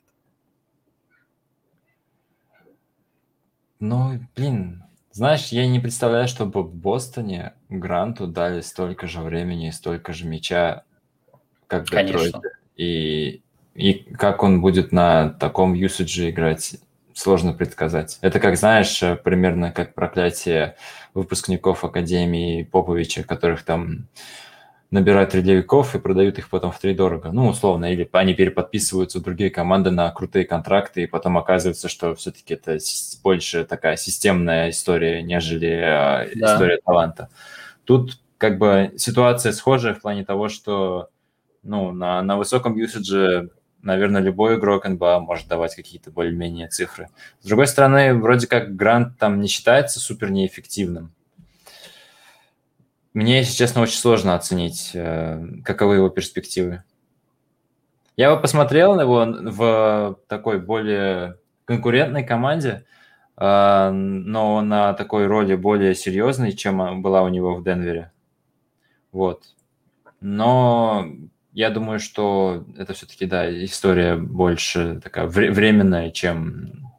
Ну, 3.80 4.20
блин, 4.36 4.84
знаешь, 5.12 5.48
я 5.48 5.68
не 5.68 5.80
представляю, 5.80 6.28
чтобы 6.28 6.64
в 6.64 6.74
Бостоне 6.74 7.54
Гранту 7.70 8.28
дали 8.28 8.62
столько 8.62 9.08
же 9.08 9.22
времени 9.22 9.70
и 9.70 9.72
столько 9.72 10.14
же 10.14 10.26
мяча, 10.26 10.84
как 11.68 11.90
Детройт. 11.90 12.36
И, 12.76 13.42
и 13.74 13.94
как 13.94 14.44
он 14.44 14.62
будет 14.62 14.92
на 14.92 15.30
таком 15.30 15.74
юсидже 15.74 16.30
играть, 16.30 16.76
сложно 17.14 17.54
предсказать. 17.54 18.18
Это 18.22 18.40
как, 18.40 18.58
знаешь, 18.58 19.02
примерно 19.24 19.72
как 19.72 19.94
проклятие 19.94 20.76
выпускников 21.14 21.84
Академии 21.84 22.64
Поповича, 22.64 23.24
которых 23.24 23.64
там 23.64 24.08
набирают 24.92 25.34
релевиков 25.34 25.96
и 25.96 26.00
продают 26.00 26.38
их 26.38 26.50
потом 26.50 26.72
в 26.72 26.80
три 26.80 26.94
дорого. 26.94 27.32
Ну, 27.32 27.48
условно, 27.48 27.92
или 27.92 28.08
они 28.12 28.34
переподписываются 28.34 29.20
в 29.20 29.24
другие 29.24 29.50
команды 29.50 29.92
на 29.92 30.10
крутые 30.12 30.46
контракты, 30.46 31.04
и 31.04 31.08
потом 31.08 31.38
оказывается, 31.38 31.90
что 31.90 32.16
все-таки 32.16 32.54
это 32.54 32.78
больше 33.24 33.66
такая 33.66 33.98
системная 33.98 34.70
история, 34.70 35.22
нежели 35.24 35.82
а, 35.84 36.28
да. 36.36 36.54
история 36.54 36.80
таланта. 36.84 37.30
Тут 37.84 38.20
как 38.38 38.58
бы 38.58 38.94
ситуация 38.98 39.52
схожая 39.52 39.94
в 39.94 40.02
плане 40.02 40.24
того, 40.24 40.50
что 40.50 41.10
ну, 41.66 41.92
на, 41.92 42.22
на 42.22 42.38
высоком 42.38 42.78
юсидже, 42.78 43.50
наверное, 43.82 44.22
любой 44.22 44.56
игрок 44.56 44.88
НБА 44.88 45.20
может 45.20 45.48
давать 45.48 45.76
какие-то 45.76 46.12
более-менее 46.12 46.68
цифры. 46.68 47.10
С 47.42 47.48
другой 47.48 47.68
стороны, 47.68 48.14
вроде 48.14 48.48
как 48.48 48.76
грант 48.76 49.18
там 49.18 49.42
не 49.42 49.48
считается 49.48 50.00
супер 50.00 50.30
неэффективным. 50.30 51.12
Мне, 53.14 53.40
если 53.40 53.54
честно, 53.54 53.82
очень 53.82 53.98
сложно 53.98 54.36
оценить, 54.36 54.92
э, 54.94 55.44
каковы 55.64 55.96
его 55.96 56.10
перспективы. 56.10 56.84
Я 58.18 58.34
бы 58.34 58.42
посмотрел 58.42 58.96
на 58.96 59.02
его 59.02 59.26
в 59.26 60.20
такой 60.28 60.60
более 60.60 61.38
конкурентной 61.66 62.24
команде, 62.24 62.86
э, 63.38 63.90
но 63.90 64.62
на 64.62 64.94
такой 64.94 65.26
роли 65.28 65.56
более 65.56 65.96
серьезной, 65.96 66.52
чем 66.52 67.02
была 67.02 67.24
у 67.24 67.30
него 67.30 67.56
в 67.56 67.64
Денвере. 67.64 68.12
Вот. 69.12 69.56
Но 70.20 71.08
я 71.56 71.70
думаю, 71.70 72.02
что 72.02 72.66
это 72.78 72.94
все-таки, 72.94 73.26
да, 73.26 73.50
история 73.64 74.18
больше 74.18 75.00
такая 75.02 75.26
временная, 75.26 76.12
чем, 76.12 76.92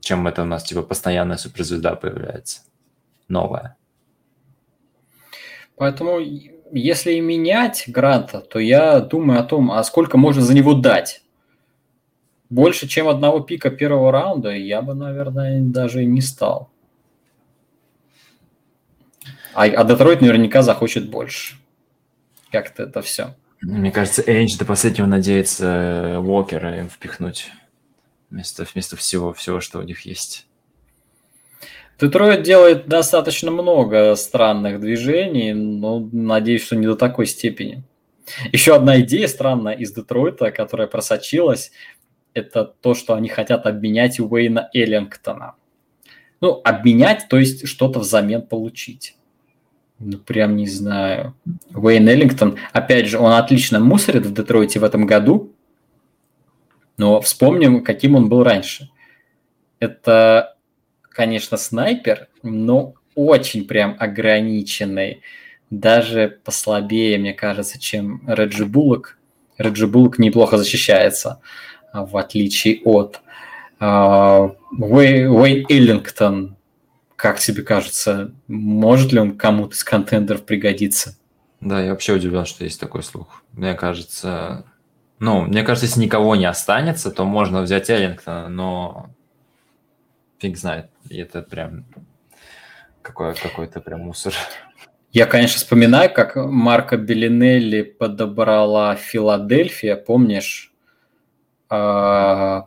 чем 0.00 0.26
это 0.26 0.40
у 0.42 0.46
нас, 0.46 0.62
типа, 0.62 0.80
постоянная 0.82 1.36
суперзвезда 1.36 1.96
появляется. 1.96 2.62
Новая. 3.28 3.76
Поэтому, 5.76 6.18
если 6.72 7.20
менять 7.20 7.84
Гранта, 7.88 8.40
то 8.40 8.58
я 8.58 9.00
думаю 9.00 9.40
о 9.40 9.44
том, 9.44 9.70
а 9.70 9.84
сколько 9.84 10.16
можно 10.16 10.40
за 10.40 10.54
него 10.54 10.72
дать. 10.72 11.22
Больше, 12.48 12.88
чем 12.88 13.06
одного 13.06 13.40
пика 13.40 13.70
первого 13.70 14.12
раунда, 14.12 14.50
я 14.52 14.80
бы, 14.80 14.94
наверное, 14.94 15.60
даже 15.60 16.06
не 16.06 16.22
стал. 16.22 16.70
А, 19.52 19.64
а 19.64 19.84
Детройт 19.84 20.22
наверняка 20.22 20.62
захочет 20.62 21.10
больше. 21.10 21.56
Как-то 22.50 22.84
это 22.84 23.02
все. 23.02 23.34
Мне 23.62 23.92
кажется, 23.92 24.22
Эйндж 24.26 24.56
до 24.58 24.64
последнего 24.64 25.06
надеется 25.06 25.66
э, 25.66 26.18
Уокера 26.18 26.88
впихнуть 26.88 27.50
вместо, 28.30 28.64
вместо 28.64 28.96
всего, 28.96 29.32
всего, 29.34 29.60
что 29.60 29.78
у 29.78 29.82
них 29.82 30.02
есть. 30.02 30.46
Детройт 32.00 32.42
делает 32.42 32.88
достаточно 32.88 33.50
много 33.50 34.14
странных 34.14 34.80
движений, 34.80 35.52
но 35.52 36.00
надеюсь, 36.12 36.64
что 36.64 36.76
не 36.76 36.86
до 36.86 36.96
такой 36.96 37.26
степени. 37.26 37.82
Еще 38.52 38.74
одна 38.74 39.00
идея 39.00 39.28
странная 39.28 39.74
из 39.74 39.92
Детройта, 39.92 40.50
которая 40.50 40.86
просочилась, 40.86 41.72
это 42.32 42.64
то, 42.64 42.94
что 42.94 43.14
они 43.14 43.28
хотят 43.28 43.66
обменять 43.66 44.18
Уэйна 44.20 44.70
Эллингтона. 44.72 45.56
Ну, 46.40 46.60
обменять, 46.64 47.26
то 47.28 47.36
есть 47.36 47.68
что-то 47.68 47.98
взамен 48.00 48.42
получить. 48.42 49.16
Ну, 50.00 50.18
прям 50.18 50.56
не 50.56 50.66
знаю. 50.66 51.34
Уэйн 51.74 52.08
Эллингтон, 52.08 52.56
опять 52.72 53.06
же, 53.06 53.18
он 53.18 53.32
отлично 53.32 53.80
мусорит 53.80 54.26
в 54.26 54.32
Детройте 54.32 54.80
в 54.80 54.84
этом 54.84 55.06
году, 55.06 55.52
но 56.96 57.20
вспомним, 57.20 57.84
каким 57.84 58.16
он 58.16 58.28
был 58.28 58.42
раньше. 58.42 58.90
Это 59.78 60.56
конечно, 61.20 61.58
снайпер, 61.58 62.28
но 62.42 62.94
очень 63.14 63.66
прям 63.66 63.94
ограниченный. 63.98 65.20
Даже 65.68 66.38
послабее, 66.44 67.18
мне 67.18 67.34
кажется, 67.34 67.78
чем 67.78 68.22
Реджи 68.26 68.64
Буллок. 68.64 69.18
Реджи 69.58 69.86
Буллок 69.86 70.18
неплохо 70.18 70.56
защищается, 70.56 71.40
а, 71.92 72.06
в 72.06 72.16
отличие 72.16 72.80
от 72.84 73.20
uh, 73.80 74.56
Уэйн 74.78 75.66
Эллингтон. 75.68 76.56
Как 77.20 77.38
тебе 77.38 77.62
кажется, 77.62 78.32
может 78.48 79.12
ли 79.12 79.20
он 79.20 79.36
кому-то 79.36 79.74
из 79.74 79.84
контендеров 79.84 80.46
пригодиться? 80.46 81.18
Да, 81.60 81.78
я 81.78 81.90
вообще 81.90 82.14
удивлен, 82.14 82.46
что 82.46 82.64
есть 82.64 82.80
такой 82.80 83.02
слух. 83.02 83.42
Мне 83.52 83.74
кажется, 83.74 84.64
ну, 85.18 85.42
мне 85.42 85.62
кажется, 85.62 85.84
если 85.84 86.00
никого 86.00 86.34
не 86.34 86.46
останется, 86.46 87.10
то 87.10 87.26
можно 87.26 87.60
взять 87.60 87.90
Эллингтона, 87.90 88.48
но 88.48 89.10
фиг 90.38 90.56
знает. 90.56 90.88
И 91.10 91.18
это 91.18 91.42
прям 91.42 91.84
какой, 93.02 93.34
какой-то 93.34 93.82
прям 93.82 94.00
мусор. 94.00 94.32
Я, 95.12 95.26
конечно, 95.26 95.58
вспоминаю, 95.58 96.10
как 96.10 96.36
Марко 96.36 96.96
Белинелли 96.96 97.82
подобрала 97.82 98.96
Филадельфия, 98.96 99.96
помнишь? 99.96 100.72
А, 101.68 102.66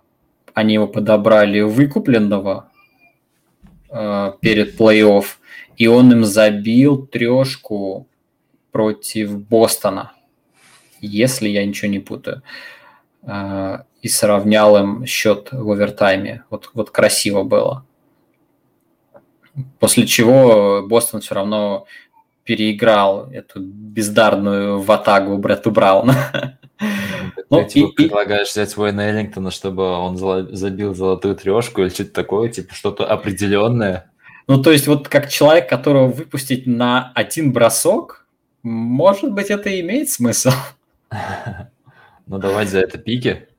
они 0.54 0.76
его 0.76 0.88
подобрали 0.88 1.62
выкупленного 1.62 2.70
перед 4.42 4.80
плей-офф, 4.80 5.26
и 5.78 5.88
он 5.88 6.12
им 6.12 6.24
забил 6.26 7.06
трешку 7.06 8.08
против 8.72 9.40
Бостона, 9.40 10.14
если 11.00 11.48
я 11.48 11.66
ничего 11.66 11.92
не 11.92 12.00
путаю. 12.00 12.42
А, 13.26 13.86
и 14.02 14.10
сравнял 14.10 14.76
им 14.78 15.06
счет 15.06 15.50
в 15.52 15.72
овертайме. 15.72 16.44
Вот, 16.50 16.72
вот 16.74 16.90
красиво 16.90 17.44
было. 17.44 17.86
После 19.80 20.06
чего 20.08 20.86
Бостон 20.86 21.22
все 21.22 21.36
равно 21.36 21.86
переиграл 22.44 23.30
эту 23.32 23.60
бездарную 23.62 24.80
ватагу 24.82 25.38
Бретту 25.38 25.72
Брауна. 25.72 26.60
Ну, 27.50 27.64
ты 27.64 27.70
типа, 27.70 27.88
и, 27.88 27.92
предлагаешь 27.96 28.50
взять 28.50 28.76
Уэйна 28.78 29.02
Эллингтона, 29.02 29.52
чтобы 29.52 29.84
он 29.84 30.18
забил 30.18 30.96
золотую 30.96 31.36
трешку 31.36 31.82
или 31.82 31.90
что-то 31.90 32.12
такое, 32.12 32.50
типа 32.50 32.74
что-то 32.74 33.06
определенное? 33.06 34.12
Ну, 34.48 34.62
то 34.62 34.72
есть 34.72 34.88
вот 34.88 35.08
как 35.08 35.30
человек, 35.30 35.70
которого 35.70 36.08
выпустить 36.08 36.68
на 36.68 37.12
один 37.16 37.54
бросок, 37.54 38.26
может 38.64 39.32
быть, 39.32 39.50
это 39.50 39.80
имеет 39.80 40.10
смысл. 40.10 40.52
Ну, 42.26 42.38
давать 42.38 42.70
за 42.70 42.80
это 42.80 42.98
пики. 42.98 43.50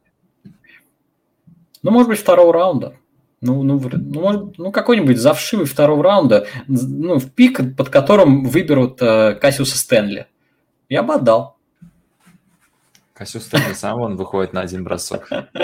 Ну, 1.83 1.91
может 1.91 2.09
быть, 2.09 2.19
второго 2.19 2.51
раунда. 2.51 2.97
Ну, 3.47 3.63
ну, 3.63 3.79
ну, 3.79 4.21
может, 4.23 4.57
ну 4.57 4.73
какой-нибудь 4.73 5.19
завшивый 5.19 5.67
второго 5.67 6.03
раунда, 6.03 6.47
ну, 6.67 7.19
в 7.19 7.31
пик, 7.31 7.77
под 7.77 7.91
которым 7.91 8.47
выберут 8.47 9.03
э, 9.03 9.35
Кассиуса 9.35 9.77
Стэнли. 9.77 10.27
Я 10.89 11.03
бы 11.03 11.13
отдал. 11.13 11.59
Кассиус 13.13 13.45
Стэнли 13.45 13.75
сам 13.75 14.01
он 14.01 14.17
выходит 14.17 14.55
на 14.55 14.63
один 14.63 14.83
бросок. 14.83 15.29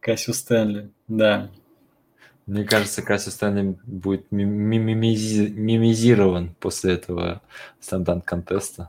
Кассиус 0.00 0.38
Стэнли, 0.38 0.92
да. 1.08 1.50
Мне 2.46 2.62
кажется, 2.62 3.02
Кассиус 3.02 3.34
Стэнли 3.34 3.76
будет 3.82 4.30
мимизирован 4.30 5.44
после 6.60 6.94
этого 6.94 7.42
стандарт-контеста. 7.80 8.88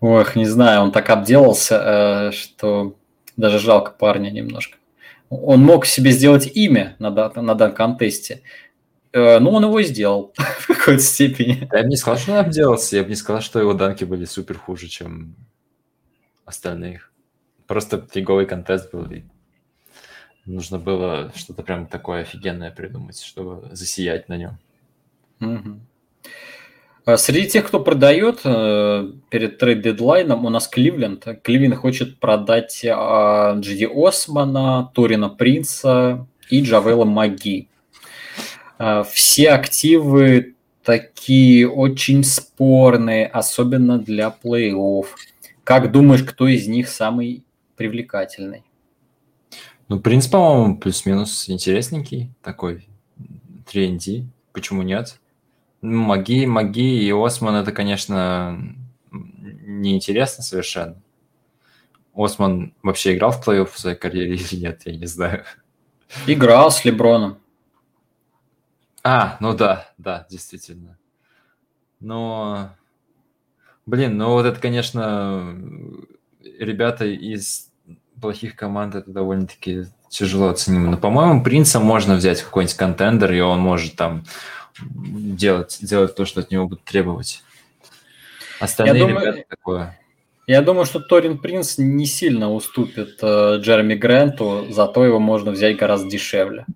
Ох, 0.00 0.36
не 0.36 0.46
знаю, 0.46 0.80
он 0.80 0.90
так 0.90 1.10
обделался, 1.10 2.30
э, 2.30 2.32
что 2.32 2.96
даже 3.40 3.58
жалко 3.58 3.92
парня 3.92 4.30
немножко. 4.30 4.78
Он 5.28 5.60
мог 5.60 5.86
себе 5.86 6.10
сделать 6.10 6.50
имя 6.54 6.96
на, 6.98 7.10
на 7.10 7.54
данном 7.54 7.74
контесте, 7.74 8.42
э, 9.12 9.38
но 9.38 9.52
он 9.52 9.64
его 9.64 9.80
сделал 9.82 10.32
в 10.36 10.66
какой-то 10.66 11.02
степени. 11.02 11.68
Я 11.72 11.82
бы 11.82 11.88
не 11.88 11.96
сказал, 11.96 12.18
что 12.18 12.32
он 12.32 12.38
обделался, 12.38 12.96
я 12.96 13.02
бы 13.02 13.10
не 13.10 13.14
сказал, 13.14 13.40
что 13.40 13.60
его 13.60 13.74
данки 13.74 14.04
были 14.04 14.24
супер 14.24 14.58
хуже, 14.58 14.88
чем 14.88 15.36
остальных. 16.44 17.12
Просто 17.66 18.06
фиговый 18.12 18.46
контест 18.46 18.92
был, 18.92 19.04
и 19.10 19.22
нужно 20.44 20.78
было 20.78 21.32
что-то 21.36 21.62
прям 21.62 21.86
такое 21.86 22.22
офигенное 22.22 22.72
придумать, 22.72 23.20
чтобы 23.20 23.68
засиять 23.74 24.28
на 24.28 24.36
нем. 24.36 24.58
Угу. 25.40 25.80
А 27.04 27.16
среди 27.16 27.48
тех, 27.48 27.66
кто 27.66 27.80
продает 27.80 28.40
э, 28.44 29.10
перед 29.30 29.58
трейд-дедлайном, 29.58 30.44
у 30.44 30.50
нас 30.50 30.68
Кливленд. 30.68 31.26
Кливленд 31.42 31.76
хочет 31.76 32.18
продать 32.18 32.84
а, 32.86 33.54
Джиди 33.58 33.88
Османа, 33.90 34.90
Торина 34.94 35.28
Принца 35.30 36.26
и 36.50 36.62
Джавела 36.62 37.04
Маги. 37.04 37.68
э, 38.78 39.04
все 39.10 39.50
активы 39.50 40.54
такие 40.84 41.68
очень 41.68 42.24
спорные, 42.24 43.26
особенно 43.26 43.98
для 43.98 44.34
плей-офф. 44.42 45.06
Как 45.64 45.92
думаешь, 45.92 46.22
кто 46.22 46.48
из 46.48 46.66
них 46.66 46.88
самый 46.88 47.44
привлекательный? 47.76 48.64
Ну, 49.88 50.00
принц, 50.00 50.26
по-моему, 50.26 50.78
плюс-минус 50.78 51.48
интересненький 51.48 52.30
такой. 52.42 52.86
3ND, 53.72 54.26
почему 54.52 54.82
нет? 54.82 55.19
Маги, 55.82 56.44
маги 56.44 57.04
и 57.04 57.10
Осман 57.10 57.56
это, 57.56 57.72
конечно, 57.72 58.58
неинтересно 59.10 60.42
совершенно. 60.42 61.00
Осман 62.14 62.74
вообще 62.82 63.16
играл 63.16 63.30
в 63.30 63.46
плей-офф 63.46 63.70
в 63.72 63.78
своей 63.78 63.96
карьере 63.96 64.34
или 64.34 64.56
нет, 64.56 64.82
я 64.84 64.96
не 64.96 65.06
знаю. 65.06 65.44
Играл 66.26 66.70
с 66.70 66.84
Леброном. 66.84 67.38
А, 69.02 69.36
ну 69.40 69.54
да, 69.54 69.90
да, 69.96 70.26
действительно. 70.28 70.98
Но, 72.00 72.70
блин, 73.86 74.18
ну 74.18 74.32
вот 74.32 74.44
это, 74.44 74.60
конечно, 74.60 75.56
ребята 76.58 77.06
из 77.06 77.70
плохих 78.20 78.56
команд, 78.56 78.94
это 78.94 79.10
довольно-таки 79.10 79.84
тяжело 80.10 80.48
оценимо. 80.48 80.90
Но, 80.90 80.96
по-моему, 80.98 81.42
Принца 81.42 81.80
можно 81.80 82.14
взять 82.16 82.40
в 82.40 82.46
какой-нибудь 82.46 82.76
контендер, 82.76 83.32
и 83.32 83.40
он 83.40 83.60
может 83.60 83.96
там 83.96 84.24
делать, 84.78 85.78
делать 85.80 86.14
то, 86.14 86.24
что 86.24 86.40
от 86.40 86.50
него 86.50 86.66
будут 86.66 86.84
требовать. 86.84 87.42
Остальные 88.60 89.00
я 89.00 89.06
думаю, 89.06 89.26
ребята 89.26 89.44
такое. 89.48 90.00
Я 90.46 90.62
думаю, 90.62 90.84
что 90.84 91.00
Торин 91.00 91.38
Принц 91.38 91.78
не 91.78 92.06
сильно 92.06 92.52
уступит 92.52 93.18
э, 93.22 93.58
Джереми 93.60 93.94
Гранту, 93.94 94.66
зато 94.68 95.04
его 95.04 95.18
можно 95.18 95.52
взять 95.52 95.76
гораздо 95.76 96.10
дешевле. 96.10 96.66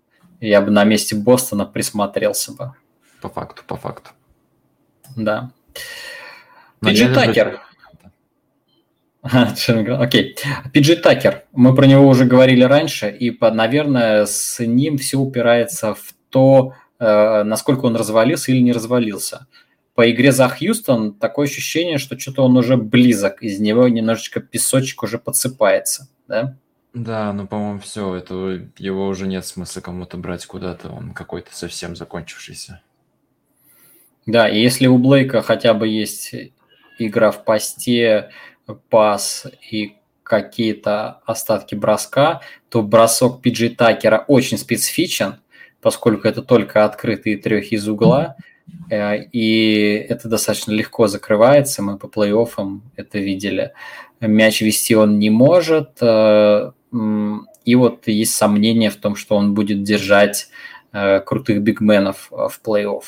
Я 0.41 0.61
бы 0.61 0.71
на 0.71 0.85
месте 0.85 1.17
Бостона 1.17 1.67
присмотрелся 1.67 2.53
бы. 2.53 2.75
По 3.21 3.29
факту, 3.29 3.63
по 3.67 3.77
факту. 3.77 4.11
Да. 5.17 5.51
Пиджи 6.81 7.13
Такер. 7.13 7.61
Окей. 9.25 10.37
Пиджи 10.73 10.97
Такер. 10.97 11.45
Мы 11.53 11.75
про 11.75 11.87
него 11.87 12.07
уже 12.07 12.27
говорили 12.27 12.63
раньше, 12.63 13.09
и, 13.11 13.37
наверное, 13.41 14.27
с 14.27 14.65
ним 14.65 14.99
все 14.99 15.19
упирается 15.19 15.95
в 15.95 16.15
то, 16.29 16.75
насколько 16.99 17.87
он 17.87 17.97
развалился 17.97 18.53
или 18.53 18.61
не 18.61 18.73
развалился. 18.73 19.47
По 19.95 20.11
игре 20.11 20.33
за 20.33 20.49
Хьюстон 20.49 21.15
такое 21.15 21.47
ощущение, 21.47 21.99
что 21.99 22.19
что-то 22.19 22.43
он 22.43 22.57
уже 22.57 22.77
близок, 22.77 23.43
из 23.43 23.61
него 23.61 23.87
немножечко 23.87 24.41
песочек 24.41 25.03
уже 25.03 25.19
подсыпается, 25.19 26.09
да? 26.27 26.57
Да, 26.95 27.33
ну, 27.33 27.47
по-моему, 27.47 27.81
все, 27.81 28.15
это 28.15 28.69
его 28.79 29.09
уже 29.09 29.27
нет 29.27 29.45
смысла 29.45 29.81
кому-то 29.81 30.17
брать 30.17 30.47
куда-то, 30.47 30.91
он 30.91 31.13
какой-то 31.13 31.55
совсем 31.55 31.97
закончившийся. 31.97 32.83
Да, 34.27 34.49
и 34.49 34.61
если 34.61 34.87
у 34.87 34.99
Блейка 34.99 35.43
хотя 35.43 35.75
бы 35.75 35.87
есть 35.87 36.35
игра 36.99 37.31
в 37.31 37.45
посте, 37.45 38.31
пас 38.89 39.47
и 39.71 39.97
какие-то 40.23 41.21
остатки 41.27 41.75
броска, 41.75 42.41
то 42.71 42.83
бросок 42.83 43.43
Пиджи 43.43 43.69
Такера 43.69 44.25
очень 44.27 44.57
специфичен, 44.57 45.41
поскольку 45.85 46.27
это 46.27 46.41
только 46.41 46.87
открытые 46.87 47.37
трех 47.37 47.71
из 47.71 47.87
угла, 47.87 48.37
э, 48.91 49.25
и 49.33 50.07
это 50.09 50.31
достаточно 50.31 50.73
легко 50.73 51.09
закрывается, 51.09 51.83
мы 51.83 51.99
по 51.99 52.07
плей-оффам 52.07 52.81
это 52.97 53.19
видели. 53.19 53.73
Мяч 54.19 54.63
вести 54.63 54.97
он 54.97 55.19
не 55.19 55.29
может, 55.29 55.99
э, 56.01 56.73
и 57.67 57.75
вот 57.75 58.09
есть 58.09 58.35
сомнения 58.35 58.89
в 58.89 58.97
том, 58.97 59.15
что 59.15 59.37
он 59.37 59.53
будет 59.53 59.83
держать 59.83 60.49
э, 60.93 61.21
крутых 61.21 61.61
бигменов 61.61 62.29
в 62.31 62.59
плей-офф. 62.65 63.05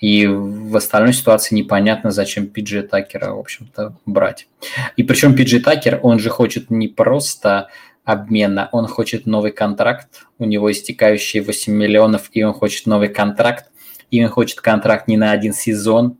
И 0.00 0.26
в 0.26 0.74
остальной 0.74 1.12
ситуации 1.12 1.54
непонятно, 1.54 2.10
зачем 2.10 2.46
Пиджи 2.46 2.82
Такера, 2.82 3.34
в 3.34 3.38
общем-то, 3.38 3.96
брать. 4.06 4.48
И 4.96 5.02
причем 5.02 5.36
Пиджи 5.36 5.60
Такер, 5.60 6.00
он 6.02 6.18
же 6.18 6.30
хочет 6.30 6.70
не 6.70 6.88
просто 6.88 7.68
обмена, 8.04 8.68
он 8.72 8.86
хочет 8.86 9.26
новый 9.26 9.52
контракт, 9.52 10.26
у 10.38 10.44
него 10.44 10.70
истекающие 10.70 11.42
8 11.42 11.72
миллионов, 11.72 12.30
и 12.32 12.42
он 12.42 12.52
хочет 12.52 12.86
новый 12.86 13.08
контракт, 13.08 13.70
и 14.10 14.22
он 14.22 14.30
хочет 14.30 14.60
контракт 14.60 15.08
не 15.08 15.16
на 15.16 15.32
один 15.32 15.52
сезон. 15.52 16.18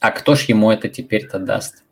А 0.00 0.10
кто 0.10 0.34
ж 0.34 0.42
ему 0.42 0.70
это 0.70 0.88
теперь-то 0.88 1.38
даст? 1.38 1.84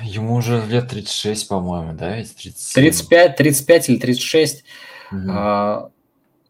Ему 0.00 0.34
уже 0.34 0.64
лет 0.66 0.88
36, 0.88 1.48
по-моему, 1.48 1.92
да? 1.92 2.14
37. 2.14 2.74
35, 2.74 3.36
35 3.36 3.88
или 3.88 3.98
36. 3.98 4.64
Угу. 5.10 5.20
А, 5.28 5.90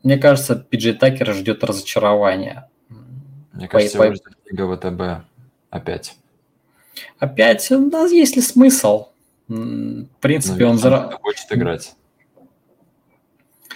мне 0.03 0.19
кажется, 0.19 0.57
Пиджей 0.57 0.95
Такер 0.95 1.33
ждет 1.35 1.65
разочарования. 1.65 2.69
Мне 3.53 3.69
кажется, 3.69 3.99
по, 3.99 4.05
его 4.05 4.15
ждет 4.15 4.37
Лига 4.51 4.77
ВТБ 4.77 5.27
опять. 5.71 6.17
Опять? 7.19 7.71
У 7.71 7.91
нас 7.91 8.11
есть 8.11 8.37
ли 8.37 8.43
смысл? 8.43 9.09
В 9.53 10.21
принципе, 10.21 10.67
он... 10.67 10.79
Зара... 10.79 11.19
Хочет 11.21 11.47
играть. 11.51 11.95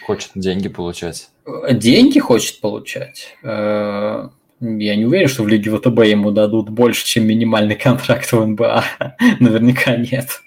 Хочет 0.06 0.30
деньги 0.34 0.68
получать. 0.68 1.30
Деньги 1.70 2.18
хочет 2.18 2.60
получать. 2.60 3.36
Э, 3.42 4.28
я 4.60 4.96
не 4.96 5.04
уверен, 5.04 5.28
что 5.28 5.42
в 5.42 5.48
Лиге 5.48 5.76
ВТБ 5.76 6.04
ему 6.04 6.30
дадут 6.30 6.70
больше, 6.70 7.04
чем 7.04 7.26
минимальный 7.26 7.74
контракт 7.74 8.30
в 8.30 8.44
НБА. 8.44 8.84
Наверняка 9.40 9.96
нет. 9.96 10.40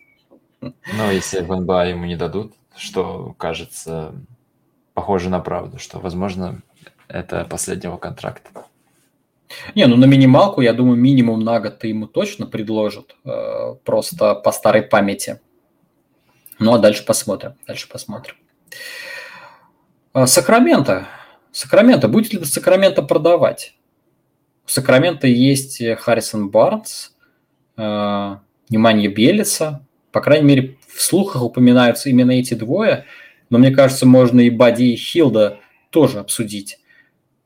Но 0.62 1.12
если 1.12 1.42
в 1.42 1.54
НБА 1.54 1.90
ему 1.90 2.06
не 2.06 2.16
дадут, 2.16 2.54
что 2.76 3.36
кажется 3.38 4.14
похоже 4.94 5.30
на 5.30 5.40
правду, 5.40 5.78
что, 5.78 6.00
возможно, 6.00 6.62
это 7.08 7.46
последнего 7.46 7.98
контракта. 7.98 8.50
Не, 9.76 9.88
ну 9.88 9.96
на 9.96 10.06
минималку, 10.06 10.62
я 10.62 10.74
думаю, 10.74 10.98
минимум 10.98 11.40
на 11.40 11.60
год 11.60 11.84
ему 11.84 12.08
точно 12.08 12.46
предложат, 12.46 13.16
э, 13.26 13.76
просто 13.84 14.36
по 14.36 14.52
старой 14.52 14.84
памяти. 14.84 15.40
Ну, 16.60 16.74
а 16.74 16.80
дальше 16.80 17.06
посмотрим, 17.06 17.54
дальше 17.68 17.88
посмотрим. 17.90 18.36
Э, 20.14 20.26
Сакраменто. 20.26 21.08
Сакраменто, 21.52 22.08
будет 22.08 22.34
ли 22.34 22.44
Сакраменто 22.46 23.02
продавать? 23.02 23.76
В 24.66 24.72
Сакраменто 24.72 25.26
есть 25.26 25.84
Харрисон 26.00 26.50
Барнс, 26.50 27.16
э, 27.78 28.36
внимание 28.70 29.10
Белица. 29.10 29.86
По 30.12 30.22
крайней 30.22 30.46
мере, 30.46 30.78
в 30.88 31.02
слухах 31.02 31.42
упоминаются 31.42 32.10
именно 32.10 32.32
эти 32.32 32.54
двое, 32.54 33.06
но 33.50 33.58
мне 33.58 33.72
кажется, 33.72 34.06
можно 34.06 34.42
и 34.42 34.50
Бади 34.50 34.94
и 34.94 34.96
Хилда 34.96 35.60
тоже 35.90 36.20
обсудить. 36.20 36.79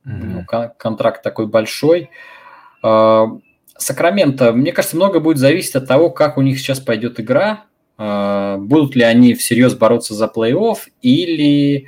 Mm-hmm. 0.05 0.45
Ну, 0.51 0.71
контракт 0.77 1.23
такой 1.23 1.47
большой. 1.47 2.09
Э, 2.83 3.25
Сакраменто, 3.77 4.53
мне 4.53 4.71
кажется, 4.71 4.95
много 4.95 5.19
будет 5.19 5.37
зависеть 5.37 5.75
от 5.75 5.87
того, 5.87 6.09
как 6.09 6.37
у 6.37 6.41
них 6.41 6.59
сейчас 6.59 6.79
пойдет 6.79 7.19
игра, 7.19 7.65
э, 7.97 8.57
будут 8.59 8.95
ли 8.95 9.03
они 9.03 9.33
всерьез 9.33 9.73
бороться 9.73 10.13
за 10.13 10.25
плей-офф 10.25 10.77
или, 11.01 11.87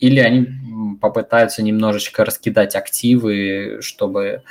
или 0.00 0.20
они 0.20 0.48
попытаются 1.00 1.62
немножечко 1.62 2.24
раскидать 2.24 2.74
активы, 2.74 3.78
чтобы 3.80 4.42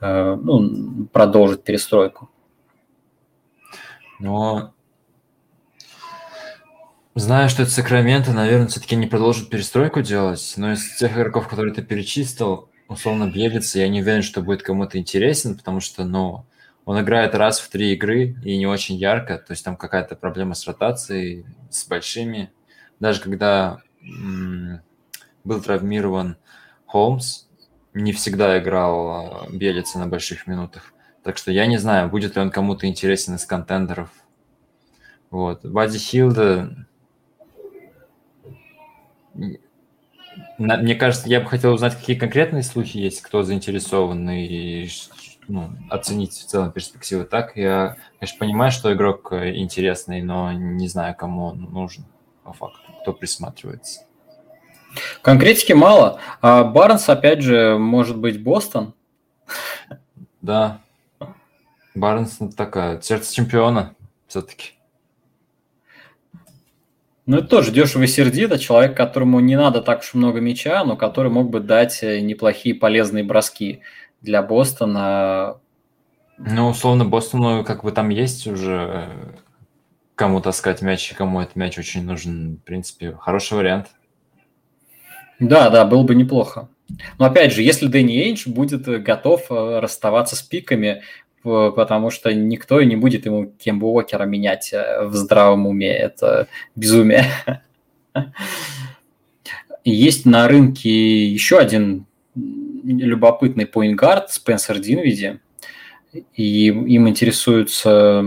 э, 0.00 0.38
ну, 0.42 1.06
продолжить 1.12 1.64
перестройку. 1.64 2.30
Но 4.18 4.74
Зная, 7.18 7.48
что 7.48 7.62
это 7.62 7.70
Сакраменто, 7.70 8.34
наверное, 8.34 8.66
все-таки 8.66 8.94
не 8.94 9.06
продолжит 9.06 9.48
перестройку 9.48 10.02
делать. 10.02 10.52
Но 10.58 10.72
из 10.72 10.98
тех 10.98 11.16
игроков, 11.16 11.48
которые 11.48 11.72
ты 11.72 11.80
перечислил, 11.80 12.68
условно 12.88 13.30
Бьелица, 13.30 13.78
я 13.78 13.88
не 13.88 14.02
уверен, 14.02 14.20
что 14.20 14.42
будет 14.42 14.62
кому-то 14.62 14.98
интересен, 14.98 15.56
потому 15.56 15.80
что, 15.80 16.04
ну, 16.04 16.44
он 16.84 17.00
играет 17.00 17.34
раз 17.34 17.58
в 17.58 17.70
три 17.70 17.94
игры 17.94 18.36
и 18.44 18.58
не 18.58 18.66
очень 18.66 18.96
ярко, 18.96 19.38
то 19.38 19.52
есть 19.52 19.64
там 19.64 19.78
какая-то 19.78 20.14
проблема 20.14 20.52
с 20.52 20.66
ротацией, 20.66 21.46
с 21.70 21.88
большими. 21.88 22.52
Даже 23.00 23.22
когда 23.22 23.78
м- 24.02 24.82
был 25.42 25.62
травмирован 25.62 26.36
Холмс, 26.84 27.46
не 27.94 28.12
всегда 28.12 28.58
играл 28.58 29.08
а, 29.08 29.46
Белица 29.50 29.98
на 29.98 30.06
больших 30.06 30.46
минутах. 30.46 30.92
Так 31.24 31.38
что 31.38 31.50
я 31.50 31.66
не 31.66 31.78
знаю, 31.78 32.10
будет 32.10 32.36
ли 32.36 32.42
он 32.42 32.50
кому-то 32.50 32.86
интересен 32.86 33.36
из 33.36 33.46
контендеров. 33.46 34.10
Вот. 35.30 35.64
Бади 35.64 35.96
Хилда... 35.96 36.86
Мне 40.58 40.94
кажется, 40.94 41.28
я 41.28 41.40
бы 41.40 41.46
хотел 41.46 41.72
узнать, 41.72 41.96
какие 41.96 42.16
конкретные 42.16 42.62
слухи 42.62 42.98
есть, 42.98 43.22
кто 43.22 43.42
заинтересован, 43.42 44.28
и 44.30 44.88
ну, 45.48 45.70
оценить 45.90 46.32
в 46.32 46.46
целом 46.46 46.72
перспективы. 46.72 47.24
Так, 47.24 47.56
я, 47.56 47.96
конечно, 48.18 48.38
понимаю, 48.38 48.70
что 48.72 48.92
игрок 48.92 49.32
э, 49.32 49.56
интересный, 49.56 50.22
но 50.22 50.52
не 50.52 50.88
знаю, 50.88 51.14
кому 51.16 51.46
он 51.46 51.60
нужен 51.72 52.04
по 52.42 52.52
факту, 52.52 52.80
кто 53.02 53.12
присматривается. 53.12 54.02
Конкретики 55.22 55.72
мало. 55.72 56.20
А 56.40 56.64
Барнс, 56.64 57.08
опять 57.08 57.42
же, 57.42 57.76
может 57.78 58.18
быть 58.18 58.42
Бостон. 58.42 58.94
Да. 60.40 60.80
Барнс 61.94 62.40
ну, 62.40 62.50
такая, 62.50 63.00
сердце 63.00 63.34
чемпиона 63.34 63.94
все-таки. 64.26 64.75
Ну, 67.26 67.38
это 67.38 67.48
тоже 67.48 67.72
дешево 67.72 68.04
и 68.04 68.06
сердито. 68.06 68.56
Человек, 68.56 68.96
которому 68.96 69.40
не 69.40 69.56
надо 69.56 69.82
так 69.82 70.00
уж 70.00 70.14
много 70.14 70.40
мяча, 70.40 70.84
но 70.84 70.96
который 70.96 71.30
мог 71.30 71.50
бы 71.50 71.58
дать 71.58 72.02
э, 72.04 72.20
неплохие 72.20 72.76
полезные 72.76 73.24
броски 73.24 73.80
для 74.20 74.42
Бостона. 74.42 75.58
Ну, 76.38 76.68
условно, 76.68 77.04
Бостону 77.04 77.64
как 77.64 77.82
бы 77.82 77.90
там 77.90 78.10
есть 78.10 78.46
уже 78.46 79.08
э, 79.08 79.36
кому 80.14 80.40
таскать 80.40 80.82
мяч 80.82 81.10
и 81.10 81.14
кому 81.16 81.40
этот 81.40 81.56
мяч 81.56 81.76
очень 81.78 82.04
нужен. 82.04 82.58
В 82.58 82.64
принципе, 82.64 83.18
хороший 83.20 83.54
вариант. 83.58 83.88
Да, 85.40 85.68
да, 85.70 85.84
было 85.84 86.04
бы 86.04 86.14
неплохо. 86.14 86.68
Но 87.18 87.26
опять 87.26 87.52
же, 87.52 87.62
если 87.62 87.88
Дэнни 87.88 88.22
Эйндж 88.22 88.48
будет 88.48 88.86
э, 88.86 88.98
готов 88.98 89.46
расставаться 89.50 90.36
с 90.36 90.42
пиками, 90.42 91.02
потому 91.46 92.10
что 92.10 92.34
никто 92.34 92.82
не 92.82 92.96
будет 92.96 93.26
ему 93.26 93.46
Кембу 93.46 93.88
Уокера 93.88 94.24
менять 94.24 94.72
э, 94.72 95.04
в 95.04 95.14
здравом 95.14 95.66
уме. 95.66 95.92
Это 95.92 96.48
безумие. 96.74 97.26
Есть 99.84 100.26
на 100.26 100.48
рынке 100.48 101.26
еще 101.26 101.58
один 101.58 102.06
любопытный 102.34 103.66
поингард 103.66 104.30
Спенсер 104.30 104.78
Динвиди. 104.80 105.38
И 106.34 106.66
им 106.66 107.08
интересуются, 107.08 108.24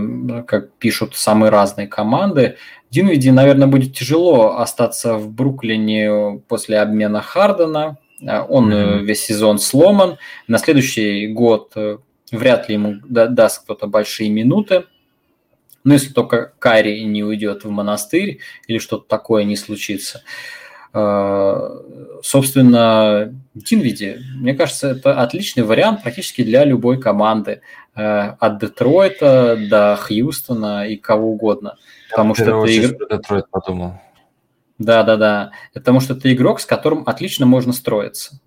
как 0.47 0.72
пишут 0.74 1.15
самые 1.15 1.49
разные 1.49 1.88
команды. 1.88 2.55
Динвиди, 2.91 3.32
наверное, 3.32 3.67
будет 3.67 3.93
тяжело 3.95 4.57
остаться 4.57 5.15
в 5.15 5.30
Бруклине 5.30 6.41
после 6.47 6.80
обмена 6.80 7.22
Хардена. 7.22 7.97
Он 8.22 8.72
mm-hmm. 8.72 8.99
весь 9.01 9.26
сезон 9.26 9.59
сломан. 9.59 10.17
На 10.47 10.57
следующий 10.57 11.28
год 11.28 11.72
э, 11.76 11.97
вряд 12.32 12.70
ли 12.70 12.76
ему 12.76 12.96
даст 13.08 13.64
кто-то 13.64 13.88
большие 13.88 14.30
минуты. 14.30 14.86
Ну, 15.84 15.94
если 15.94 16.12
только 16.12 16.54
Кари 16.60 17.04
не 17.06 17.24
уйдет 17.24 17.64
в 17.64 17.70
монастырь 17.70 18.40
или 18.68 18.80
что-то 18.80 19.08
такое 19.08 19.44
не 19.44 19.56
случится. 19.56 20.24
А, 20.92 21.82
собственно, 22.22 23.34
Динвиди, 23.54 24.20
мне 24.36 24.56
кажется, 24.56 24.90
это 24.90 25.22
отличный 25.22 25.64
вариант 25.64 26.04
практически 26.04 26.44
для 26.44 26.66
любой 26.66 27.00
команды. 27.00 27.62
А, 27.96 28.36
от 28.40 28.60
Детройта 28.60 29.58
до 29.70 29.98
Хьюстона 29.98 30.88
и 30.88 30.98
кого 30.98 31.32
угодно. 31.32 31.78
Потому 32.10 32.36
что 32.36 32.44
это 32.44 32.66
игр... 32.66 33.08
Детройт 33.10 33.50
подумал. 33.50 33.94
Да, 34.78 35.04
да, 35.04 35.16
да. 35.16 35.52
Потому 35.74 36.00
что 36.00 36.14
это 36.14 36.32
игрок, 36.34 36.60
с 36.60 36.66
которым 36.66 37.04
отлично 37.06 37.46
можно 37.46 37.74
строиться 37.74 38.40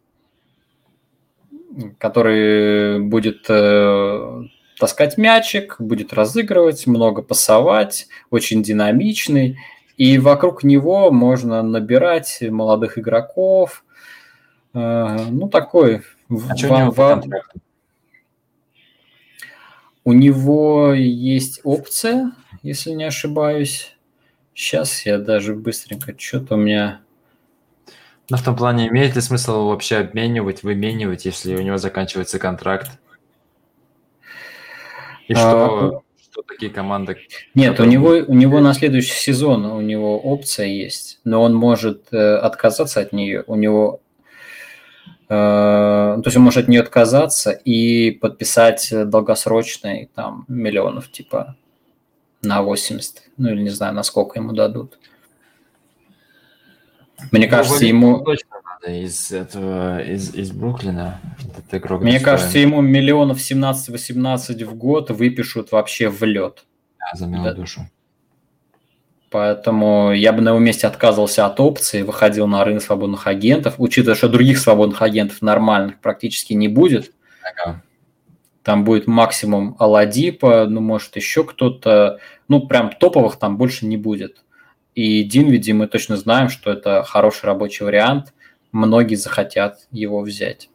который 1.98 3.00
будет 3.00 3.46
э, 3.48 4.42
таскать 4.78 5.18
мячик, 5.18 5.76
будет 5.78 6.12
разыгрывать, 6.12 6.86
много 6.86 7.22
пасовать, 7.22 8.08
очень 8.30 8.62
динамичный. 8.62 9.58
И 9.96 10.18
вокруг 10.18 10.64
него 10.64 11.10
можно 11.10 11.62
набирать 11.62 12.38
молодых 12.42 12.98
игроков. 12.98 13.84
Э, 14.74 15.26
ну, 15.30 15.48
такой... 15.48 16.02
А 16.28 16.54
в, 16.56 16.88
у, 16.88 16.90
в, 16.92 17.22
у 20.04 20.12
него 20.12 20.94
есть 20.94 21.60
опция, 21.62 22.32
если 22.62 22.90
не 22.90 23.04
ошибаюсь. 23.04 23.96
Сейчас 24.54 25.06
я 25.06 25.18
даже 25.18 25.54
быстренько, 25.54 26.14
что-то 26.18 26.54
у 26.54 26.58
меня 26.58 27.02
ну, 28.30 28.36
в 28.36 28.42
том 28.42 28.56
плане, 28.56 28.88
имеет 28.88 29.14
ли 29.14 29.20
смысл 29.20 29.52
его 29.52 29.68
вообще 29.68 29.96
обменивать, 29.96 30.62
выменивать, 30.62 31.24
если 31.24 31.54
у 31.56 31.62
него 31.62 31.78
заканчивается 31.78 32.38
контракт? 32.38 32.90
И 35.28 35.34
а, 35.34 35.38
что, 35.38 36.02
что 36.30 36.42
такие 36.42 36.70
команды... 36.70 37.18
Нет, 37.54 37.78
у 37.80 37.84
него, 37.84 38.10
у 38.26 38.34
него 38.34 38.60
на 38.60 38.74
следующий 38.74 39.14
сезон 39.14 39.66
у 39.66 39.80
него 39.80 40.18
опция 40.18 40.66
есть, 40.66 41.20
но 41.24 41.42
он 41.42 41.54
может 41.54 42.12
э, 42.12 42.36
отказаться 42.36 43.00
от 43.00 43.12
нее. 43.12 43.44
У 43.46 43.56
него... 43.56 44.00
Э, 45.28 46.16
то 46.16 46.22
есть 46.24 46.36
он 46.36 46.42
может 46.42 46.64
от 46.64 46.68
нее 46.68 46.80
отказаться 46.80 47.50
и 47.50 48.12
подписать 48.12 48.88
долгосрочный 48.92 50.10
там 50.14 50.44
миллионов, 50.48 51.10
типа 51.10 51.56
на 52.42 52.62
80, 52.62 53.22
ну 53.36 53.50
или 53.50 53.62
не 53.62 53.70
знаю, 53.70 53.94
на 53.94 54.02
сколько 54.02 54.38
ему 54.38 54.52
дадут. 54.52 54.98
Мне 57.30 57.46
ну, 57.46 57.50
кажется, 57.50 57.84
ему... 57.84 58.20
Точно 58.20 58.56
надо 58.64 58.94
из 58.94 59.30
этого, 59.30 60.02
из, 60.02 60.34
из 60.34 60.50
Бруклина. 60.52 61.20
Этот 61.38 61.74
игрок 61.74 62.02
Мне 62.02 62.20
кажется, 62.20 62.58
ему 62.58 62.80
миллионов 62.80 63.38
17-18 63.38 64.64
в 64.64 64.74
год 64.74 65.10
выпишут 65.10 65.72
вообще 65.72 66.08
в 66.08 66.22
лед. 66.22 66.64
Да, 66.98 67.18
за 67.18 67.26
милую 67.26 67.50
да. 67.50 67.54
душу. 67.54 67.88
Поэтому 69.30 70.12
я 70.12 70.32
бы 70.32 70.42
на 70.42 70.50
его 70.50 70.58
месте 70.58 70.86
отказывался 70.86 71.46
от 71.46 71.58
опции, 71.58 72.02
выходил 72.02 72.46
на 72.46 72.62
рынок 72.64 72.82
свободных 72.82 73.26
агентов, 73.26 73.76
учитывая, 73.78 74.14
что 74.14 74.28
других 74.28 74.58
свободных 74.58 75.00
агентов 75.00 75.40
нормальных 75.40 76.00
практически 76.00 76.52
не 76.52 76.68
будет. 76.68 77.12
Ага. 77.42 77.82
Там 78.62 78.84
будет 78.84 79.06
максимум 79.06 79.74
Аладипа, 79.78 80.66
ну, 80.68 80.80
может, 80.80 81.16
еще 81.16 81.44
кто-то. 81.44 82.18
Ну, 82.48 82.66
прям 82.66 82.90
топовых 82.90 83.36
там 83.36 83.56
больше 83.56 83.86
не 83.86 83.96
будет. 83.96 84.44
И 84.94 85.24
Динвиди 85.24 85.72
мы 85.72 85.86
точно 85.86 86.16
знаем, 86.16 86.48
что 86.48 86.70
это 86.70 87.02
хороший 87.02 87.46
рабочий 87.46 87.84
вариант. 87.84 88.34
Многие 88.72 89.14
захотят 89.14 89.86
его 89.90 90.20
взять. 90.20 90.68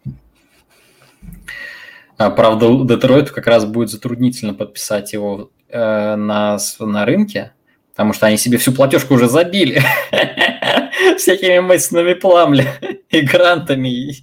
А, 2.17 2.31
правда, 2.31 2.67
Детройту 2.83 3.33
как 3.33 3.45
раз 3.45 3.65
будет 3.65 3.89
затруднительно 3.89 4.53
подписать 4.55 5.13
его 5.13 5.51
э, 5.69 6.15
на, 6.15 6.57
на 6.79 7.05
рынке, 7.05 7.53
потому 7.91 8.13
что 8.13 8.25
они 8.25 8.37
себе 8.37 8.57
всю 8.57 8.71
платежку 8.71 9.13
уже 9.13 9.27
забили 9.27 9.81
всякими 11.17 11.59
Мейсонами 11.59 12.13
Пламли 12.15 12.67
и 13.09 13.21
грантами. 13.21 14.15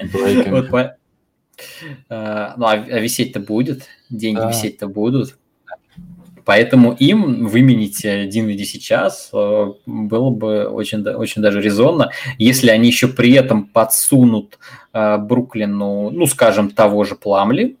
Вот, 0.00 0.74
э, 2.10 2.52
ну, 2.56 2.66
а, 2.66 2.72
а 2.72 2.98
висеть-то 3.00 3.40
будет, 3.40 3.88
деньги 4.10 4.46
висеть-то 4.46 4.86
будут. 4.86 5.38
Поэтому 6.44 6.92
им 6.92 7.46
выменить 7.46 8.02
Динвиди 8.02 8.64
сейчас 8.64 9.30
э, 9.32 9.72
было 9.86 10.30
бы 10.30 10.64
очень, 10.66 11.02
очень 11.02 11.40
даже 11.40 11.60
резонно. 11.60 12.10
Если 12.38 12.68
они 12.68 12.88
еще 12.88 13.08
при 13.08 13.32
этом 13.32 13.66
подсунут 13.66 14.58
э, 14.92 15.16
Бруклину, 15.18 16.10
ну, 16.10 16.26
скажем, 16.26 16.70
того 16.70 17.04
же 17.04 17.14
Пламли, 17.14 17.76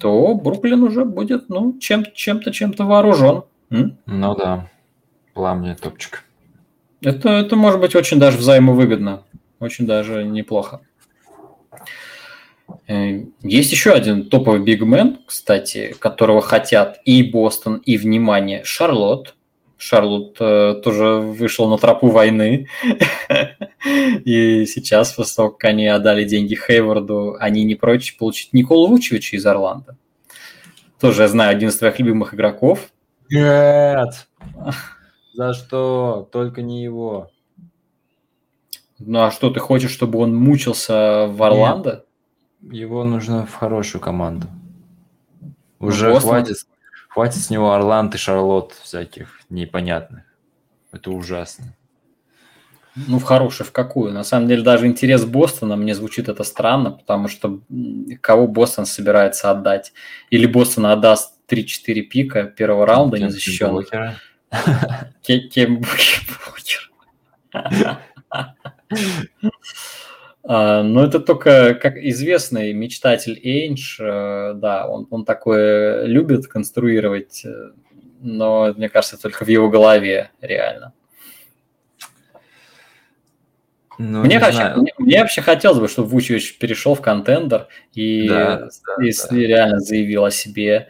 то 0.00 0.34
Бруклин 0.34 0.82
уже 0.82 1.04
будет, 1.04 1.48
ну, 1.50 1.78
чем, 1.78 2.04
чем-то, 2.14 2.50
чем-то 2.50 2.84
вооружен. 2.84 3.42
М? 3.70 3.98
Ну 4.06 4.34
да, 4.34 4.70
Пламли 5.34 5.74
топчик. 5.74 6.24
Это, 7.02 7.30
это 7.30 7.56
может 7.56 7.80
быть 7.80 7.94
очень 7.94 8.18
даже 8.18 8.38
взаимовыгодно, 8.38 9.22
очень 9.58 9.86
даже 9.86 10.24
неплохо. 10.24 10.80
Э, 12.86 13.24
есть 13.42 13.72
еще 13.72 13.92
один 13.92 14.28
топовый 14.28 14.60
бигмен, 14.60 15.18
кстати, 15.26 15.94
которого 15.98 16.40
хотят 16.40 17.00
и 17.04 17.22
Бостон, 17.22 17.76
и, 17.78 17.96
внимание, 17.96 18.64
Шарлотт. 18.64 19.34
Шарлотт 19.76 20.36
э, 20.40 20.80
тоже 20.84 21.04
вышел 21.16 21.68
на 21.68 21.78
тропу 21.78 22.08
войны. 22.08 22.68
и 24.24 24.66
сейчас, 24.66 25.12
после 25.12 25.36
того, 25.36 25.50
как 25.50 25.70
они 25.70 25.86
отдали 25.86 26.24
деньги 26.24 26.54
Хейварду, 26.54 27.36
они 27.40 27.64
не 27.64 27.74
прочь 27.74 28.16
получить 28.18 28.52
Николу 28.52 28.88
Вучевича 28.88 29.36
из 29.36 29.46
Орландо. 29.46 29.96
Тоже, 31.00 31.22
я 31.22 31.28
знаю, 31.28 31.50
один 31.50 31.70
из 31.70 31.78
твоих 31.78 31.98
любимых 31.98 32.34
игроков. 32.34 32.90
Нет! 33.30 34.28
За 35.34 35.54
что? 35.54 36.28
Только 36.30 36.60
не 36.60 36.82
его. 36.82 37.30
Ну 38.98 39.22
а 39.22 39.30
что, 39.30 39.50
ты 39.50 39.60
хочешь, 39.60 39.90
чтобы 39.90 40.18
он 40.18 40.36
мучился 40.36 41.26
в 41.26 41.42
Орландо? 41.42 41.90
Нет. 41.90 42.04
Его 42.62 43.04
нужно 43.04 43.46
в 43.46 43.54
хорошую 43.54 44.00
команду. 44.00 44.48
Уже 45.78 46.10
ну, 46.10 46.20
хватит, 46.20 46.56
хватит 47.08 47.42
с 47.42 47.50
него 47.50 47.72
Орланд 47.72 48.14
и 48.14 48.18
Шарлот 48.18 48.72
всяких 48.72 49.40
непонятных. 49.48 50.24
Это 50.92 51.10
ужасно. 51.10 51.74
Ну, 52.96 53.18
в 53.18 53.22
хорошую, 53.22 53.66
в 53.66 53.72
какую? 53.72 54.12
На 54.12 54.24
самом 54.24 54.48
деле, 54.48 54.62
даже 54.62 54.86
интерес 54.86 55.24
Бостона, 55.24 55.76
мне 55.76 55.94
звучит 55.94 56.28
это 56.28 56.44
странно, 56.44 56.90
потому 56.90 57.28
что 57.28 57.60
кого 58.20 58.46
Бостон 58.46 58.84
собирается 58.84 59.50
отдать? 59.50 59.92
Или 60.28 60.46
Бостон 60.46 60.86
отдаст 60.86 61.38
3-4 61.48 62.02
пика 62.02 62.44
первого 62.44 62.86
раунда 62.86 63.18
Кем 63.18 63.28
незащищенных? 63.28 63.88
Кем 65.22 65.76
Букер. 65.76 66.90
А, 70.42 70.82
но 70.82 71.04
это 71.04 71.20
только 71.20 71.74
как 71.74 71.96
известный 71.96 72.72
мечтатель 72.72 73.38
Эйнш, 73.42 73.98
э, 74.00 74.52
да, 74.54 74.88
он, 74.88 75.06
он 75.10 75.24
такое 75.24 76.04
любит 76.04 76.46
конструировать, 76.46 77.44
э, 77.44 77.72
но 78.20 78.72
мне 78.74 78.88
кажется, 78.88 79.20
только 79.20 79.44
в 79.44 79.48
его 79.48 79.68
голове 79.68 80.30
реально. 80.40 80.94
Ну, 83.98 84.22
мне, 84.24 84.38
вообще, 84.38 84.72
мне, 84.76 84.92
мне 84.96 85.20
вообще 85.20 85.42
хотелось 85.42 85.78
бы, 85.78 85.86
чтобы 85.86 86.08
Вучевич 86.08 86.56
перешел 86.56 86.94
в 86.94 87.02
контендер 87.02 87.68
и, 87.92 88.26
да, 88.28 88.68
да, 88.96 89.04
и 89.04 89.12
да. 89.12 89.36
реально 89.36 89.80
заявил 89.80 90.24
о 90.24 90.30
себе. 90.30 90.88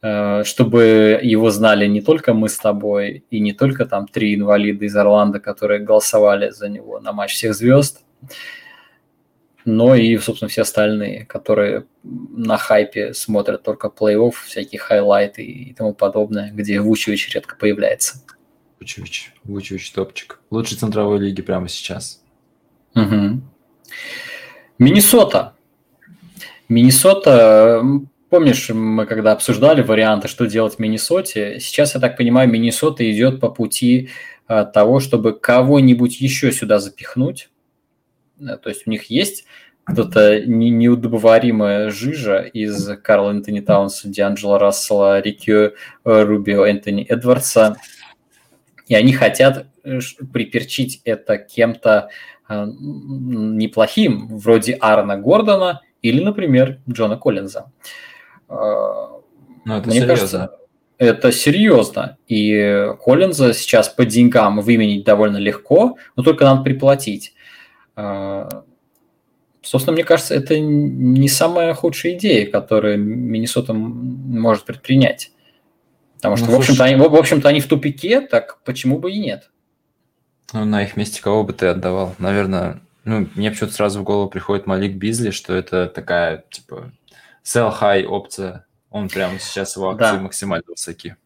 э, 0.00 0.44
чтобы 0.44 1.20
его 1.22 1.50
знали 1.50 1.86
не 1.86 2.00
только 2.00 2.32
мы 2.32 2.48
с 2.48 2.56
тобой, 2.56 3.24
и 3.30 3.40
не 3.40 3.52
только 3.52 3.84
там 3.84 4.06
три 4.06 4.34
инвалида 4.34 4.86
из 4.86 4.96
Орландо, 4.96 5.40
которые 5.40 5.80
голосовали 5.80 6.50
за 6.50 6.68
него 6.68 7.00
на 7.00 7.12
матч 7.12 7.34
всех 7.34 7.54
звезд, 7.54 8.02
но 9.68 9.94
и, 9.94 10.16
собственно, 10.16 10.48
все 10.48 10.62
остальные, 10.62 11.26
которые 11.26 11.84
на 12.02 12.56
хайпе 12.56 13.12
смотрят 13.12 13.62
только 13.62 13.88
плей-офф, 13.88 14.32
всякие 14.46 14.78
хайлайты 14.78 15.42
и 15.42 15.74
тому 15.74 15.92
подобное, 15.92 16.50
где 16.50 16.80
Вучевич 16.80 17.34
редко 17.34 17.54
появляется. 17.54 18.24
Вучевич, 18.80 19.34
Вучевич 19.44 19.92
топчик. 19.92 20.40
Лучший 20.50 20.78
центровой 20.78 21.18
лиги 21.18 21.42
прямо 21.42 21.68
сейчас. 21.68 22.22
Угу. 22.94 23.42
Миннесота. 24.78 25.52
Миннесота, 26.70 27.82
помнишь, 28.30 28.70
мы 28.70 29.04
когда 29.04 29.32
обсуждали 29.32 29.82
варианты, 29.82 30.28
что 30.28 30.46
делать 30.46 30.76
в 30.76 30.78
Миннесоте, 30.78 31.60
сейчас, 31.60 31.94
я 31.94 32.00
так 32.00 32.16
понимаю, 32.16 32.48
Миннесота 32.48 33.08
идет 33.10 33.38
по 33.38 33.50
пути 33.50 34.08
а, 34.46 34.64
того, 34.64 34.98
чтобы 34.98 35.38
кого-нибудь 35.38 36.22
еще 36.22 36.52
сюда 36.52 36.78
запихнуть. 36.78 37.50
Э, 38.40 38.56
то 38.56 38.68
есть 38.68 38.86
у 38.86 38.90
них 38.90 39.04
есть 39.04 39.44
кто-то 39.84 40.40
неудобоваримая 40.44 41.90
жижа 41.90 42.40
из 42.40 42.88
Карла 43.02 43.30
Энтони 43.30 43.60
Таунса, 43.60 44.08
Дианджела 44.08 44.58
Рассела, 44.58 45.20
Рикки 45.20 45.50
э, 45.50 45.70
Рубио, 46.04 46.66
Энтони 46.66 47.04
Эдвардса. 47.04 47.76
И 48.86 48.94
они 48.94 49.12
хотят 49.14 49.66
э, 49.84 50.00
приперчить 50.32 51.00
это 51.04 51.38
кем-то 51.38 52.10
неплохим, 52.50 54.26
вроде 54.38 54.72
Аарона 54.72 55.18
Гордона 55.18 55.82
или, 56.00 56.24
например, 56.24 56.80
Джона 56.88 57.18
Коллинза. 57.18 57.70
Ну, 58.48 59.22
это 59.66 59.86
Мне 59.86 60.00
серьезно. 60.00 60.06
кажется, 60.06 60.58
это 60.96 61.30
серьезно. 61.30 62.16
И 62.26 62.86
Коллинза 63.04 63.52
сейчас 63.52 63.90
по 63.90 64.06
деньгам 64.06 64.60
выменить 64.60 65.04
довольно 65.04 65.36
легко, 65.36 65.98
но 66.16 66.22
только 66.22 66.44
надо 66.44 66.62
приплатить. 66.62 67.34
А, 68.00 68.62
собственно, 69.60 69.94
мне 69.94 70.04
кажется, 70.04 70.32
это 70.32 70.58
не 70.60 71.28
самая 71.28 71.74
худшая 71.74 72.12
идея, 72.12 72.48
которую 72.48 72.96
Миннесота 72.98 73.72
может 73.74 74.64
предпринять. 74.64 75.32
Потому 76.14 76.36
что, 76.36 76.46
ну, 76.46 76.52
в 76.52 76.56
общем-то, 76.60 76.84
они, 76.84 76.94
в 76.94 77.14
общем-то, 77.14 77.48
они 77.48 77.60
в 77.60 77.66
тупике, 77.66 78.20
так 78.20 78.60
почему 78.62 79.00
бы 79.00 79.10
и 79.10 79.18
нет? 79.18 79.50
Ну, 80.52 80.64
на 80.64 80.84
их 80.84 80.96
месте 80.96 81.20
кого 81.20 81.42
бы 81.42 81.52
ты 81.52 81.66
отдавал? 81.66 82.14
Наверное, 82.18 82.80
ну, 83.04 83.26
мне 83.34 83.50
почему-то 83.50 83.74
сразу 83.74 84.00
в 84.00 84.04
голову 84.04 84.30
приходит 84.30 84.66
Малик 84.66 84.94
Бизли, 84.94 85.30
что 85.30 85.54
это 85.54 85.86
такая, 85.88 86.44
типа, 86.50 86.92
sell 87.44 87.74
high 87.80 88.04
опция. 88.04 88.64
Он 88.90 89.08
прямо 89.08 89.40
сейчас 89.40 89.74
его 89.74 89.90
акции 89.90 90.16
да. 90.16 90.20
максимально 90.20 90.64
высоки. 90.68 91.16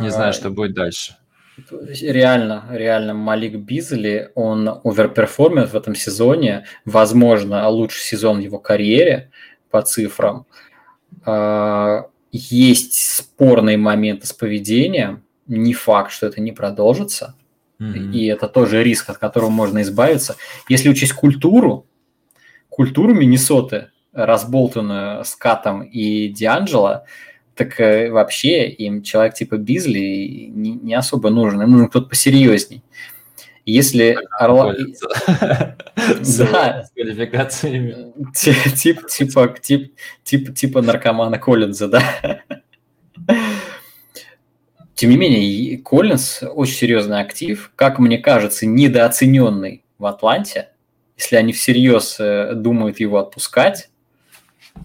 Не 0.00 0.10
знаю, 0.10 0.30
а, 0.30 0.32
что 0.32 0.48
будет 0.48 0.72
дальше 0.72 1.18
реально, 2.00 2.66
реально 2.70 3.14
Малик 3.14 3.56
Бизли, 3.56 4.30
он 4.34 4.80
overperform 4.84 5.59
ит 5.59 5.72
в 5.72 5.76
этом 5.76 5.94
сезоне, 5.94 6.66
возможно, 6.84 7.68
лучший 7.68 8.02
сезон 8.02 8.38
в 8.38 8.40
его 8.40 8.58
карьере 8.58 9.30
по 9.70 9.82
цифрам. 9.82 10.46
А, 11.24 12.06
есть 12.30 13.16
спорные 13.16 13.76
моменты 13.76 14.26
с 14.26 14.32
поведением, 14.32 15.24
не 15.46 15.72
факт, 15.72 16.12
что 16.12 16.26
это 16.26 16.40
не 16.40 16.52
продолжится, 16.52 17.34
mm-hmm. 17.80 18.12
и 18.12 18.26
это 18.26 18.48
тоже 18.48 18.82
риск, 18.82 19.08
от 19.10 19.18
которого 19.18 19.50
можно 19.50 19.82
избавиться. 19.82 20.36
Если 20.68 20.88
учесть 20.88 21.14
культуру, 21.14 21.86
культуру 22.68 23.14
Миннесоты, 23.14 23.88
разболтанную 24.12 25.24
с 25.24 25.34
Катом 25.34 25.82
и 25.82 26.28
Дианджело, 26.28 27.04
так 27.58 27.78
э, 27.80 28.10
вообще 28.10 28.68
им 28.68 29.02
человек 29.02 29.34
типа 29.34 29.56
Бизли 29.56 30.48
не, 30.48 30.72
не 30.72 30.94
особо 30.94 31.28
нужен, 31.28 31.60
им 31.60 31.72
нужен 31.72 31.88
кто-то 31.88 32.08
посерьезней. 32.08 32.82
Если 33.66 34.16
Орла... 34.38 34.74
Да. 36.38 36.88
Тип, 38.34 39.06
типа, 39.08 39.54
тип, 39.60 39.94
тип, 40.22 40.54
типа 40.54 40.80
наркомана 40.80 41.38
Коллинза, 41.38 41.88
да. 41.88 42.40
Тем 44.94 45.10
не 45.10 45.16
менее, 45.16 45.78
Коллинз 45.78 46.42
очень 46.42 46.74
серьезный 46.74 47.20
актив, 47.20 47.72
как 47.76 47.98
мне 47.98 48.18
кажется, 48.18 48.64
недооцененный 48.64 49.84
в 49.98 50.06
Атланте. 50.06 50.70
Если 51.16 51.36
они 51.36 51.52
всерьез 51.52 52.16
э, 52.20 52.54
думают 52.54 53.00
его 53.00 53.18
отпускать, 53.18 53.90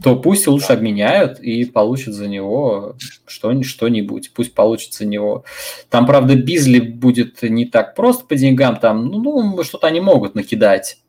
то 0.02 0.16
пусть 0.16 0.48
лучше 0.48 0.74
обменяют 0.74 1.40
и 1.40 1.66
получат 1.66 2.14
за 2.14 2.28
него 2.28 2.96
что-нибудь. 3.28 4.34
Пусть 4.34 4.54
получат 4.54 4.94
за 4.94 5.06
него. 5.06 5.44
Там, 5.90 6.06
правда, 6.06 6.36
Бизли 6.36 6.80
будет 6.80 7.42
не 7.44 7.66
так 7.66 7.96
просто 7.96 8.26
по 8.26 8.36
деньгам. 8.36 8.78
Там, 8.78 9.06
ну, 9.08 9.20
ну 9.22 9.64
что-то 9.64 9.88
они 9.88 10.00
могут 10.00 10.36
накидать. 10.36 11.00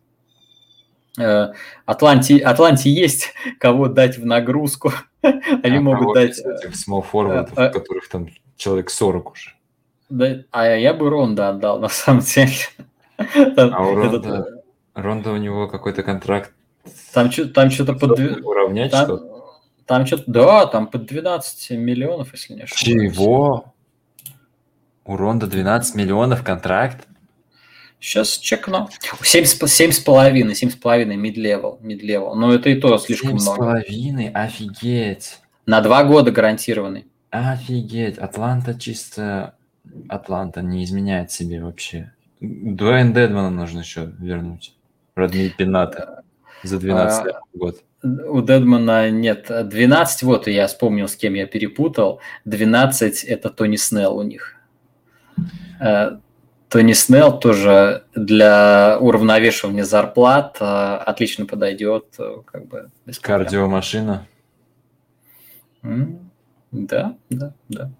Э, 1.18 1.52
Атланти, 1.86 2.38
Атланти 2.38 2.88
есть 2.88 3.32
кого 3.58 3.88
дать 3.88 4.18
в 4.18 4.26
нагрузку. 4.26 4.92
Они 5.22 5.76
а 5.76 5.80
могут 5.80 6.14
дать... 6.14 6.38
Этих 6.38 6.72
small 6.72 7.04
forward, 7.10 7.50
а, 7.56 7.68
которых 7.68 8.08
там 8.08 8.28
человек 8.56 8.90
40 8.90 9.32
уже. 9.32 9.50
Да, 10.10 10.42
а 10.50 10.66
я 10.66 10.92
бы 10.92 11.08
Ронда 11.08 11.50
отдал, 11.50 11.78
на 11.80 11.88
самом 11.88 12.22
деле. 12.22 12.52
А 13.16 13.82
у 13.82 13.94
Ронда, 13.94 14.62
Ронда 14.94 15.30
у 15.32 15.36
него 15.36 15.68
какой-то 15.68 16.02
контракт 16.02 16.52
там, 17.12 17.30
там 17.30 17.70
что-то 17.70 17.94
под... 17.94 18.18
Уравнять 18.44 18.90
там, 18.90 19.04
что 19.04 19.60
Там 19.86 20.06
что-то, 20.06 20.24
да, 20.26 20.66
там 20.66 20.86
под 20.86 21.06
12 21.06 21.70
миллионов, 21.78 22.32
если 22.32 22.54
не 22.54 22.62
ошибаюсь. 22.62 23.14
Чего? 23.14 23.74
У 25.04 25.16
Ронда 25.16 25.46
12 25.46 25.94
миллионов 25.94 26.42
контракт? 26.42 27.06
Сейчас 28.00 28.36
чекну. 28.38 28.88
7,5, 29.22 30.50
7,5 30.52 31.04
mid-level, 31.16 31.78
mid-level. 31.80 32.34
Но 32.34 32.52
это 32.52 32.68
и 32.68 32.80
то 32.80 32.98
слишком 32.98 33.36
7,5, 33.36 33.40
много. 33.40 33.80
7,5, 33.80 34.30
офигеть. 34.32 35.38
На 35.66 35.80
два 35.80 36.04
года 36.04 36.30
гарантированный. 36.30 37.06
Офигеть, 37.30 38.18
Атланта 38.18 38.78
чисто... 38.78 39.54
Атланта 40.08 40.62
не 40.62 40.84
изменяет 40.84 41.30
себе 41.30 41.62
вообще. 41.62 42.12
Дуэйна 42.40 43.12
Дедмана 43.12 43.50
нужно 43.50 43.80
еще 43.80 44.12
вернуть. 44.18 44.74
Родные 45.14 45.50
пенаты. 45.50 46.04
За 46.64 46.78
12 46.78 47.20
а, 47.20 47.26
лям 47.26 47.36
в 47.52 47.58
год. 47.58 47.76
У 48.02 48.42
Дедмана 48.42 49.10
нет. 49.10 49.50
12, 49.50 50.22
вот 50.24 50.46
я 50.46 50.66
вспомнил, 50.66 51.08
с 51.08 51.16
кем 51.16 51.34
я 51.34 51.46
перепутал. 51.46 52.20
12– 52.44 53.24
это 53.24 53.50
Тони 53.50 53.76
Снелл 53.76 54.16
у 54.18 54.22
них. 54.22 54.56
Э, 55.80 56.18
Тони 56.68 56.92
Снелл 56.92 57.38
тоже 57.38 58.04
для 58.14 58.98
уравновешивания 59.00 59.84
зарплат 59.84 60.58
э, 60.60 60.64
отлично 60.64 61.46
подойдет. 61.46 62.06
Э, 62.18 62.42
как 62.44 62.66
бы, 62.66 62.90
Кардиомашина. 63.20 64.26
Да, 66.72 67.16
да, 67.30 67.52
да. 67.68 67.90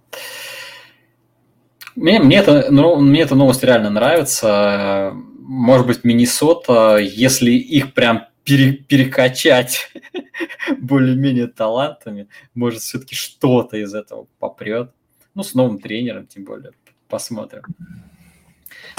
Мне, 1.95 2.19
мне, 2.19 2.39
это, 2.39 2.67
ну, 2.71 2.97
мне 2.97 3.23
эта 3.23 3.37
новость 3.37 3.63
реально 3.63 3.91
нравится. 3.91 5.13
Может 5.15 5.87
быть, 5.87 6.05
Миннесота, 6.05 6.97
если 6.97 7.53
их 7.53 7.95
прям 7.95 8.27
пере, 8.45 8.73
перекачать 8.73 9.91
более-менее 10.79 11.49
талантами, 11.49 12.29
может, 12.55 12.83
все-таки 12.83 13.15
что-то 13.15 13.77
из 13.77 13.95
этого 13.95 14.27
попрет. 14.39 14.93
Ну, 15.35 15.43
с 15.43 15.55
новым 15.55 15.81
тренером, 15.81 16.27
тем 16.27 16.45
более. 16.45 16.73
Посмотрим. 17.09 17.63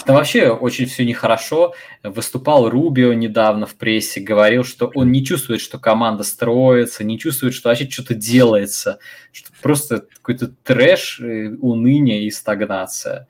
Там 0.05 0.15
вообще 0.15 0.49
очень 0.49 0.85
все 0.85 1.05
нехорошо. 1.05 1.73
Выступал 2.03 2.69
Рубио 2.69 3.13
недавно 3.13 3.65
в 3.65 3.75
прессе, 3.75 4.19
говорил, 4.19 4.63
что 4.63 4.91
он 4.93 5.11
не 5.11 5.25
чувствует, 5.25 5.61
что 5.61 5.79
команда 5.79 6.23
строится, 6.23 7.03
не 7.03 7.17
чувствует, 7.17 7.53
что 7.53 7.69
вообще 7.69 7.89
что-то 7.89 8.13
делается, 8.13 8.99
что 9.31 9.49
просто 9.61 10.05
какой-то 10.13 10.47
трэш, 10.63 11.19
э, 11.21 11.55
уныние 11.59 12.25
и 12.25 12.31
стагнация. 12.31 13.27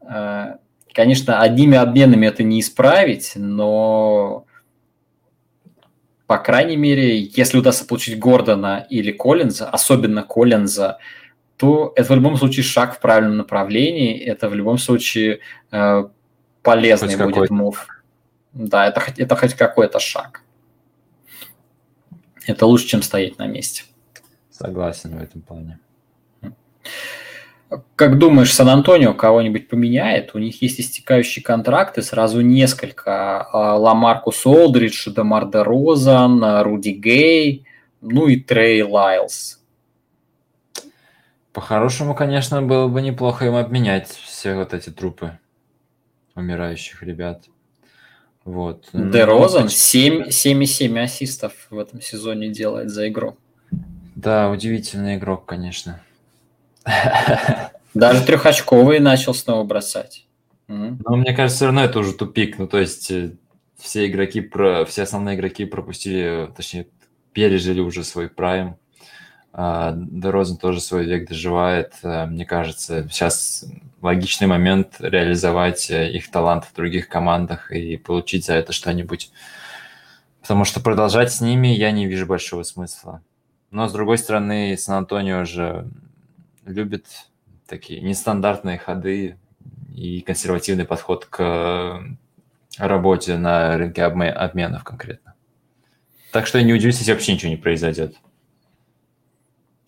Э, 0.00 0.56
конечно, 0.92 1.40
одними 1.40 1.76
обменами 1.76 2.26
это 2.26 2.42
не 2.42 2.60
исправить, 2.60 3.32
но 3.36 4.46
по 6.28 6.36
крайней 6.36 6.76
мере, 6.76 7.18
если 7.22 7.56
удастся 7.56 7.86
получить 7.86 8.18
Гордона 8.18 8.86
или 8.90 9.12
Коллинза, 9.12 9.66
особенно 9.70 10.22
Коллинза, 10.22 10.98
то 11.56 11.94
это 11.96 12.12
в 12.12 12.16
любом 12.16 12.36
случае 12.36 12.64
шаг 12.64 12.94
в 12.94 13.00
правильном 13.00 13.38
направлении, 13.38 14.20
это 14.20 14.50
в 14.50 14.54
любом 14.54 14.76
случае 14.76 15.40
э, 15.72 16.04
полезный 16.62 17.16
хоть 17.16 17.34
будет 17.34 17.48
мув. 17.48 17.86
Да, 18.52 18.86
это, 18.86 19.02
это 19.16 19.36
хоть 19.36 19.54
какой-то 19.54 20.00
шаг. 20.00 20.42
Это 22.46 22.66
лучше, 22.66 22.88
чем 22.88 23.00
стоять 23.00 23.38
на 23.38 23.46
месте. 23.46 23.84
Согласен 24.50 25.16
в 25.16 25.22
этом 25.22 25.40
плане. 25.40 25.78
Как 27.96 28.18
думаешь, 28.18 28.54
Сан-Антонио 28.54 29.12
кого-нибудь 29.12 29.68
поменяет? 29.68 30.34
У 30.34 30.38
них 30.38 30.62
есть 30.62 30.80
истекающие 30.80 31.44
контракты, 31.44 32.00
сразу 32.02 32.40
несколько. 32.40 33.42
А, 33.42 33.76
Ламаркус 33.76 34.46
Олдридж, 34.46 35.08
Демар 35.10 35.50
де 35.50 35.62
Розан, 35.62 36.62
Руди 36.62 36.90
Гей, 36.90 37.66
ну 38.00 38.26
и 38.26 38.36
Трей 38.36 38.82
Лайлс. 38.82 39.62
По-хорошему, 41.52 42.14
конечно, 42.14 42.62
было 42.62 42.88
бы 42.88 43.02
неплохо 43.02 43.44
им 43.46 43.56
обменять 43.56 44.08
все 44.08 44.54
вот 44.54 44.72
эти 44.72 44.90
трупы 44.90 45.38
умирающих 46.34 47.02
ребят. 47.02 47.46
Вот. 48.44 48.88
Де 48.92 49.24
Розен 49.24 49.66
7,7 49.66 51.02
ассистов 51.02 51.52
в 51.68 51.78
этом 51.78 52.00
сезоне 52.00 52.48
делает 52.48 52.88
за 52.90 53.08
игру. 53.08 53.36
Да, 54.14 54.50
удивительный 54.50 55.16
игрок, 55.16 55.44
конечно. 55.44 56.00
Даже 57.94 58.24
трехочковый 58.24 59.00
начал 59.00 59.34
снова 59.34 59.64
бросать. 59.64 60.26
Но 60.68 61.16
мне 61.16 61.32
кажется, 61.32 61.56
все 61.56 61.64
равно 61.66 61.84
это 61.84 61.98
уже 61.98 62.12
тупик. 62.12 62.58
Ну, 62.58 62.68
то 62.68 62.78
есть 62.78 63.10
э, 63.10 63.32
все 63.78 64.06
игроки, 64.06 64.40
про, 64.42 64.84
все 64.84 65.02
основные 65.02 65.36
игроки 65.36 65.64
пропустили, 65.64 66.50
точнее, 66.54 66.88
пережили 67.32 67.80
уже 67.80 68.04
свой 68.04 68.28
прайм. 68.28 68.76
А, 69.52 69.94
Дерозен 69.96 70.58
тоже 70.58 70.80
свой 70.80 71.04
век 71.06 71.28
доживает. 71.28 71.94
А, 72.02 72.26
мне 72.26 72.44
кажется, 72.44 73.08
сейчас 73.10 73.64
логичный 74.02 74.46
момент 74.46 74.96
реализовать 75.00 75.90
э, 75.90 76.10
их 76.10 76.30
талант 76.30 76.64
в 76.64 76.74
других 76.74 77.08
командах 77.08 77.72
и 77.72 77.96
получить 77.96 78.44
за 78.44 78.54
это 78.54 78.72
что-нибудь. 78.72 79.32
Потому 80.42 80.64
что 80.64 80.80
продолжать 80.80 81.32
с 81.32 81.40
ними 81.40 81.68
я 81.68 81.90
не 81.92 82.06
вижу 82.06 82.26
большого 82.26 82.62
смысла. 82.62 83.22
Но, 83.70 83.88
с 83.88 83.92
другой 83.92 84.18
стороны, 84.18 84.76
Сан-Антонио 84.76 85.44
же 85.44 85.88
любит 86.68 87.06
такие 87.66 88.00
нестандартные 88.00 88.78
ходы 88.78 89.36
и 89.94 90.20
консервативный 90.20 90.84
подход 90.84 91.26
к 91.26 92.02
работе 92.78 93.36
на 93.36 93.76
рынке 93.76 94.02
обменов 94.04 94.84
конкретно. 94.84 95.34
Так 96.32 96.46
что 96.46 96.58
я 96.58 96.64
не 96.64 96.72
удивлюсь, 96.72 96.98
если 96.98 97.12
вообще 97.12 97.32
ничего 97.32 97.50
не 97.50 97.56
произойдет. 97.56 98.14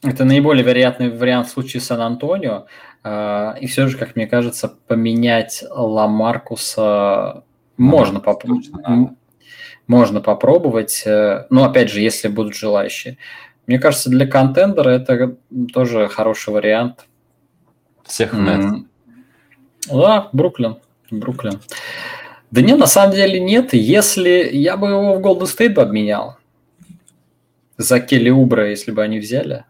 Это 0.02 0.24
наиболее 0.24 0.64
вероятный 0.64 1.10
вариант 1.10 1.48
в 1.48 1.50
случае 1.50 1.82
Сан-Антонио. 1.82 2.66
А, 3.02 3.54
и 3.60 3.66
все 3.66 3.86
же, 3.86 3.98
как 3.98 4.16
мне 4.16 4.26
кажется, 4.26 4.68
поменять 4.68 5.62
Ламаркуса 5.68 7.44
можно, 7.76 8.20
поп... 8.20 8.44
можно 9.86 10.20
попробовать. 10.20 11.02
Э, 11.04 11.46
но 11.50 11.64
опять 11.64 11.90
же, 11.90 12.00
если 12.00 12.28
будут 12.28 12.54
желающие. 12.54 13.18
Мне 13.70 13.78
кажется, 13.78 14.10
для 14.10 14.26
контендера 14.26 14.90
это 14.90 15.36
тоже 15.72 16.08
хороший 16.08 16.52
вариант. 16.52 17.06
Всех 18.02 18.34
mm. 18.34 18.84
Да, 19.88 20.28
Бруклин. 20.32 20.78
Бруклин. 21.12 21.60
Да 22.50 22.62
нет, 22.62 22.80
на 22.80 22.88
самом 22.88 23.14
деле 23.14 23.38
нет. 23.38 23.72
Если 23.72 24.50
я 24.50 24.76
бы 24.76 24.88
его 24.88 25.14
в 25.14 25.20
Golden 25.20 25.42
State 25.42 25.74
бы 25.74 25.82
обменял 25.82 26.36
за 27.76 28.00
Келли 28.00 28.30
Убра, 28.30 28.66
если 28.66 28.90
бы 28.90 29.04
они 29.04 29.20
взяли. 29.20 29.64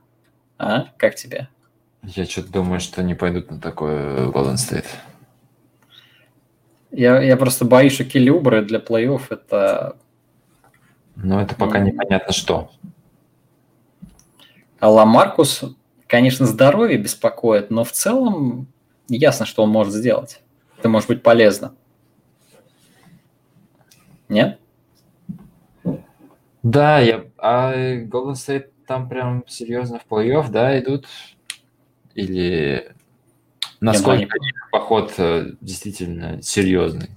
А? 0.57 0.87
Как 0.97 1.17
тебе? 1.17 1.49
Я 2.03 2.25
что-то 2.25 2.53
думаю, 2.53 2.81
что 2.81 3.03
не 3.03 3.15
пойдут 3.15 3.51
на 3.51 3.61
такое 3.61 4.29
Golden 4.29 4.55
State. 4.55 4.87
Я, 6.91 7.21
я 7.21 7.37
просто 7.37 7.67
боюсь, 7.67 7.93
что 7.93 8.07
Келли 8.07 8.31
Убры 8.31 8.63
для 8.63 8.79
плей-офф 8.79 9.25
это... 9.29 9.99
Ну, 11.17 11.39
это 11.39 11.55
пока 11.55 11.81
непонятно 11.81 12.33
что. 12.33 12.71
А 14.81 14.91
Ламаркус, 14.91 15.63
конечно, 16.07 16.47
здоровье 16.47 16.99
беспокоит, 16.99 17.71
но 17.71 17.85
в 17.85 17.93
целом 17.93 18.67
ясно, 19.09 19.47
что 19.47 19.63
он 19.63 19.71
может 19.71 19.95
сделать. 19.95 20.41
Это 20.79 20.89
может 20.89 21.09
быть 21.09 21.23
полезно. 21.23 21.75
Нет? 24.29 24.59
Да, 26.63 26.99
я... 26.99 27.25
а 27.39 27.75
Golden 27.75 28.33
State 28.33 28.71
там 28.87 29.09
прям 29.09 29.45
серьезно 29.47 29.99
в 29.99 30.11
плей-офф, 30.11 30.51
да, 30.51 30.79
идут? 30.79 31.07
Или 32.15 32.95
насколько 33.81 34.21
Нет, 34.21 34.55
поход 34.73 35.15
э, 35.19 35.53
действительно 35.61 36.43
серьезный? 36.43 37.11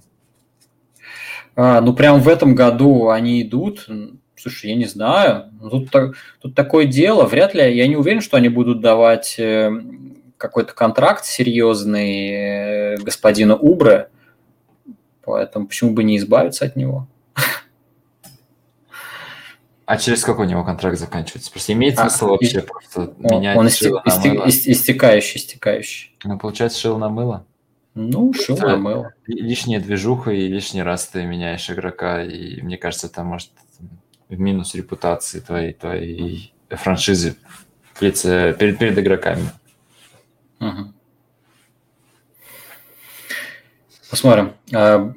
А, 1.56 1.80
ну, 1.80 1.94
прям 1.94 2.20
в 2.20 2.28
этом 2.28 2.54
году 2.54 3.08
они 3.08 3.42
идут. 3.42 3.88
Слушай, 4.44 4.72
я 4.72 4.76
не 4.76 4.84
знаю. 4.84 5.46
Тут, 5.58 5.90
тут 6.42 6.54
такое 6.54 6.84
дело. 6.84 7.24
Вряд 7.24 7.54
ли, 7.54 7.74
я 7.74 7.88
не 7.88 7.96
уверен, 7.96 8.20
что 8.20 8.36
они 8.36 8.50
будут 8.50 8.82
давать 8.82 9.36
э, 9.38 9.72
какой-то 10.36 10.74
контракт 10.74 11.24
серьезный 11.24 12.28
э, 12.28 12.96
господину 12.98 13.56
Убре. 13.56 14.10
Поэтому 15.24 15.66
почему 15.66 15.94
бы 15.94 16.04
не 16.04 16.18
избавиться 16.18 16.66
от 16.66 16.76
него? 16.76 17.08
А 19.86 19.96
через 19.96 20.22
какой 20.22 20.44
у 20.44 20.48
него 20.50 20.62
контракт 20.62 20.98
заканчивается? 20.98 21.50
Просто 21.50 21.72
имеет 21.72 21.98
а, 21.98 22.10
смысл 22.10 22.26
а, 22.26 22.28
вообще 22.32 22.58
и... 22.58 22.60
просто 22.60 23.14
он, 23.22 23.36
менять 23.38 23.56
он 23.56 23.70
шило 23.70 24.02
истек, 24.04 24.24
на 24.24 24.34
мыло? 24.34 24.48
истекающий, 24.48 25.40
истекающий. 25.40 26.16
Ну, 26.24 26.38
получается, 26.38 26.78
шил 26.80 26.98
на 26.98 27.08
мыло? 27.08 27.46
Ну, 27.94 28.34
шил 28.34 28.58
на 28.58 28.76
мыло. 28.76 29.14
Лишняя 29.26 29.80
движуха, 29.80 30.32
и 30.32 30.48
лишний 30.48 30.82
раз 30.82 31.06
ты 31.06 31.24
меняешь 31.24 31.70
игрока, 31.70 32.22
и 32.22 32.60
мне 32.60 32.76
кажется, 32.76 33.06
это 33.06 33.22
может 33.24 33.50
в 34.28 34.38
минус 34.38 34.74
репутации 34.74 35.40
твоей, 35.40 35.72
твоей 35.72 36.52
франшизы 36.68 37.36
перед, 37.98 38.20
перед, 38.22 38.78
перед 38.78 38.98
игроками. 38.98 39.50
Угу. 40.60 40.92
Посмотрим. 44.10 44.54
А, 44.72 45.12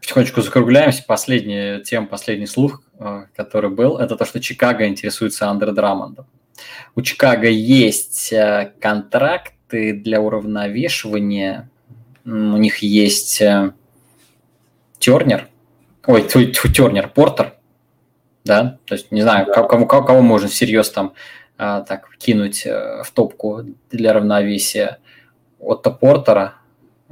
потихонечку 0.00 0.42
закругляемся. 0.42 1.02
Последняя 1.06 1.80
тема, 1.80 2.06
последний 2.06 2.46
слух, 2.46 2.82
э, 2.98 3.24
который 3.34 3.70
был, 3.70 3.98
это 3.98 4.16
то, 4.16 4.24
что 4.24 4.40
Чикаго 4.40 4.86
интересуется 4.86 5.48
Андре 5.48 5.72
Драмондом. 5.72 6.26
У 6.94 7.02
Чикаго 7.02 7.48
есть 7.48 8.32
э, 8.32 8.72
контракты 8.80 9.94
для 9.94 10.20
уравновешивания. 10.20 11.68
У 12.24 12.30
них 12.30 12.78
есть 12.78 13.40
э, 13.40 13.72
Тернер, 14.98 15.48
ой, 16.06 16.22
Тернер, 16.22 17.08
Портер, 17.08 17.55
да, 18.46 18.78
то 18.86 18.94
есть 18.94 19.12
не 19.12 19.22
знаю, 19.22 19.46
да. 19.46 19.62
кому, 19.64 19.86
кого 19.86 20.22
можно 20.22 20.48
всерьез 20.48 20.90
там 20.90 21.12
так 21.56 22.08
кинуть 22.18 22.64
в 22.66 23.10
топку 23.14 23.62
для 23.90 24.12
равновесия. 24.12 24.98
Отто 25.58 25.90
Портера– 25.90 26.54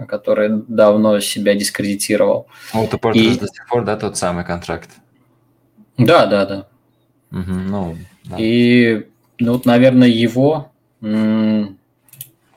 который 0.08 0.62
давно 0.68 1.20
себя 1.20 1.54
дискредитировал. 1.54 2.48
А 2.72 2.78
вот 2.78 2.92
у 2.94 2.98
Портера 2.98 3.32
и... 3.32 3.38
до 3.38 3.46
сих 3.46 3.66
пор, 3.68 3.84
да, 3.84 3.96
тот 3.96 4.16
самый 4.16 4.44
контракт? 4.44 4.90
Да, 5.96 6.26
да, 6.26 6.46
да. 6.46 6.68
Угу, 7.30 7.52
ну, 7.52 7.96
да. 8.24 8.36
И, 8.38 9.08
ну, 9.38 9.52
вот, 9.52 9.66
наверное, 9.66 10.08
его, 10.08 10.72
не 11.00 11.76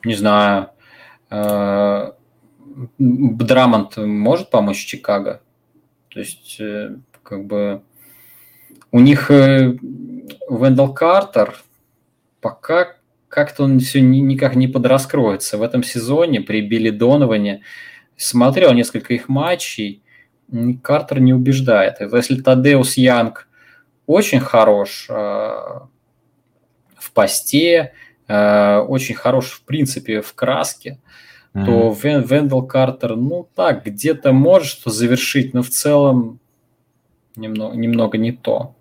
знаю, 0.03 0.69
э, 1.30 2.11
Драмонт 2.97 3.97
может 3.97 4.49
помочь 4.49 4.86
Чикаго? 4.86 5.41
То 6.09 6.19
есть, 6.19 6.57
э, 6.59 6.95
как 7.23 7.45
бы, 7.45 7.84
у 8.97 8.99
них 8.99 9.29
э, 9.29 9.77
Вендел 10.49 10.91
Картер 10.91 11.55
пока 12.41 12.95
как-то 13.29 13.63
он 13.63 13.79
все 13.79 14.01
никак 14.01 14.55
не 14.55 14.67
подраскроется. 14.67 15.59
В 15.59 15.61
этом 15.61 15.83
сезоне 15.83 16.41
при 16.41 16.61
Билли 16.61 16.89
Доноване 16.89 17.61
смотрел 18.15 18.73
несколько 18.73 19.13
их 19.13 19.29
матчей, 19.29 20.01
Картер 20.81 21.19
не 21.19 21.31
убеждает. 21.31 21.97
Если 21.99 22.41
Тадеус 22.41 22.97
Янг 22.97 23.47
очень 24.07 24.39
хорош 24.39 25.05
э, 25.09 25.13
в 25.13 27.11
посте, 27.13 27.93
э, 28.27 28.77
очень 28.77 29.13
хорош 29.13 29.51
в 29.51 29.61
принципе 29.65 30.21
в 30.21 30.33
краске, 30.33 30.99
mm-hmm. 31.53 31.65
то 31.65 31.95
Вен, 32.01 32.23
Вендел 32.23 32.63
Картер, 32.63 33.15
ну 33.15 33.47
так, 33.53 33.85
где-то 33.85 34.31
может 34.31 34.71
что 34.71 34.89
завершить, 34.89 35.53
но 35.53 35.61
в 35.61 35.69
целом 35.69 36.39
немного, 37.35 37.77
немного 37.77 38.17
не 38.17 38.31
то. 38.31 38.73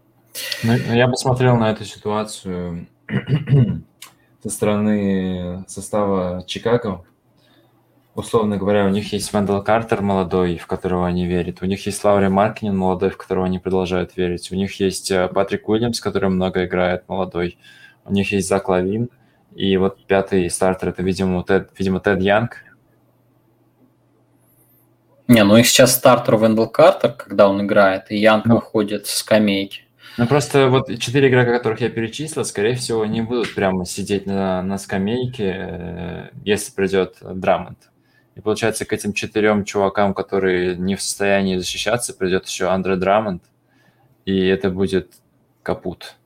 Ну, 0.62 0.72
я 0.74 1.06
бы 1.06 1.16
смотрел 1.16 1.56
на 1.56 1.70
эту 1.70 1.84
ситуацию 1.84 2.86
со 4.42 4.50
стороны 4.50 5.64
состава 5.68 6.44
Чикаго. 6.46 7.04
Условно 8.14 8.56
говоря, 8.56 8.86
у 8.86 8.88
них 8.88 9.12
есть 9.12 9.32
Вендел 9.34 9.62
Картер 9.62 10.00
молодой, 10.00 10.56
в 10.56 10.66
которого 10.66 11.06
они 11.06 11.26
верят. 11.26 11.60
У 11.60 11.66
них 11.66 11.84
есть 11.84 12.02
Лаури 12.02 12.28
Маркинин 12.28 12.74
молодой, 12.74 13.10
в 13.10 13.18
которого 13.18 13.44
они 13.44 13.58
продолжают 13.58 14.16
верить. 14.16 14.50
У 14.50 14.54
них 14.54 14.80
есть 14.80 15.10
э, 15.10 15.28
Патрик 15.28 15.68
Уильямс, 15.68 16.00
который 16.00 16.30
много 16.30 16.64
играет, 16.64 17.06
молодой. 17.08 17.58
У 18.06 18.12
них 18.12 18.32
есть 18.32 18.48
Зак 18.48 18.70
Лавин. 18.70 19.10
И 19.54 19.76
вот 19.76 20.02
пятый 20.06 20.48
стартер– 20.48 20.88
это, 20.90 21.02
видимо, 21.02 21.44
Тед, 21.44 21.70
видимо, 21.78 22.00
Тед 22.00 22.22
Янг. 22.22 22.64
Не, 25.28 25.44
ну 25.44 25.56
и 25.56 25.62
сейчас 25.62 25.94
стартер 25.94 26.38
Вендел 26.38 26.68
Картер, 26.68 27.12
когда 27.12 27.48
он 27.48 27.66
играет, 27.66 28.10
и 28.10 28.16
Янг 28.16 28.46
ну, 28.46 28.56
выходит 28.56 29.06
с 29.06 29.16
скамейки. 29.16 29.85
Ну 30.18 30.26
просто 30.26 30.68
вот 30.68 30.88
четыре 30.98 31.28
игрока, 31.28 31.52
которых 31.52 31.82
я 31.82 31.90
перечислил, 31.90 32.44
скорее 32.44 32.74
всего, 32.74 33.04
не 33.04 33.20
будут 33.20 33.54
прямо 33.54 33.84
сидеть 33.84 34.24
на, 34.24 34.62
на 34.62 34.78
скамейке, 34.78 35.54
э, 35.58 36.28
если 36.42 36.72
придет 36.72 37.18
Драмонт. 37.20 37.90
И 38.34 38.40
получается, 38.40 38.86
к 38.86 38.92
этим 38.94 39.12
четырем 39.12 39.64
чувакам, 39.64 40.14
которые 40.14 40.76
не 40.76 40.96
в 40.96 41.02
состоянии 41.02 41.58
защищаться, 41.58 42.14
придет 42.14 42.46
еще 42.46 42.68
Андре 42.68 42.96
Драмонт, 42.96 43.42
и 44.24 44.46
это 44.46 44.70
будет 44.70 45.12
капут. 45.62 46.16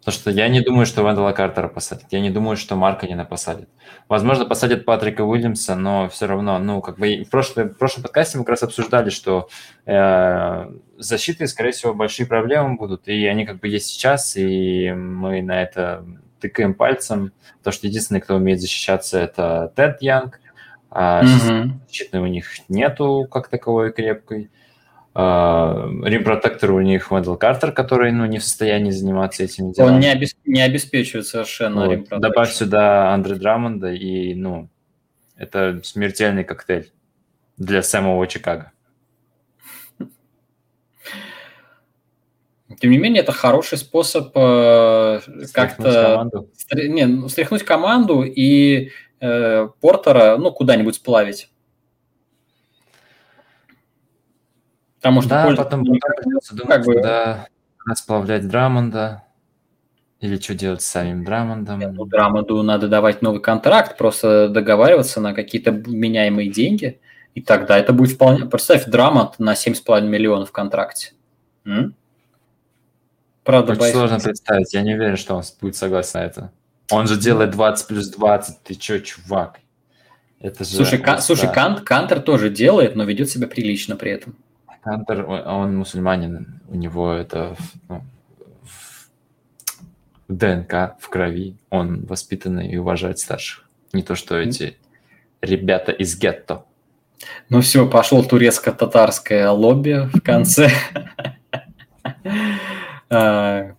Потому 0.00 0.14
что 0.14 0.30
я 0.30 0.48
не 0.48 0.62
думаю, 0.62 0.86
что 0.86 1.02
Вендела 1.02 1.32
Картера 1.32 1.68
посадят. 1.68 2.06
Я 2.10 2.20
не 2.20 2.30
думаю, 2.30 2.56
что 2.56 2.74
Марканина 2.74 3.26
посадят. 3.26 3.68
Возможно, 4.08 4.46
посадят 4.46 4.86
Патрика 4.86 5.22
Уильямса, 5.22 5.74
но 5.74 6.08
все 6.08 6.26
равно, 6.26 6.58
ну, 6.58 6.80
как 6.80 6.98
бы 6.98 7.22
в, 7.24 7.28
прошлый, 7.28 7.66
в 7.66 7.74
прошлом 7.74 8.04
подкасте 8.04 8.38
мы 8.38 8.44
как 8.44 8.50
раз 8.50 8.62
обсуждали, 8.62 9.10
что 9.10 9.50
э, 9.84 9.92
с 9.92 11.06
защитой, 11.06 11.46
скорее 11.48 11.72
всего, 11.72 11.92
большие 11.92 12.26
проблемы 12.26 12.76
будут, 12.76 13.08
и 13.08 13.26
они 13.26 13.44
как 13.44 13.60
бы 13.60 13.68
есть 13.68 13.88
сейчас, 13.88 14.36
и 14.36 14.90
мы 14.90 15.42
на 15.42 15.62
это 15.62 16.06
тыкаем 16.40 16.72
пальцем. 16.72 17.32
То, 17.62 17.70
что 17.70 17.86
единственный, 17.86 18.22
кто 18.22 18.36
умеет 18.36 18.60
защищаться, 18.60 19.18
это 19.20 19.70
Тед 19.76 19.98
Янг, 20.00 20.40
а 20.90 21.22
mm-hmm. 21.22 21.70
защитной 21.86 22.20
у 22.20 22.26
них 22.26 22.46
нету 22.70 23.28
как 23.30 23.48
таковой 23.48 23.92
крепкой. 23.92 24.50
Rim 25.12 25.51
protector 25.51 26.70
у 26.70 26.80
них 26.80 27.10
Уэнделл 27.10 27.34
Картер, 27.34 27.72
который 27.72 28.12
ну, 28.12 28.26
не 28.26 28.38
в 28.38 28.44
состоянии 28.44 28.92
заниматься 28.92 29.42
этими 29.42 29.72
делами. 29.72 29.94
Он 29.94 30.00
не, 30.00 30.06
обесп... 30.06 30.38
не 30.44 30.62
обеспечивает 30.62 31.26
совершенно 31.26 31.86
вот. 31.86 32.08
Добавь 32.20 32.52
сюда 32.52 33.12
Андре 33.12 33.34
Драмонда, 33.34 33.92
и 33.92 34.34
ну, 34.34 34.68
это 35.36 35.80
смертельный 35.82 36.44
коктейль 36.44 36.92
для 37.56 37.82
самого 37.82 38.24
Чикаго. 38.28 38.70
Тем 42.78 42.92
не 42.92 42.98
менее, 42.98 43.22
это 43.22 43.32
хороший 43.32 43.78
способ 43.78 44.30
э, 44.34 45.20
как-то 45.52 46.30
не, 46.72 47.06
ну, 47.06 47.28
стряхнуть 47.28 47.64
команду 47.64 48.22
и 48.22 48.90
э, 49.20 49.68
Портера 49.80 50.36
ну, 50.38 50.52
куда-нибудь 50.52 50.94
сплавить. 50.94 51.50
Потому 55.00 55.22
что 55.22 55.30
да, 55.30 55.44
потом, 55.56 55.84
потом 55.84 55.84
придется 55.84 56.54
думать, 56.54 56.76
как 56.76 56.84
бы... 56.84 56.94
куда 56.94 57.48
расплавлять 57.86 58.46
Драмонда, 58.46 59.24
или 60.20 60.38
что 60.38 60.54
делать 60.54 60.82
с 60.82 60.86
самим 60.86 61.24
Драмондом. 61.24 61.80
ну, 61.80 62.04
Драмонду 62.04 62.62
надо 62.62 62.88
давать 62.88 63.22
новый 63.22 63.40
контракт, 63.40 63.96
просто 63.96 64.50
договариваться 64.50 65.20
на 65.20 65.32
какие-то 65.32 65.70
меняемые 65.70 66.50
деньги, 66.50 67.00
и 67.34 67.40
тогда 67.40 67.78
это 67.78 67.94
будет 67.94 68.12
вполне... 68.12 68.44
Представь, 68.44 68.84
Драмонд 68.84 69.38
на 69.38 69.54
7,5 69.54 70.02
миллионов 70.02 70.50
в 70.50 70.52
контракте. 70.52 71.12
М? 71.64 71.94
Правда, 73.42 73.72
Очень 73.72 73.92
сложно 73.92 74.20
представить, 74.20 74.74
я 74.74 74.82
не 74.82 74.94
уверен, 74.94 75.16
что 75.16 75.34
он 75.34 75.42
будет 75.62 75.76
согласен 75.76 76.20
на 76.20 76.24
это. 76.24 76.52
Он 76.90 77.06
же 77.06 77.18
делает 77.18 77.52
20 77.52 77.86
плюс 77.86 78.08
20, 78.08 78.62
ты 78.62 78.74
чё, 78.74 78.98
чувак? 78.98 79.60
Это 80.40 80.64
же 80.64 80.76
слушай, 80.76 80.98
просто... 80.98 81.22
слушай 81.22 81.52
Кант, 81.52 81.80
Кантер 81.80 82.20
тоже 82.20 82.50
делает, 82.50 82.96
но 82.96 83.04
ведет 83.04 83.30
себя 83.30 83.46
прилично 83.46 83.96
при 83.96 84.10
этом. 84.10 84.36
Кантер, 84.82 85.28
он 85.28 85.76
мусульманин, 85.76 86.60
у 86.68 86.74
него 86.74 87.12
это 87.12 87.56
ну, 87.88 88.02
в 88.64 90.34
ДНК, 90.34 90.96
в 90.98 91.08
крови. 91.08 91.56
Он 91.68 92.04
воспитанный 92.06 92.68
и 92.68 92.76
уважает 92.76 93.18
старших. 93.18 93.68
Не 93.92 94.02
то, 94.02 94.14
что 94.14 94.38
эти 94.38 94.78
ребята 95.42 95.92
из 95.92 96.18
гетто. 96.18 96.64
Ну 97.48 97.60
все, 97.60 97.86
пошел 97.88 98.24
турецко-татарское 98.24 99.50
лобби 99.50 100.08
в 100.12 100.20
конце. 100.20 100.70
А, 103.12 103.74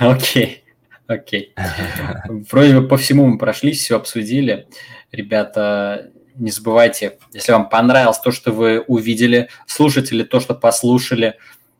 окей, 0.00 0.64
окей. 1.06 1.54
Вроде 2.50 2.80
бы 2.80 2.88
по 2.88 2.96
всему 2.96 3.26
мы 3.26 3.38
прошлись, 3.38 3.80
все 3.80 3.94
обсудили. 3.94 4.66
Ребята, 5.12 6.10
не 6.38 6.50
забывайте, 6.50 7.18
если 7.32 7.52
вам 7.52 7.68
понравилось 7.68 8.18
то, 8.18 8.30
что 8.30 8.52
вы 8.52 8.80
увидели, 8.80 9.48
слушатели 9.66 10.22
то, 10.22 10.40
что 10.40 10.54
послушали, 10.54 11.34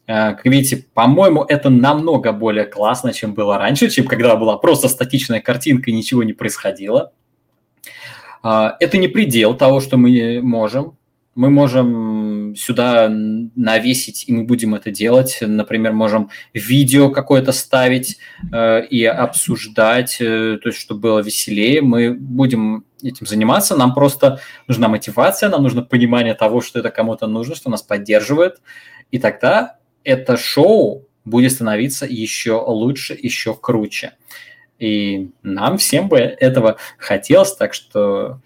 э, 0.06 0.34
как 0.34 0.44
видите, 0.44 0.84
по-моему, 0.94 1.44
это 1.44 1.70
намного 1.70 2.32
более 2.32 2.64
классно, 2.64 3.12
чем 3.12 3.34
было 3.34 3.58
раньше, 3.58 3.90
чем 3.90 4.06
когда 4.06 4.36
была 4.36 4.56
просто 4.58 4.88
статичная 4.88 5.40
картинка 5.40 5.90
и 5.90 5.94
ничего 5.94 6.22
не 6.22 6.32
происходило. 6.32 7.12
А, 8.42 8.76
это 8.80 8.98
не 8.98 9.08
предел 9.08 9.54
того, 9.54 9.80
что 9.80 9.96
мы 9.96 10.40
можем 10.42 10.96
мы 11.36 11.50
можем 11.50 12.56
сюда 12.56 13.08
навесить, 13.10 14.24
и 14.26 14.32
мы 14.32 14.44
будем 14.44 14.74
это 14.74 14.90
делать. 14.90 15.38
Например, 15.42 15.92
можем 15.92 16.30
видео 16.54 17.10
какое-то 17.10 17.52
ставить 17.52 18.16
э, 18.50 18.86
и 18.86 19.04
обсуждать, 19.04 20.16
э, 20.18 20.58
то 20.62 20.70
есть, 20.70 20.80
чтобы 20.80 21.00
было 21.00 21.18
веселее. 21.20 21.82
Мы 21.82 22.14
будем 22.14 22.85
этим 23.02 23.26
заниматься. 23.26 23.76
Нам 23.76 23.94
просто 23.94 24.40
нужна 24.68 24.88
мотивация, 24.88 25.48
нам 25.48 25.62
нужно 25.62 25.82
понимание 25.82 26.34
того, 26.34 26.60
что 26.60 26.78
это 26.80 26.90
кому-то 26.90 27.26
нужно, 27.26 27.54
что 27.54 27.70
нас 27.70 27.82
поддерживает. 27.82 28.60
И 29.10 29.18
тогда 29.18 29.78
это 30.04 30.36
шоу 30.36 31.06
будет 31.24 31.52
становиться 31.52 32.06
еще 32.06 32.62
лучше, 32.66 33.18
еще 33.20 33.54
круче. 33.54 34.12
И 34.78 35.30
нам 35.42 35.78
всем 35.78 36.08
бы 36.08 36.18
этого 36.18 36.76
хотелось, 36.98 37.54
так 37.54 37.74
что 37.74 38.40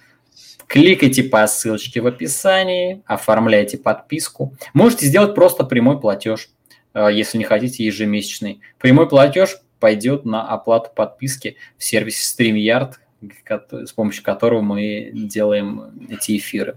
Кликайте 0.70 1.24
по 1.24 1.44
ссылочке 1.48 2.00
в 2.00 2.06
описании, 2.06 3.02
оформляйте 3.04 3.76
подписку. 3.76 4.54
Можете 4.72 5.06
сделать 5.06 5.34
просто 5.34 5.64
прямой 5.64 6.00
платеж, 6.00 6.48
э, 6.94 7.08
если 7.12 7.38
не 7.38 7.44
хотите 7.44 7.84
ежемесячный. 7.84 8.60
Прямой 8.78 9.08
платеж 9.08 9.58
пойдет 9.80 10.24
на 10.24 10.46
оплату 10.46 10.90
подписки 10.94 11.56
в 11.76 11.82
сервисе 11.82 12.22
StreamYard, 12.22 12.92
с 13.70 13.92
помощью 13.92 14.24
которого 14.24 14.60
мы 14.60 15.10
делаем 15.12 15.92
эти 16.08 16.36
эфиры. 16.36 16.76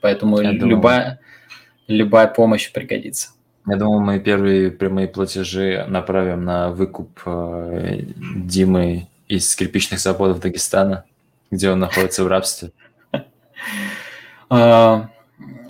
Поэтому 0.00 0.40
Я 0.40 0.52
любая, 0.52 1.20
любая 1.88 2.26
помощь 2.26 2.70
пригодится. 2.70 3.30
Я 3.66 3.76
думал, 3.76 4.00
мы 4.00 4.20
первые 4.20 4.70
прямые 4.70 5.08
платежи 5.08 5.84
направим 5.88 6.44
на 6.44 6.70
выкуп 6.70 7.18
э, 7.24 8.00
Димы 8.36 9.08
из 9.26 9.56
кирпичных 9.56 10.00
заводов 10.00 10.40
Дагестана 10.40 11.04
где 11.54 11.70
он 11.70 11.80
находится 11.80 12.24
в 12.24 12.28
рабстве? 12.28 12.72
А, 14.50 15.08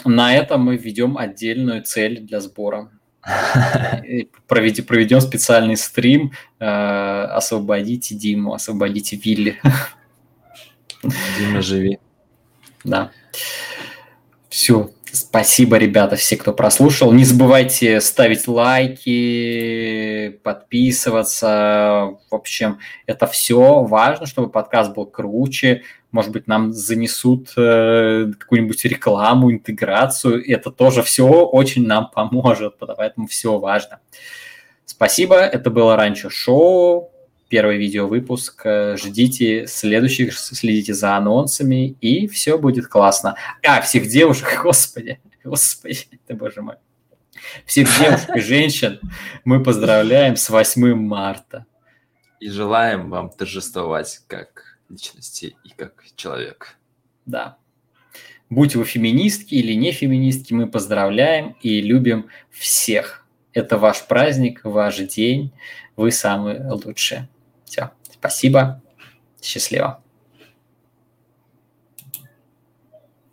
на 0.04 0.34
этом 0.34 0.62
мы 0.62 0.76
введем 0.76 1.16
отдельную 1.16 1.84
цель 1.84 2.20
для 2.20 2.40
сбора. 2.40 2.90
Проведем 4.46 5.20
специальный 5.20 5.76
стрим 5.76 6.32
а, 6.60 7.24
«Освободите 7.36 8.14
Диму», 8.14 8.54
«Освободите 8.54 9.16
Вилли». 9.16 9.60
Дима, 11.38 11.62
живи. 11.62 11.98
Да. 12.84 13.10
Все. 14.48 14.90
Спасибо, 15.14 15.76
ребята, 15.76 16.16
все, 16.16 16.36
кто 16.36 16.52
прослушал. 16.52 17.12
Не 17.12 17.24
забывайте 17.24 18.00
ставить 18.00 18.48
лайки, 18.48 20.40
подписываться. 20.42 22.16
В 22.30 22.34
общем, 22.34 22.80
это 23.06 23.28
все 23.28 23.84
важно, 23.84 24.26
чтобы 24.26 24.50
подкаст 24.50 24.92
был 24.92 25.06
круче. 25.06 25.82
Может 26.14 26.30
быть, 26.30 26.46
нам 26.46 26.72
занесут 26.72 27.54
э, 27.56 28.30
какую-нибудь 28.38 28.84
рекламу, 28.84 29.50
интеграцию. 29.50 30.48
Это 30.48 30.70
тоже 30.70 31.02
все 31.02 31.26
очень 31.26 31.88
нам 31.88 32.08
поможет, 32.08 32.76
поэтому 32.78 33.26
все 33.26 33.58
важно. 33.58 33.98
Спасибо. 34.86 35.34
Это 35.38 35.72
было 35.72 35.96
раньше 35.96 36.30
шоу 36.30 37.10
первый 37.48 37.78
видеовыпуск. 37.78 38.62
Э, 38.64 38.96
ждите 38.96 39.66
следующих, 39.66 40.38
следите 40.38 40.94
за 40.94 41.16
анонсами, 41.16 41.96
и 42.00 42.28
все 42.28 42.58
будет 42.58 42.86
классно. 42.86 43.34
А, 43.66 43.80
всех 43.80 44.06
девушек, 44.06 44.60
господи, 44.62 45.18
господи, 45.42 45.98
ты 46.28 46.34
боже 46.34 46.62
мой. 46.62 46.76
Всех 47.66 47.88
девушек 47.98 48.36
и 48.36 48.40
женщин 48.40 49.00
мы 49.44 49.60
поздравляем 49.60 50.36
с 50.36 50.48
8 50.48 50.94
марта. 50.94 51.66
И 52.38 52.48
желаем 52.48 53.10
вам 53.10 53.30
торжествовать 53.30 54.20
как 54.28 54.73
личности 54.88 55.56
и 55.64 55.70
как 55.76 56.04
человек. 56.16 56.76
Да. 57.26 57.56
Будь 58.50 58.76
вы 58.76 58.84
феминистки 58.84 59.54
или 59.54 59.72
не 59.72 59.92
феминистки, 59.92 60.52
мы 60.52 60.66
поздравляем 60.66 61.56
и 61.62 61.80
любим 61.80 62.28
всех. 62.50 63.26
Это 63.52 63.78
ваш 63.78 64.06
праздник, 64.06 64.60
ваш 64.64 64.98
день, 64.98 65.52
вы 65.96 66.10
самые 66.10 66.70
лучшие. 66.70 67.28
Все. 67.64 67.90
Спасибо. 68.12 68.82
Счастливо. 69.40 70.03